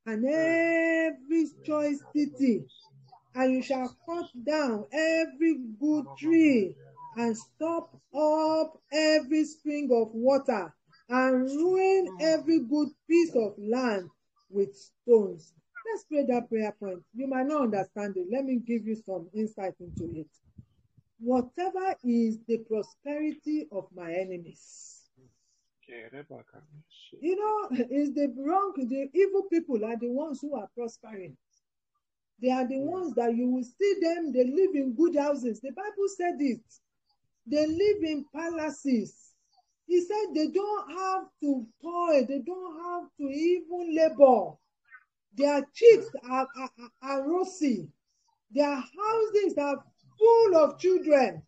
[0.06, 2.64] and every choice city,
[3.34, 6.74] and you shall cut down every good tree,
[7.16, 10.72] and stop up every spring of water,
[11.08, 14.08] and ruin every good piece of land
[14.50, 15.52] with stones.
[15.90, 17.02] Let's pray that prayer point.
[17.14, 18.26] You might not understand it.
[18.30, 20.28] Let me give you some insight into it.
[21.20, 24.98] Whatever is the prosperity of my enemies,
[27.20, 31.36] you know, is the wrong, the evil people are the ones who are prospering.
[32.40, 32.90] They are the hmm.
[32.90, 35.60] ones that you will see them, they live in good houses.
[35.60, 36.60] The Bible said it.
[37.46, 39.32] They live in palaces.
[39.86, 44.52] He said they don't have to toil, they don't have to even labor.
[45.36, 46.70] Their cheeks are, are,
[47.02, 47.88] are- rosy.
[48.50, 49.84] Their houses are
[50.18, 51.42] full of children.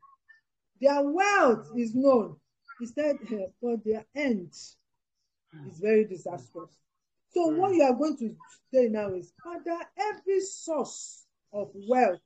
[0.81, 2.37] Their wealth is known.
[2.79, 3.19] He said,
[3.63, 6.71] but their end is very disastrous.
[7.33, 8.35] So what you are going to
[8.73, 12.21] say now is, Father, every source of wealth,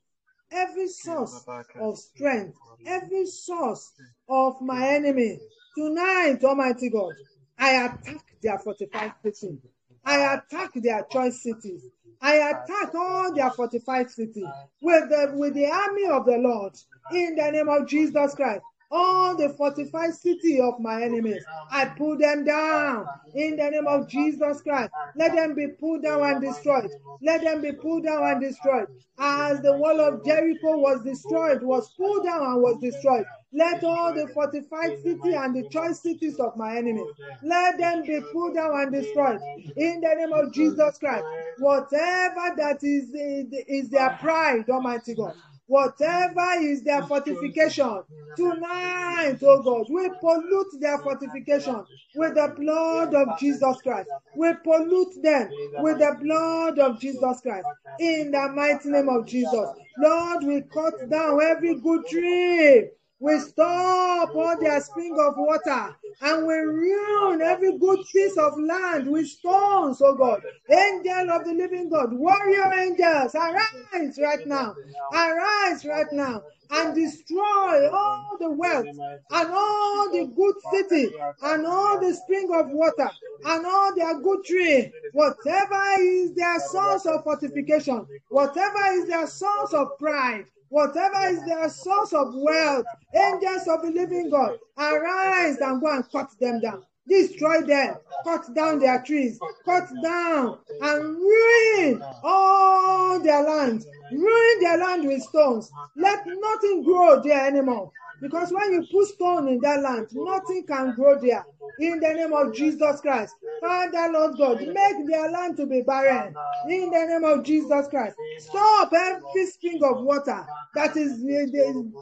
[0.50, 1.44] every source
[1.78, 2.56] of strength,
[2.86, 3.92] every source
[4.28, 5.38] of my enemy,
[5.76, 7.12] tonight, Almighty God,
[7.58, 9.58] I attack their fortified cities.
[10.06, 11.82] I attack their choice cities.
[12.20, 14.46] I attack all their fortified cities
[14.80, 16.74] with the with the army of the Lord
[17.12, 18.62] in the name of Jesus Christ.
[18.90, 24.08] All the fortified city of my enemies, I pull them down in the name of
[24.08, 24.92] Jesus Christ.
[25.16, 26.90] Let them be pulled down and destroyed.
[27.20, 28.86] Let them be pulled down and destroyed.
[29.18, 33.24] As the wall of Jericho was destroyed, was pulled down and was destroyed.
[33.52, 37.06] Let all the fortified city and the choice cities of my enemies,
[37.42, 39.40] let them be pulled down and destroyed
[39.76, 41.24] in the name of Jesus Christ.
[41.58, 45.34] Whatever that is, is their pride, Almighty God.
[45.66, 48.02] Whatever is their fortification
[48.36, 51.84] tonight, oh God, we pollute their fortification
[52.14, 54.08] with the blood of Jesus Christ.
[54.36, 57.66] We pollute them with the blood of Jesus Christ
[57.98, 59.68] in the mighty name of Jesus.
[59.96, 62.90] Lord, we cut down every good tree.
[63.24, 69.10] We stop all their spring of water and we ruin every good piece of land
[69.10, 70.42] with stones, oh God.
[70.70, 74.76] Angel of the living God, warrior angels, arise right now.
[75.10, 81.10] Arise right now and destroy all the wealth and all the good city
[81.42, 83.08] and all the spring of water
[83.46, 84.92] and all their good tree.
[85.12, 90.44] Whatever is their source of fortification, whatever is their source of pride,
[90.74, 92.84] Whatever is their source of wealth,
[93.14, 96.82] angels of the living God, arise and go and cut them down.
[97.06, 97.94] Destroy them,
[98.24, 105.22] cut down their trees, cut down and ruin all their land, ruin their land with
[105.22, 105.70] stones.
[105.94, 107.92] Let nothing grow there anymore.
[108.24, 111.44] Because when you put stone in that land, nothing can grow there.
[111.78, 113.34] In the name of Jesus Christ.
[113.60, 116.34] Father, Lord God, make their land to be barren.
[116.66, 118.16] In the name of Jesus Christ.
[118.38, 121.92] Stop every spring of water that is giving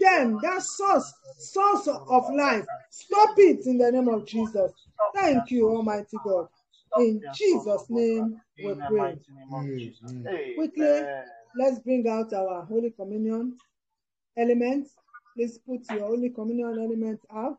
[0.00, 2.66] them that source, source of life.
[2.90, 4.72] Stop it in the name of Jesus.
[5.14, 6.48] Thank you, Almighty God.
[6.98, 9.18] In Jesus' name we pray.
[10.54, 11.02] Quickly,
[11.56, 13.56] let's bring out our Holy Communion
[14.36, 14.90] elements.
[15.34, 17.58] Please put your Holy Communion elements out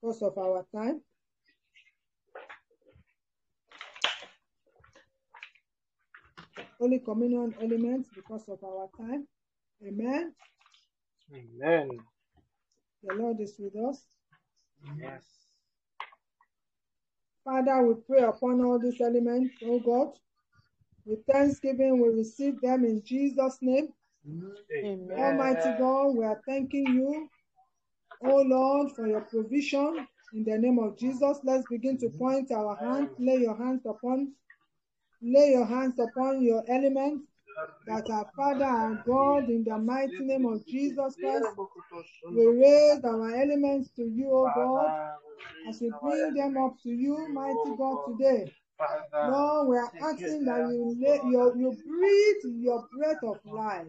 [0.00, 1.00] because of our time.
[6.78, 9.26] Holy Communion elements because of our time.
[9.86, 10.34] Amen.
[11.32, 11.88] Amen.
[13.02, 14.02] The Lord is with us.
[15.00, 15.24] Yes.
[17.44, 20.18] Father, we pray upon all these elements, oh God.
[21.06, 23.88] With thanksgiving, we receive them in Jesus' name.
[24.84, 25.18] Amen.
[25.18, 27.28] Almighty God, we are thanking you,
[28.24, 30.06] oh Lord, for your provision.
[30.34, 33.10] In the name of Jesus, let's begin to point our hands.
[33.18, 34.32] Lay your hands upon,
[35.22, 37.24] lay your hands upon your elements
[37.86, 41.46] that our Father and God, in the mighty name of Jesus Christ,
[42.30, 44.92] we raise our elements to you, O God,
[45.68, 48.52] as we bring them up to you, mighty God, today.
[49.26, 53.86] Lord, we are asking that you, lay, you, you breathe your breath of life.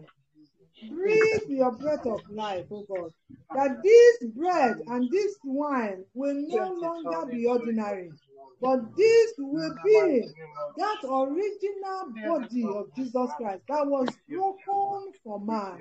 [0.88, 3.12] Breathe your breath of life, oh God.
[3.52, 8.12] That this bread and this wine will no longer be ordinary,
[8.60, 10.24] but this will be
[10.76, 15.78] that original body of Jesus Christ that was broken for man,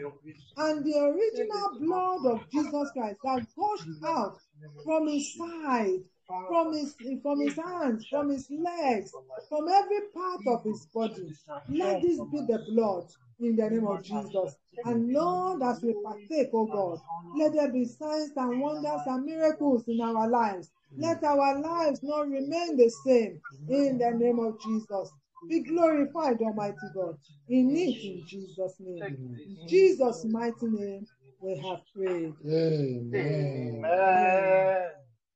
[0.57, 4.37] and the original blood of Jesus Christ that gushed out
[4.83, 5.99] from his side,
[6.47, 9.11] from his from his hands, from his legs,
[9.47, 11.33] from every part of his body.
[11.69, 13.05] Let this be the blood
[13.39, 14.55] in the name of Jesus.
[14.85, 16.99] And Lord, as we partake, oh God,
[17.35, 20.71] let there be signs and wonders and miracles in our lives.
[20.97, 25.11] Let our lives not remain the same in the name of Jesus.
[25.47, 27.17] Be glorified, Almighty God,
[27.47, 29.37] in it in Jesus' name.
[29.45, 31.07] In Jesus' mighty name,
[31.41, 32.33] we have prayed.
[32.45, 33.81] Amen.
[33.85, 34.89] Amen.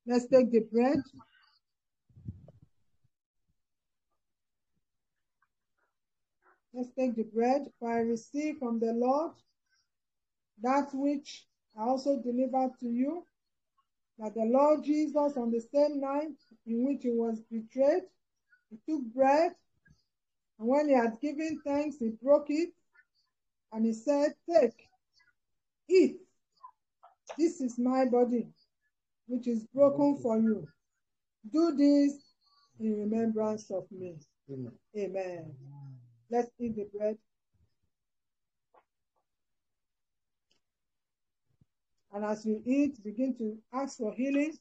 [0.06, 1.02] Let's take the bread.
[6.74, 7.68] Let's take the bread.
[7.80, 9.34] For I receive from the Lord
[10.62, 11.46] that which
[11.78, 13.26] I also delivered to you,
[14.20, 18.04] that the Lord Jesus, on the same night in which he was betrayed,
[18.70, 19.52] he took bread,
[20.60, 22.70] and when he had given thanks, he broke it,
[23.72, 24.88] and he said, Take,
[25.90, 26.18] eat.
[27.38, 28.48] This is my body,
[29.28, 30.68] which is broken for you.
[31.52, 32.14] Do this
[32.80, 34.16] in remembrance of me.
[34.52, 34.72] Amen.
[34.98, 35.56] Amen.
[36.34, 37.16] Let's eat the bread.
[42.12, 44.58] And as you eat, begin to ask for healing.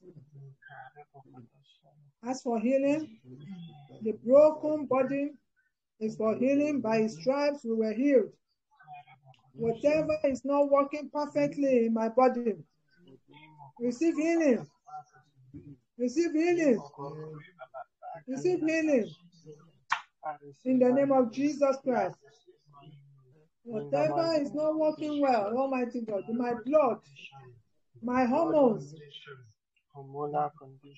[2.23, 3.17] Ask for healing.
[4.03, 5.31] The broken body
[5.99, 6.79] is for healing.
[6.79, 8.29] By his stripes, we were healed.
[9.55, 12.53] Whatever is not working perfectly in my body,
[13.79, 14.67] receive healing.
[15.97, 16.79] Receive healing.
[18.27, 19.09] Receive healing
[20.65, 22.15] in the name of Jesus Christ.
[23.63, 26.99] Whatever is not working well, Almighty God, my blood,
[28.01, 28.93] my hormones,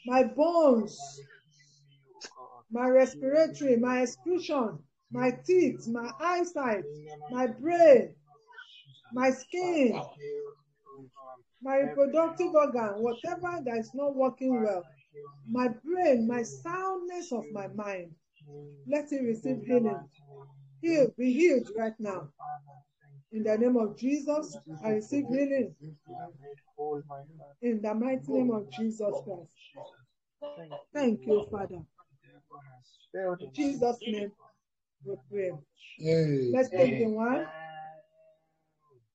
[0.08, 1.22] my bones,
[2.72, 4.80] my respiratory, my excretion,
[5.12, 6.84] my teeth, my eyesight,
[7.30, 8.16] my brain,
[9.14, 10.02] my skin,
[11.62, 14.84] my reproductive organ, whatever that is not working well,
[15.48, 18.12] my brain, my soundness of my mind,
[18.88, 20.00] let him receive healing.
[20.82, 22.30] Heal, be healed right now.
[23.32, 25.76] In the name of Jesus, I receive healing.
[27.62, 30.70] In the mighty name of Jesus Christ.
[30.94, 31.82] Thank you, Father.
[33.40, 34.32] In Jesus' name,
[35.04, 35.52] we pray.
[36.54, 37.48] Let's take the wine.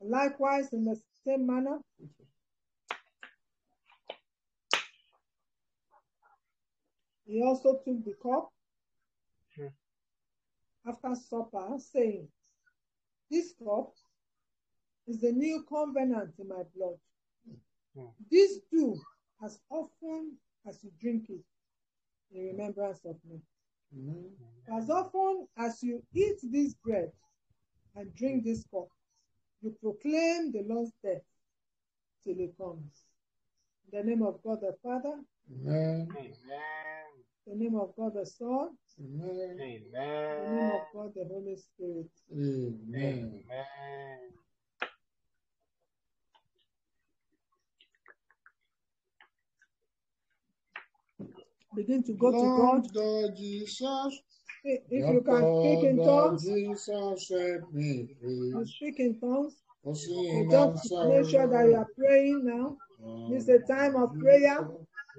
[0.03, 1.79] Likewise, in the same manner,
[7.27, 8.51] he also took the cup.
[10.91, 12.29] After supper, saying,
[13.31, 13.93] This cup
[15.07, 16.99] is the new covenant in my blood.
[17.47, 18.01] Hmm.
[18.01, 18.07] hmm.
[18.31, 19.01] This do
[19.45, 20.37] as often
[20.69, 21.41] as you drink it
[22.33, 23.41] in remembrance of me.
[23.97, 24.31] Amen.
[24.73, 27.11] As often as you eat this bread
[27.97, 28.51] and drink hmm.
[28.51, 28.89] this cup,
[29.63, 31.23] you proclaim the Lord's death
[32.25, 33.05] till he comes.
[33.93, 35.21] In the name of God the Father,
[35.53, 36.09] Amen.
[36.17, 37.20] Amen.
[37.47, 39.57] The name of God the Son, Amen.
[39.59, 40.71] the name Amen.
[40.71, 42.11] of God the Holy Spirit.
[42.33, 43.43] Amen.
[43.45, 44.19] Amen.
[51.75, 52.95] Begin to go to God.
[52.95, 54.23] Lord Jesus,
[54.65, 58.51] If if you can speak in tongues, Jesus set me free.
[58.55, 59.55] you speak in tongues.
[59.83, 62.77] For You sin and just make sure that you are praying now.
[63.31, 64.59] This is a time of prayer.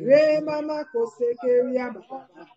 [0.07, 1.87] re mama koseke ya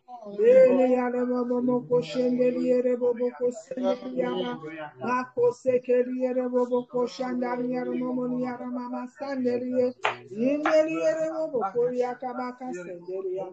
[0.09, 4.73] baba Lele yale baba moko shendeli yele boko shendeli ya baba
[5.03, 9.95] mako seke yele boko shandali mama ni yele mama sandeli ye
[10.31, 13.47] indeli yele boko ya kabaka sendeli ya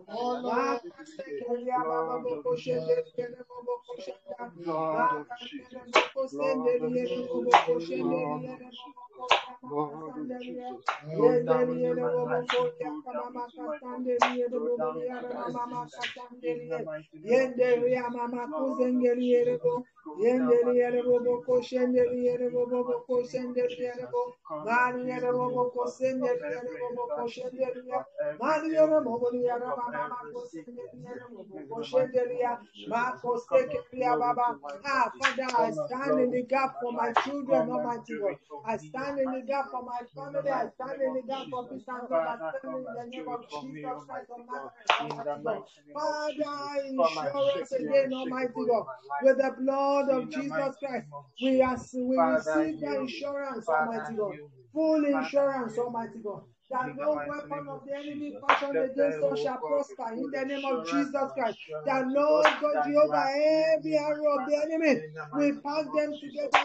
[0.44, 5.68] maka seke ya baba boko shendeli yele boko shandali Blood of maka Jesus.
[5.70, 7.46] seke boko Blood sendeli of yele Jesus.
[7.46, 8.96] boko shendeli Blood yele of Jesus.
[9.18, 10.86] boko Blood of sandali ya Jesus.
[11.18, 12.58] Go down Yendeli into yele my boko life.
[12.82, 14.40] ya Go down kabama into my kasandeli body.
[14.40, 16.12] yele Go boko down ya into my mama system.
[16.46, 18.12] Kasandeli In ye the mighty name of Yendeli ya Jesus.
[18.12, 19.62] mama Blood of kuzengeli yele Jesus.
[19.64, 22.18] bo Go down Yendeli and yele heal bo me, boko oh shendeli God.
[22.28, 24.10] yele In bo the boko mighty name of shendeli yele Jesus.
[24.12, 25.96] bo Come Mani and yele heal bo me, oh boko God.
[26.22, 27.88] Of sendeli yele every bo boko infirmity.
[27.90, 29.22] ya Of every Mani yele bo ailment.
[29.22, 30.96] boli ya Of mama mama every kuzengeli sickness.
[31.06, 32.58] yele bo In boko the mighty shendeli name ya.
[32.88, 33.70] Mako Come
[34.02, 35.12] ya baba Ah.
[35.20, 39.42] Father I stand in the gap for my children Almighty God I stand in the
[39.44, 40.50] gap for my family.
[40.50, 42.28] I stand in the gap for peace and.
[42.28, 45.64] I stand in the name of Jesus Christ of Almighty God.
[45.64, 47.14] Nazareth, In the Almighty God.
[47.16, 47.36] mighty name.
[47.36, 48.86] Father, and insurance again, Almighty God.
[49.22, 51.06] With the blood of Jesus Christ,
[51.40, 54.38] we are we receive the insurance, Almighty God.
[54.74, 55.78] Full insurance.
[55.78, 56.44] Almighty God.
[56.72, 60.84] that no weapon of the enemy fashioned against us shall prosper in the name of
[60.86, 61.58] Jesus Christ.
[61.86, 63.28] That Lord God Jehovah,
[63.76, 65.02] every arrow of the enemy,
[65.34, 66.58] we pack them together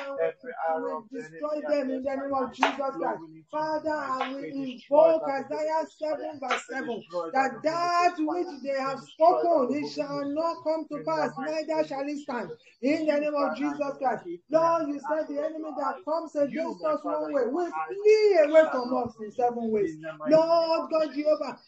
[0.69, 3.23] and we destroy them in the name of Jesus Christ.
[3.51, 7.03] Father, I will invoke Isaiah 7 verse 7
[7.33, 12.19] that that which they have spoken, it shall not come to pass, neither shall it
[12.19, 12.51] stand.
[12.83, 14.25] In the name of Jesus Christ.
[14.51, 18.95] Lord, you said the enemy that comes against us one way will flee away from
[18.97, 19.97] us in seven ways.
[20.29, 21.59] Lord God Jehovah,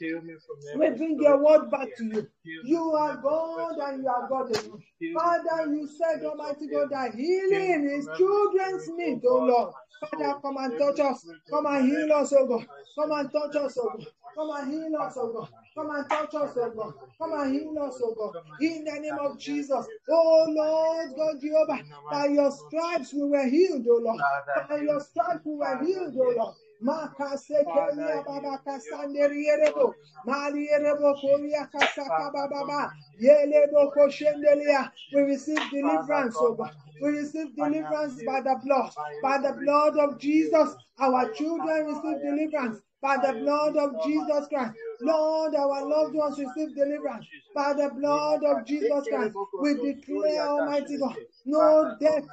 [0.79, 2.29] we bring your word back to you.
[2.45, 4.83] You are God and you are God alone.
[5.15, 9.75] Father, you said, Almighty God, that healing is children's meat, oh Lord.
[10.11, 11.27] Father, come and touch us.
[11.51, 12.67] Come and heal us, oh God.
[12.99, 14.07] Come and touch us, oh God.
[14.35, 15.49] Come and heal us, oh God.
[15.75, 16.95] Come and touch us, oh God.
[17.19, 18.35] Come and heal us, oh God.
[18.61, 19.87] In the name of Jesus.
[20.11, 24.21] Oh Lord God Jehovah, by your stripes we were healed, oh Lord.
[24.69, 26.55] By your stripes we were healed, oh Lord.
[26.83, 29.95] Makasekelia baba kasanderi yerebo.
[30.27, 32.93] Mali yerebo koria kasaka baba.
[33.21, 34.91] Yelebo koshendelia.
[35.15, 36.73] We receive deliverance, oh God.
[37.01, 38.91] We receive deliverance by the blood.
[39.23, 40.77] By the blood of Jesus.
[40.99, 44.75] Our children receive deliverance by the blood of Jesus Christ.
[45.05, 49.35] Lord, our loved ones receive deliverance by the blood of Jesus Christ.
[49.61, 52.25] We declare, Almighty God, no death.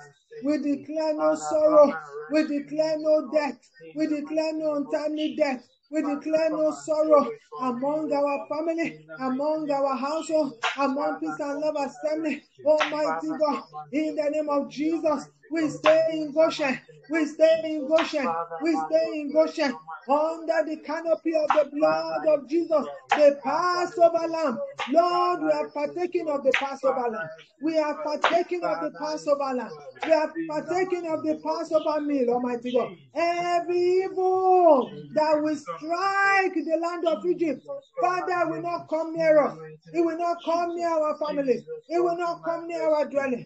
[0.43, 1.93] We declare no sorrow.
[2.31, 3.57] We declare no death.
[3.95, 5.67] We declare no untimely death.
[5.91, 7.27] We declare no sorrow
[7.59, 12.43] among our family, among our household, among peace and love assembly.
[12.65, 16.79] Almighty God, in the name of Jesus, we stay in Goshen.
[17.09, 18.27] We stay in Goshen.
[18.63, 19.73] We stay in Goshen
[20.07, 24.57] under the canopy of the blood of Jesus, the Passover lamb.
[24.91, 27.29] Lord, we are partaking of the Passover lamb.
[27.61, 29.71] We are partaking of the Passover lamb.
[30.05, 32.91] We are partaking of the Passover meal, Almighty God.
[33.15, 37.65] Every evil that will strike the land of Egypt,
[37.99, 39.57] Father, will not come near us.
[39.93, 41.63] It will not come near our families.
[41.89, 43.45] It will not come near our dwelling.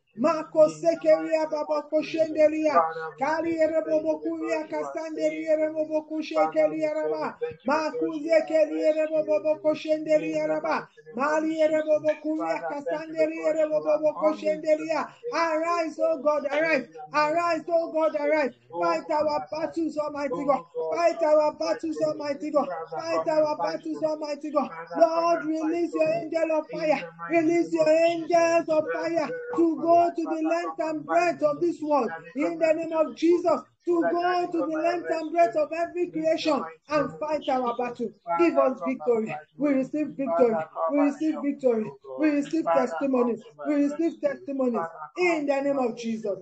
[0.17, 2.83] Mako sekeria baba koshenderia.
[3.19, 7.37] Kali erebo kuria kasanderia erebo kushekeria raba.
[7.65, 10.87] Maku zekeria erebo koshenderia raba.
[11.15, 15.07] Mali erebo kuria kasanderia erebo koshenderia.
[15.31, 16.87] Arise, oh God, arise.
[17.13, 18.53] Arise, oh God, arise.
[18.79, 20.61] Fight our battles, Almighty God.
[20.89, 22.69] Fight our battles, Almighty God.
[22.95, 24.69] Fight our battles, Almighty God.
[24.95, 27.03] Lord, release your angel of fire.
[27.29, 32.09] Release your angels of fire to go to the length and breadth of this world
[32.35, 33.61] in the name of Jesus.
[33.85, 38.09] To go to the length and breadth of every creation and fight our battle.
[38.37, 39.35] Give us victory.
[39.57, 40.55] We receive victory.
[40.91, 41.91] We receive victory.
[42.19, 43.41] We receive testimonies.
[43.67, 44.87] We receive testimonies
[45.17, 46.39] in the name of Jesus.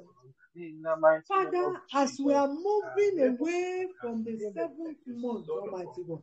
[1.28, 6.22] Father, as we are moving away from the seventh month, Almighty God,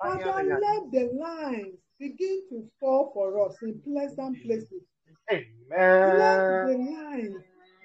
[0.00, 4.82] Father, let the lines begin to fall for us in pleasant places.
[5.30, 7.36] Let the lines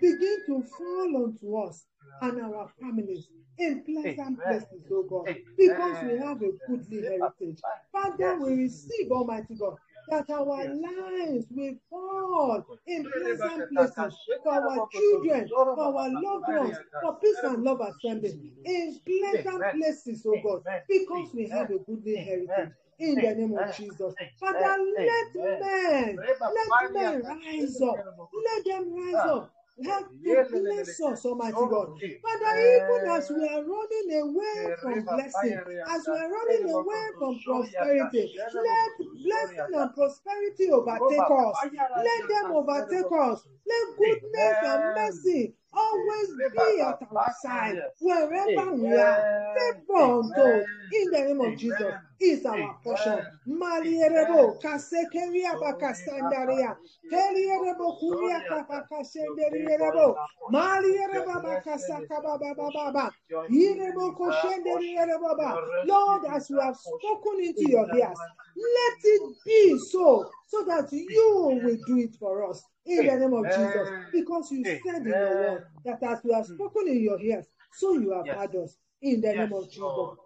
[0.02, 1.86] begin to fall onto us
[2.22, 3.28] and our families
[3.58, 7.60] in pleasant places, oh God, because we have a goodly heritage.
[7.92, 9.76] Father, we receive, Almighty God,
[10.10, 16.78] that our lives will fall in pleasant places for our children, for our loved ones,
[17.02, 22.16] for peace and love assembly, in pleasant places, oh God, because we have a goodly
[22.18, 22.74] heritage.
[23.02, 24.14] In the name of Jesus.
[24.40, 24.60] Father,
[24.96, 27.96] let men, let men rise up.
[28.34, 29.52] Let them rise up.
[29.84, 31.90] Help to bless us, Almighty God.
[32.22, 37.40] Father, even as we are running away from blessing, as we are running away from
[37.46, 38.92] prosperity, let
[39.24, 41.56] blessing and prosperity overtake us.
[41.96, 43.44] Let them overtake us.
[43.68, 49.26] Let goodness and mercy always be at our side wherever we are.
[49.58, 53.20] Favor unto in the name of Jesus is our portion.
[53.48, 56.76] Malierebo kasekeria bakasandaria.
[57.12, 60.16] Telierebo kuria kapakashenderierebo.
[60.52, 63.12] Maliereba bakasaka baba baba.
[63.50, 65.58] Irebo koshenderierebo ba.
[65.86, 68.20] Lord, as we have spoken into your ears,
[68.56, 73.34] let it be so, so that you will do it for us in the name
[73.34, 73.90] of Jesus.
[74.12, 77.94] Because you said in your word that as we have spoken in your ears, so
[77.94, 79.82] you have heard us in the name of Jesus.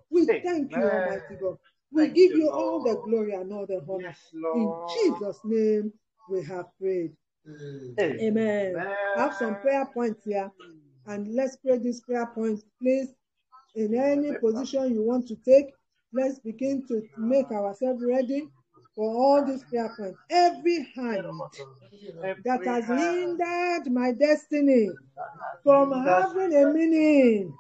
[0.10, 1.58] We thank you, Almighty God.
[1.92, 4.16] We give you all the glory and all the honor.
[4.56, 5.94] In Jesus' name,
[6.30, 7.16] we have prayed.
[8.00, 8.76] Amen.
[8.78, 10.52] I have some prayer points here,
[11.06, 13.10] and let's pray this prayer point, please.
[13.76, 15.74] In any position you want to take,
[16.14, 18.50] let's begin to make ourselves ready
[18.96, 20.20] for all these prayer points.
[20.30, 21.42] Every hand
[22.46, 24.90] that has hindered my destiny
[25.64, 27.54] from having a meaning,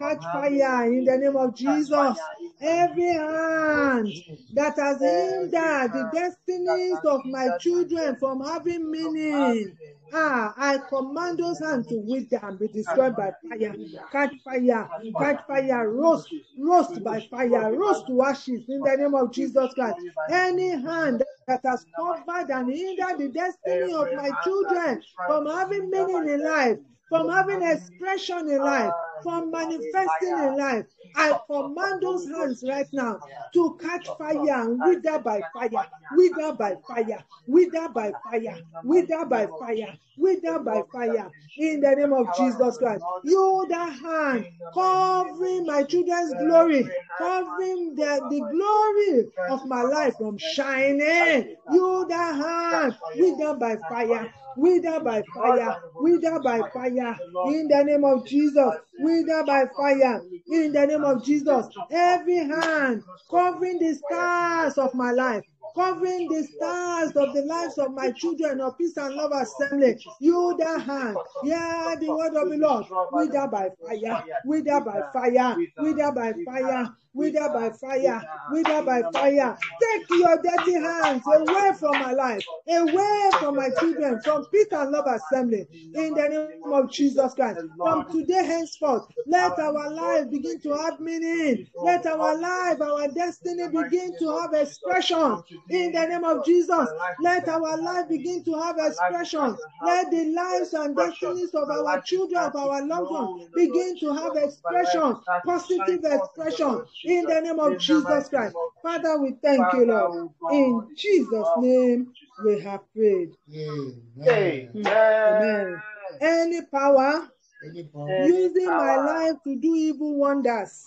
[0.00, 2.18] catch fire in the name of Jesus.
[2.60, 4.12] Every hand
[4.54, 9.76] that has hindered the destinies of my children from having meaning.
[10.12, 13.76] Ah, I command those hands to wither and be destroyed by fire.
[14.10, 16.28] Catch fire, catch fire, roast,
[16.58, 19.98] roast by fire, roast to ashes in the name of Jesus Christ.
[20.28, 26.28] Any hand that has covered and hindered the destiny of my children from having meaning
[26.28, 26.78] in life,
[27.08, 30.86] from having expression in life, from manifesting in life.
[31.16, 33.18] I command those hands right now
[33.54, 35.86] to catch fire and wither by fire,
[36.16, 41.30] wither by fire, wither by fire, wither by fire, wither by fire.
[41.58, 46.88] In the name of Jesus Christ, you the hand covering my children's glory,
[47.18, 51.56] covering the, the glory of my life from shining.
[51.70, 58.04] You the hand wither by fire, wither by fire, wither by fire, in the name
[58.04, 61.66] of Jesus, wither by fire, in the name of Jesus.
[61.90, 65.44] Every hand covering the stars of my life,
[65.74, 69.98] covering the stars of the lives of my children of Peace and Love Assembly.
[70.20, 75.56] You the hand, yeah, the word of the Lord, wither by fire, wither by fire,
[75.78, 79.56] wither by fire, wither by fire, wither by fire.
[79.80, 84.90] Take your dirty hands away from my life, away from my children, from Peace and
[84.90, 87.60] Love Assembly, in the name of Jesus Christ.
[87.82, 91.66] From today henceforth, let our life begin to have meaning.
[91.80, 95.42] Let our life, our destiny begin to have expression.
[95.68, 96.88] In the name of Jesus,
[97.18, 99.56] let our life begin to have expression.
[99.80, 104.36] Let the lives and destinies of our children, of our loved ones, begin to have
[104.36, 106.82] expression, positive expression.
[107.04, 108.54] In the name of Jesus Christ.
[108.82, 110.30] Father, we thank you, Lord.
[110.52, 112.12] In Jesus' name,
[112.44, 113.30] we have prayed.
[113.54, 114.70] Amen.
[114.76, 115.82] Amen.
[116.20, 117.30] Any power
[117.62, 120.84] using my life to do evil wonders,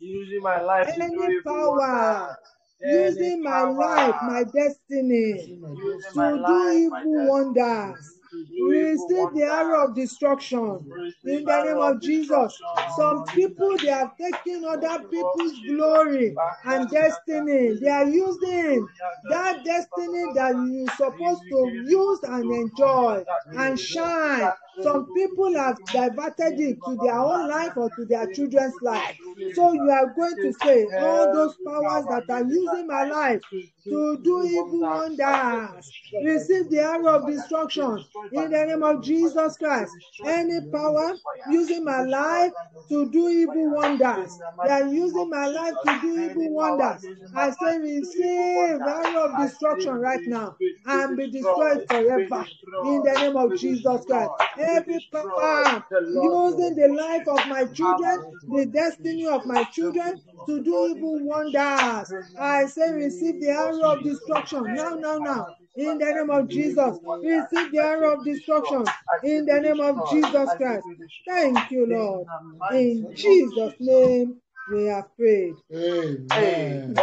[0.00, 2.36] Using my life any power
[2.84, 8.17] using my life, my destiny using my Using destiny my to do evil wonders.
[8.60, 10.80] Receive the arrow of destruction.
[11.24, 12.58] In the name of Jesus.
[12.96, 16.34] Some people they are taking other people's glory
[16.64, 17.74] and destiny.
[17.80, 18.86] They are using
[19.30, 23.24] that destiny that you're supposed to use and enjoy
[23.56, 24.52] and shine.
[24.82, 29.16] Some people have diverted it to their own life or to their children's life.
[29.54, 33.40] So you are going to say, all those powers that are using my life
[33.88, 39.96] to do evil wonders, receive the arrow of destruction in the name of Jesus Christ.
[40.24, 42.52] Any power using my life
[42.88, 47.08] to do evil wonders, they are using my life to do evil wonders.
[47.34, 50.56] I say, receive the arrow of destruction right now
[50.86, 52.46] and be destroyed forever
[52.80, 54.32] in the name of Jesus Christ.
[54.58, 60.88] Every power using the life of my children, the destiny of my children to do
[60.96, 62.12] evil wonders.
[62.36, 65.46] I say, receive the arrow of destruction now, now, now.
[65.76, 68.84] In the name of Jesus, receive the arrow of destruction.
[69.22, 70.86] In the name of Jesus Christ.
[71.28, 72.26] Thank you, Lord.
[72.72, 74.36] In Jesus' name,
[74.72, 75.54] we have prayed.
[75.72, 76.94] Amen.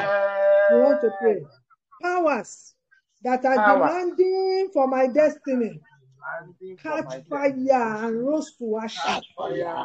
[0.71, 1.45] We want to pray.
[2.01, 2.73] Powers
[3.23, 5.79] that are demanding for my destiny,
[6.83, 9.23] catch fire and roast to ashes.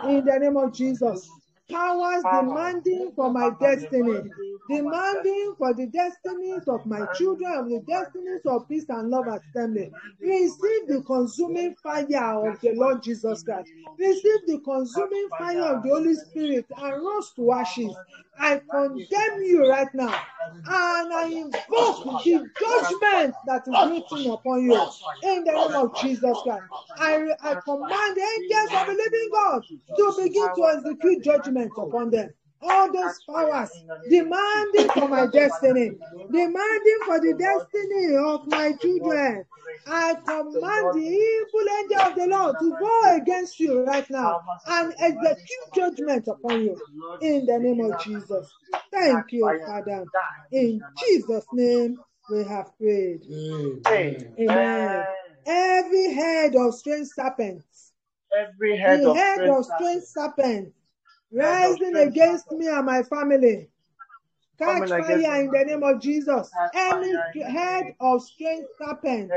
[0.08, 1.30] In the name of Jesus.
[1.70, 4.22] Powers demanding for my destiny,
[4.68, 9.90] demanding for the destinies of my children, of the destinies of peace and love assembly.
[10.20, 13.70] Receive the consuming fire of the Lord Jesus Christ.
[13.98, 17.94] Receive the consuming fire of the Holy Spirit and roast to ashes.
[18.38, 20.14] I condemn you right now
[20.66, 24.74] and I invoke the judgment that is written upon you
[25.22, 26.64] in the name of Jesus Christ.
[26.98, 29.64] I, I command the angels of the living God
[29.96, 32.30] to begin to execute judgment Oh, upon them.
[32.62, 33.70] All those powers
[34.08, 35.98] demanding for my destiny,
[36.30, 39.44] demanding for the destiny of my children.
[39.86, 44.94] I command the evil angel of the Lord to go against you right now and
[44.98, 46.80] execute judgment upon you
[47.22, 48.52] in the name of Jesus.
[48.92, 50.04] Thank you, Father.
[50.52, 51.98] In Jesus' name,
[52.30, 53.22] we have prayed.
[53.30, 54.36] Amen.
[54.38, 55.06] Amen.
[55.46, 57.92] Every head of strange serpents,
[58.36, 60.72] Every head of head of strange serpents
[61.32, 63.68] rising against me and my family.
[64.58, 66.50] Catch fire in the name of Jesus.
[66.74, 69.30] Any head of strange serpent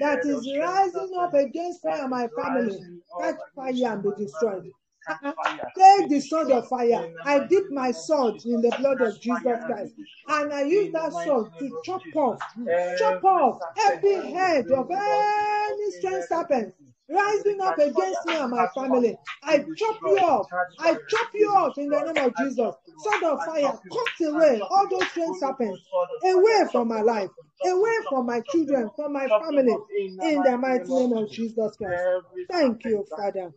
[0.00, 2.80] that is rising up against me and my family,
[3.20, 4.62] catch fire and be destroyed.
[4.62, 4.72] family,
[5.08, 5.32] Uh-uh.
[5.76, 7.12] Take the sword of fire.
[7.24, 9.94] I dip my sword in the blood of Jesus Christ.
[10.28, 12.66] And I use that sword to chop off, hmm,
[12.98, 16.74] chop off every head of any strange serpent
[17.12, 19.18] rising up against me and my family.
[19.42, 20.48] I chop you off.
[20.78, 22.74] I chop you off in the name of Jesus.
[22.98, 25.82] Sword of fire, cut away all those strange serpents
[26.24, 27.30] away from my life,
[27.64, 29.76] away from my children, from my family,
[30.20, 31.76] in the mighty name of Jesus.
[31.76, 32.02] Christ.
[32.50, 33.52] Thank you, Father.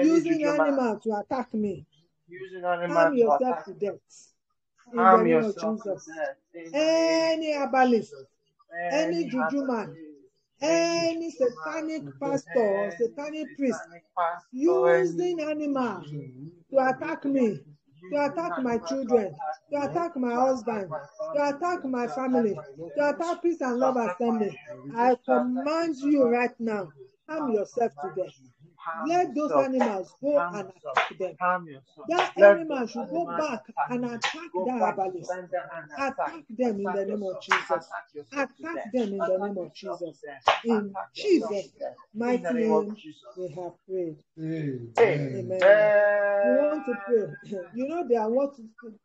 [0.00, 1.86] using animal to attack me,
[2.28, 4.32] using harm animal to yourself attack, to death.
[4.92, 6.06] In the name of Jesus.
[6.06, 6.36] death.
[6.54, 8.14] In the name Any herbalist,
[8.90, 9.96] any juju man,
[10.60, 13.80] any satanic pastor or satanic priest
[14.52, 16.04] using animal
[16.70, 17.60] to attack me,
[18.10, 19.34] to attack my children,
[19.70, 20.88] to attack my husband,
[21.34, 22.54] to attack my family,
[22.96, 24.58] to attack peace and love assembly.
[24.94, 26.92] I command you right now,
[27.28, 28.34] harm yourself to death.
[28.84, 31.36] Harm Let those yourself, animals go harm and attack them.
[32.08, 35.30] That Let animal should go back and attack that back, herbalist.
[35.30, 36.18] stand there and attack.
[36.18, 37.40] Attack them in the name of.
[37.42, 37.70] Jesus.
[37.70, 38.92] Attack yourself to Attack death.
[38.92, 40.24] them in the name of Jesus.
[40.64, 41.68] In Jesus'
[42.14, 43.22] mighty name of name, Jesus.
[43.36, 44.16] we have prayed.
[44.38, 44.92] Amen.
[44.98, 45.92] Amen.
[46.44, 47.60] We want to pray.
[47.74, 48.54] You know, there are what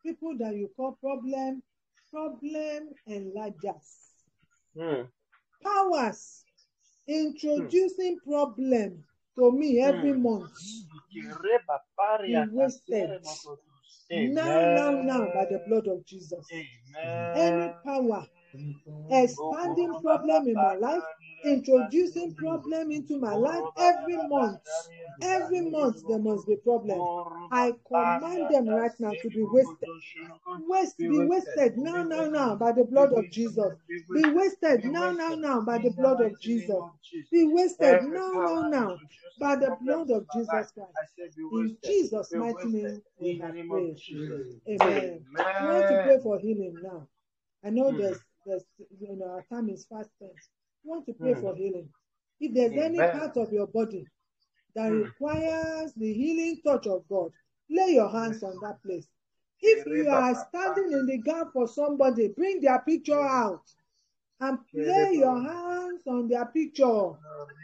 [0.02, 1.62] people that you call problem,
[2.10, 4.12] problem enlargers,
[4.76, 5.02] Hmm.
[5.62, 6.44] powers
[7.06, 9.04] introducing problem
[9.38, 10.22] to me every Hmm.
[10.22, 10.52] month.
[12.26, 13.12] Be wasted.
[14.14, 16.46] Now, now, now, by the blood of Jesus.
[17.34, 18.26] Any power
[19.10, 21.02] expanding problem in my life,
[21.44, 24.60] introducing problem into my life every month.
[25.22, 26.98] Every month there must be problem.
[27.50, 29.88] I command them right now to be wasted.
[30.68, 33.72] Waste, be wasted now, now, now by the blood of Jesus.
[34.12, 36.82] Be wasted now, now, now by the blood of Jesus.
[37.30, 39.00] Be wasted now, now, now
[39.38, 40.88] by the blood of Jesus Christ.
[41.52, 43.96] In Jesus' mighty name, we have prayed.
[44.68, 45.24] Amen.
[45.60, 47.06] We want to pray for healing now.
[47.64, 47.98] I know Hmm.
[47.98, 48.18] there's,
[48.48, 48.64] there's,
[49.00, 50.32] you know, our time is fast spent.
[50.84, 51.40] We want to pray Hmm.
[51.40, 51.90] for healing.
[52.40, 54.06] If there's any part of your body
[54.74, 55.04] that Hmm.
[55.04, 57.32] requires the healing touch of God,
[57.70, 59.08] lay your hands on that place.
[59.60, 63.62] If you are standing in the gap for somebody, bring their picture out
[64.40, 67.12] and lay your hands on their picture.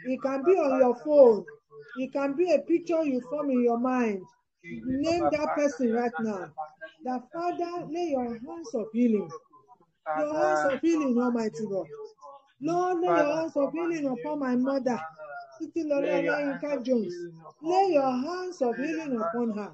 [0.03, 1.45] It can be on your phone.
[1.95, 4.27] It can be a picture you form in your mind.
[4.83, 6.53] Name that person right now.
[7.03, 9.33] The Father, lay your hands of healing.
[10.07, 11.87] Your hands of healing, Almighty God.
[12.61, 14.99] Lord, lay your hands of healing upon my mother,
[15.59, 17.13] Titi Lola Olayinka Jones.
[17.61, 19.71] Lay your hands of healing upon her.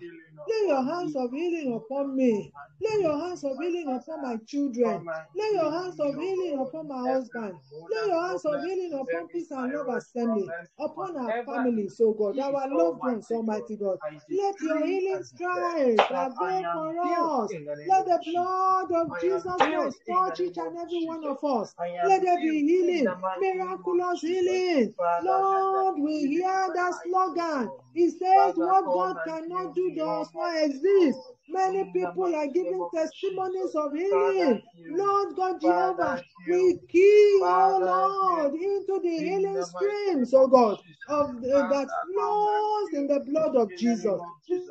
[0.48, 2.52] Lay your hands of healing upon me.
[2.82, 5.06] Lay your hands of healing upon my children.
[5.36, 7.54] Lay your hands of healing upon my husband.
[7.92, 10.48] Lay your hands of healing upon Peace and Love Assembly,
[10.80, 14.00] upon our families, oh God, our loved ones, Almighty God.
[14.30, 16.02] Let your healing stripes
[16.38, 17.52] for us.
[17.88, 21.76] Let the blood of Jesus Christ touch each and every one of us.
[22.04, 23.06] Let there be healing,
[23.40, 24.94] miraculous healing.
[25.24, 27.72] Lord, we hear that slogan.
[27.94, 31.20] He says, What God cannot do does not exist.
[31.52, 34.62] Many people are giving testimonies of healing.
[34.90, 41.48] Lord God Jehovah, we key, oh Lord, into the healing streams, oh God, of the,
[41.70, 44.22] that flows in the blood of Jesus.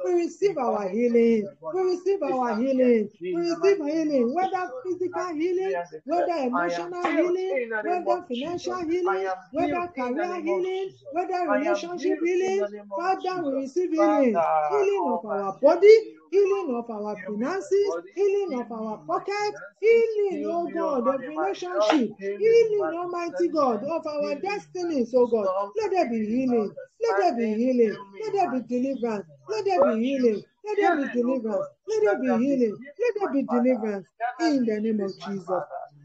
[0.04, 1.48] We receive our healing.
[1.72, 3.08] We receive our healing.
[3.32, 10.90] We receive healing, whether physical healing, whether emotional healing, whether financial healing, whether career healing,
[11.12, 12.68] whether relationship healing.
[12.96, 14.44] Father, we receive healing.
[14.68, 15.96] Healing of our body,
[16.30, 17.70] healing of our finances,
[18.14, 25.12] healing of our pocket, healing, oh God, of relationship, healing, Almighty God, of our destinies,
[25.14, 25.48] oh God.
[25.76, 26.74] Let there be healing.
[27.02, 27.96] Let there be healing.
[28.22, 29.26] Let there be deliverance.
[29.48, 30.42] Let there be healing.
[30.64, 31.66] Let there be deliverance.
[31.88, 32.78] Let there be healing.
[33.00, 34.06] Let there be deliverance
[34.40, 35.48] in the name of Jesus.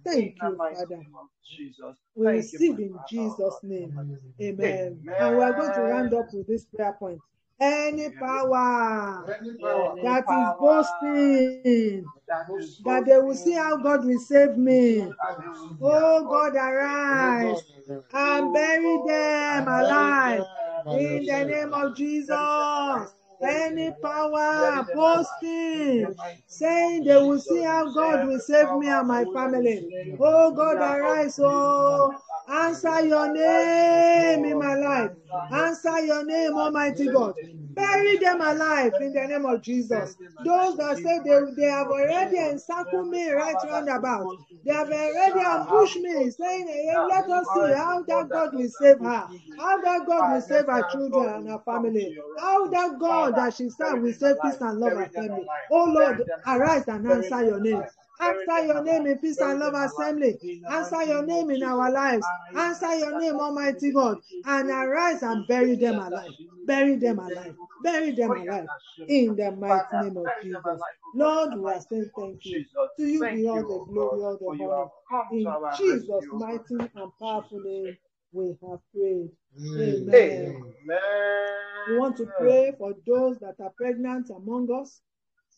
[0.06, 1.02] Thank you, Father.
[2.15, 3.93] We receive in Jesus' name.
[4.41, 4.99] Amen.
[5.19, 7.19] And we are going to round up with this prayer point.
[7.60, 9.23] Any power.
[10.02, 12.06] that is boasting
[12.86, 15.07] that they will see how God will save me.
[15.82, 17.61] Oh God, arise
[18.14, 20.44] and bury them alive
[20.91, 22.30] in the name of Jesus.
[23.41, 26.16] Any power posting
[26.48, 30.18] saying they will see how God will save me and my family.
[30.20, 32.14] Oh God, arise, oh.
[32.48, 35.12] Answer your name in my life.
[35.52, 37.36] Answer your name, Almighty God.
[37.76, 40.15] Bury them alive in the name of Jesus.
[40.43, 44.27] Those that say they, they have already encircled me right round about.
[44.65, 48.99] They have already ambushed me, saying, "Eh, Let us see how that God will save
[48.99, 49.27] her,
[49.57, 53.69] how that God will save her children and her family, how that God that she
[53.69, 55.47] serves will save peace and love her family.
[55.69, 57.84] Oh Lord, arise and answer your name.
[58.20, 60.40] Answer your name in Peace and Love Assembly.
[60.70, 62.26] Answer your name in our lives.
[62.56, 64.18] Answer your name, Almighty God.
[64.46, 66.32] And arise and bury them alive.
[66.66, 67.56] Bury them alive.
[67.84, 68.68] Bury them alive.
[69.08, 70.62] In the mighty name of Jesus.
[71.14, 72.66] Lord, we are saying thank you.
[72.98, 74.90] To you be all the glory, all the honor.
[75.32, 77.98] In Jesus' mighty and powerful name,
[78.32, 79.30] we have prayed.
[79.78, 80.64] Amen.
[81.88, 85.02] We want to pray for those that are pregnant among us.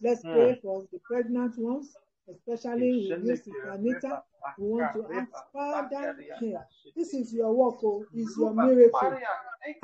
[0.02, 1.96] Let's pray for the pregnant ones,
[2.30, 4.24] especially with you, Sister Anita.
[4.58, 9.20] We want to ask, Father, here, this is your work, oh, is your miracle,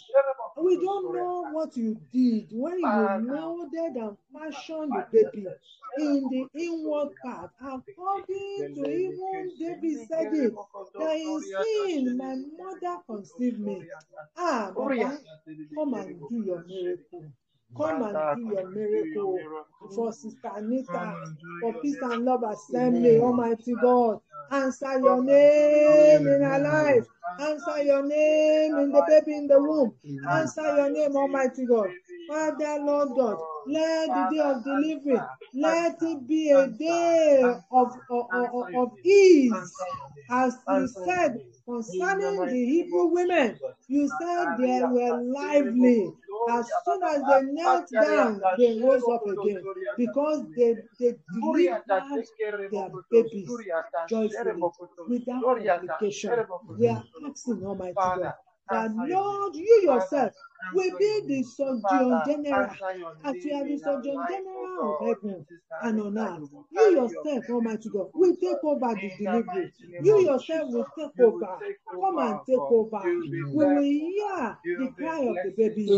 [0.57, 5.55] we don't know what you did when you molded and fashioned the baby
[5.97, 10.53] in the inward part, according to even David said it,
[10.97, 13.87] that in sin my mother conceived me.
[14.37, 15.19] Ah, Baba,
[15.75, 17.25] come and do your miracle.
[17.77, 19.39] Come and do your miracle
[19.95, 21.13] for Sister Anita,
[21.61, 24.19] for Peace and Love Assembly, Almighty God.
[24.51, 27.05] Answer your name in her life.
[27.39, 29.93] Answer your name in the baby in the womb.
[30.29, 31.91] Answer your name, Almighty God.
[32.27, 38.27] Father, Lord God, let the day of delivery, let it be a day of, of,
[38.33, 39.87] of, of ease.
[40.29, 46.15] As you said concerning the Hebrew women, you said they were lively.
[46.47, 49.67] As soon as they knelt down, they rose up again
[49.97, 51.83] because they, they delivered
[52.71, 53.63] their babies
[54.09, 54.34] joyfully
[55.07, 56.45] without complication.
[56.77, 58.35] We are asking Almighty God
[58.69, 60.33] that Lord, you yourself
[60.73, 62.69] will be the surgeon general
[63.23, 65.45] as you are the surgeon general of heaven
[65.83, 66.49] and on earth.
[66.71, 69.71] You yourself, Almighty God, will take over the delivery.
[70.03, 71.59] You yourself will take over.
[71.91, 73.01] Come and take over.
[73.03, 75.89] We will hear the cry of the baby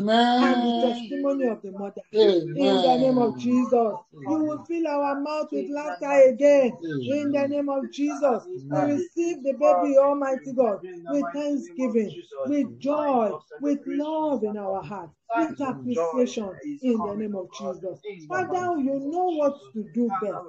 [0.42, 2.02] and the testimony of the mother.
[2.12, 6.78] In the name of Jesus, you will fill our mouth with laughter again.
[6.82, 10.80] In the name of Jesus, we receive the baby, Almighty God,
[11.10, 12.12] with thanksgiving,
[12.46, 13.32] with joy,
[13.62, 18.02] with love in our heart, with appreciation in the name of Jesus.
[18.28, 20.44] Father, you know what to do best.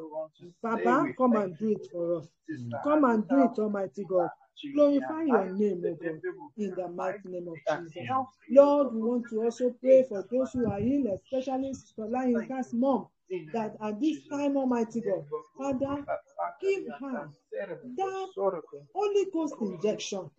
[0.63, 2.29] Papa, come and do it for us.
[2.85, 4.31] Come and do it, Almighty God.
[4.75, 6.23] Glorify your name, O God,
[6.59, 7.95] in the mighty name of Jesus.
[8.51, 13.09] Lord, we want to also pray for those who are ill, especially Sister Layinka's mom,
[13.53, 15.25] that at this time, Almighty God,
[15.57, 16.07] Father,
[16.63, 17.31] give her
[17.97, 18.29] that
[18.95, 20.31] Holy Ghost injection.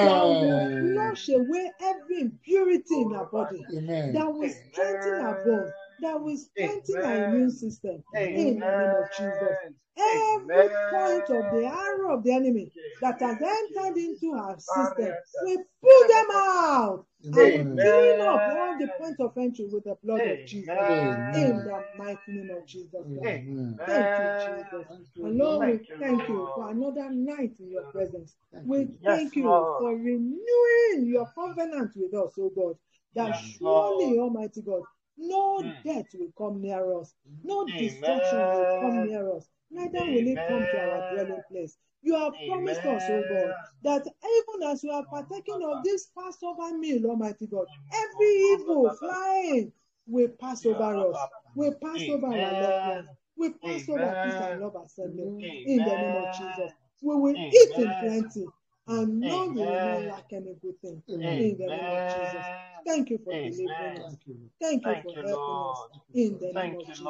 [0.00, 3.64] That will flush away every impurity in her body,
[4.12, 8.04] that will strengthen her bones, that will strengthen her immune system.
[8.34, 9.58] In the name of Jesus.
[9.98, 15.16] Every point of the arrow of the enemy that has entered into her system,
[15.46, 17.34] we pull them out and
[17.80, 20.68] clean up all the points of entry with the blood of Jesus.
[20.68, 22.90] In the mighty name of Jesus.
[22.92, 23.46] Christ.
[23.86, 24.86] Thank you, Jesus.
[25.24, 28.36] And Lord, we thank you for another night in your presence.
[28.64, 29.42] We thank you
[29.78, 32.76] for renewing your covenant with us, oh God,
[33.14, 34.82] that surely, Almighty God,
[35.16, 40.38] no death will come near us, no destruction will come near us, neither will it
[40.48, 41.76] come to our dwelling place.
[42.02, 46.76] You have promised us, oh God, that even as we are partaking of this Passover
[46.78, 49.72] meal, Almighty God, every evil flying
[50.06, 54.60] will pass over us, will pass over our loved ones, will pass over peace and
[54.60, 56.72] love assembly in the name of Jesus.
[57.02, 58.46] We will eat in plenty
[58.86, 61.02] and none will not lack any good thing.
[61.08, 62.46] In the name of Jesus.
[62.86, 64.16] Thank you for delivering us.
[64.60, 64.94] Thank you.
[65.02, 65.88] For helping us.
[66.14, 67.04] In the name of Jesus.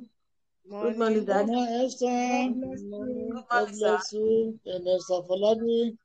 [0.70, 1.48] Good morning, Dad.
[1.48, 2.08] Mama Esther.
[2.08, 3.30] Good morning.
[3.34, 4.18] God Good morning, sir.
[4.18, 4.60] you.
[4.66, 5.98] And Esther Falabi.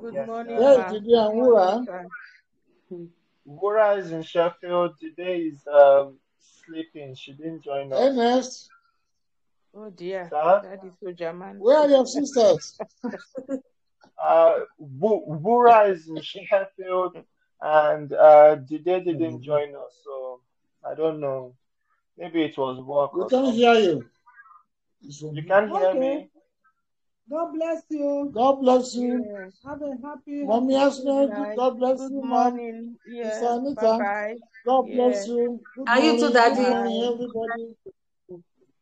[0.00, 0.82] Good Yes, morning, Where is sir.
[0.82, 0.90] Ma.
[0.90, 1.86] Didi Good and morning,
[3.46, 3.98] Wura?
[3.98, 4.98] is in Sheffield.
[5.00, 7.14] Today is um, sleeping.
[7.14, 7.98] She didn't join us.
[8.00, 8.70] Ernest.
[9.74, 10.60] Oh dear, Sir?
[10.64, 11.58] that is so German.
[11.58, 12.78] Where are your sisters?
[14.22, 15.24] Uh, Bu-
[15.90, 17.16] is in Sheffield,
[17.60, 20.40] and uh, Dide didn't join us, so
[20.88, 21.54] I don't know.
[22.18, 24.04] Maybe it was work We can't hear you.
[25.00, 25.98] You can hear Okay.
[25.98, 26.30] me?
[27.30, 28.30] God bless you.
[28.34, 29.24] God bless you.
[29.24, 29.48] Yeah.
[29.70, 31.56] Have a happy, Mommy happy Esther, Good good- night.
[31.56, 32.28] God bless Good you, Mom.
[32.28, 32.96] morning.
[33.04, 33.72] Sister Yeah.
[33.74, 34.36] Bye bye.
[34.66, 34.94] God Yeah.
[34.96, 35.60] bless you.
[35.76, 36.60] Good Are you too, morning, good Daddy?
[36.60, 37.76] morning, everybody.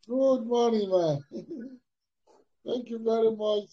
[0.07, 1.23] Good morning, man.
[2.65, 3.69] Thank you very much.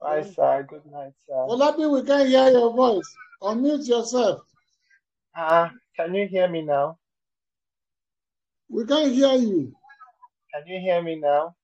[0.00, 0.66] Bye, sir.
[0.68, 1.46] Good night, sir.
[1.46, 3.14] Well, Olabi, we can't hear your voice.
[3.42, 4.40] Unmute yourself.
[5.36, 6.98] Ah, can you hear me now?
[8.68, 9.74] We can't hear you.
[10.54, 11.56] Can you hear me now?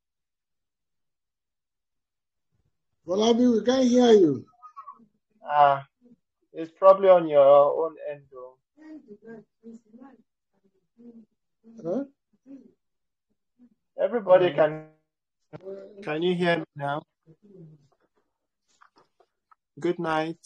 [3.07, 4.45] Olabi, we can't hear you.
[5.45, 5.87] Ah,
[6.53, 8.57] it's probably on your own end, though.
[11.83, 12.05] Huh?
[14.01, 14.87] Everybody can.
[16.03, 17.03] Can you hear me now?
[19.79, 20.39] Good night.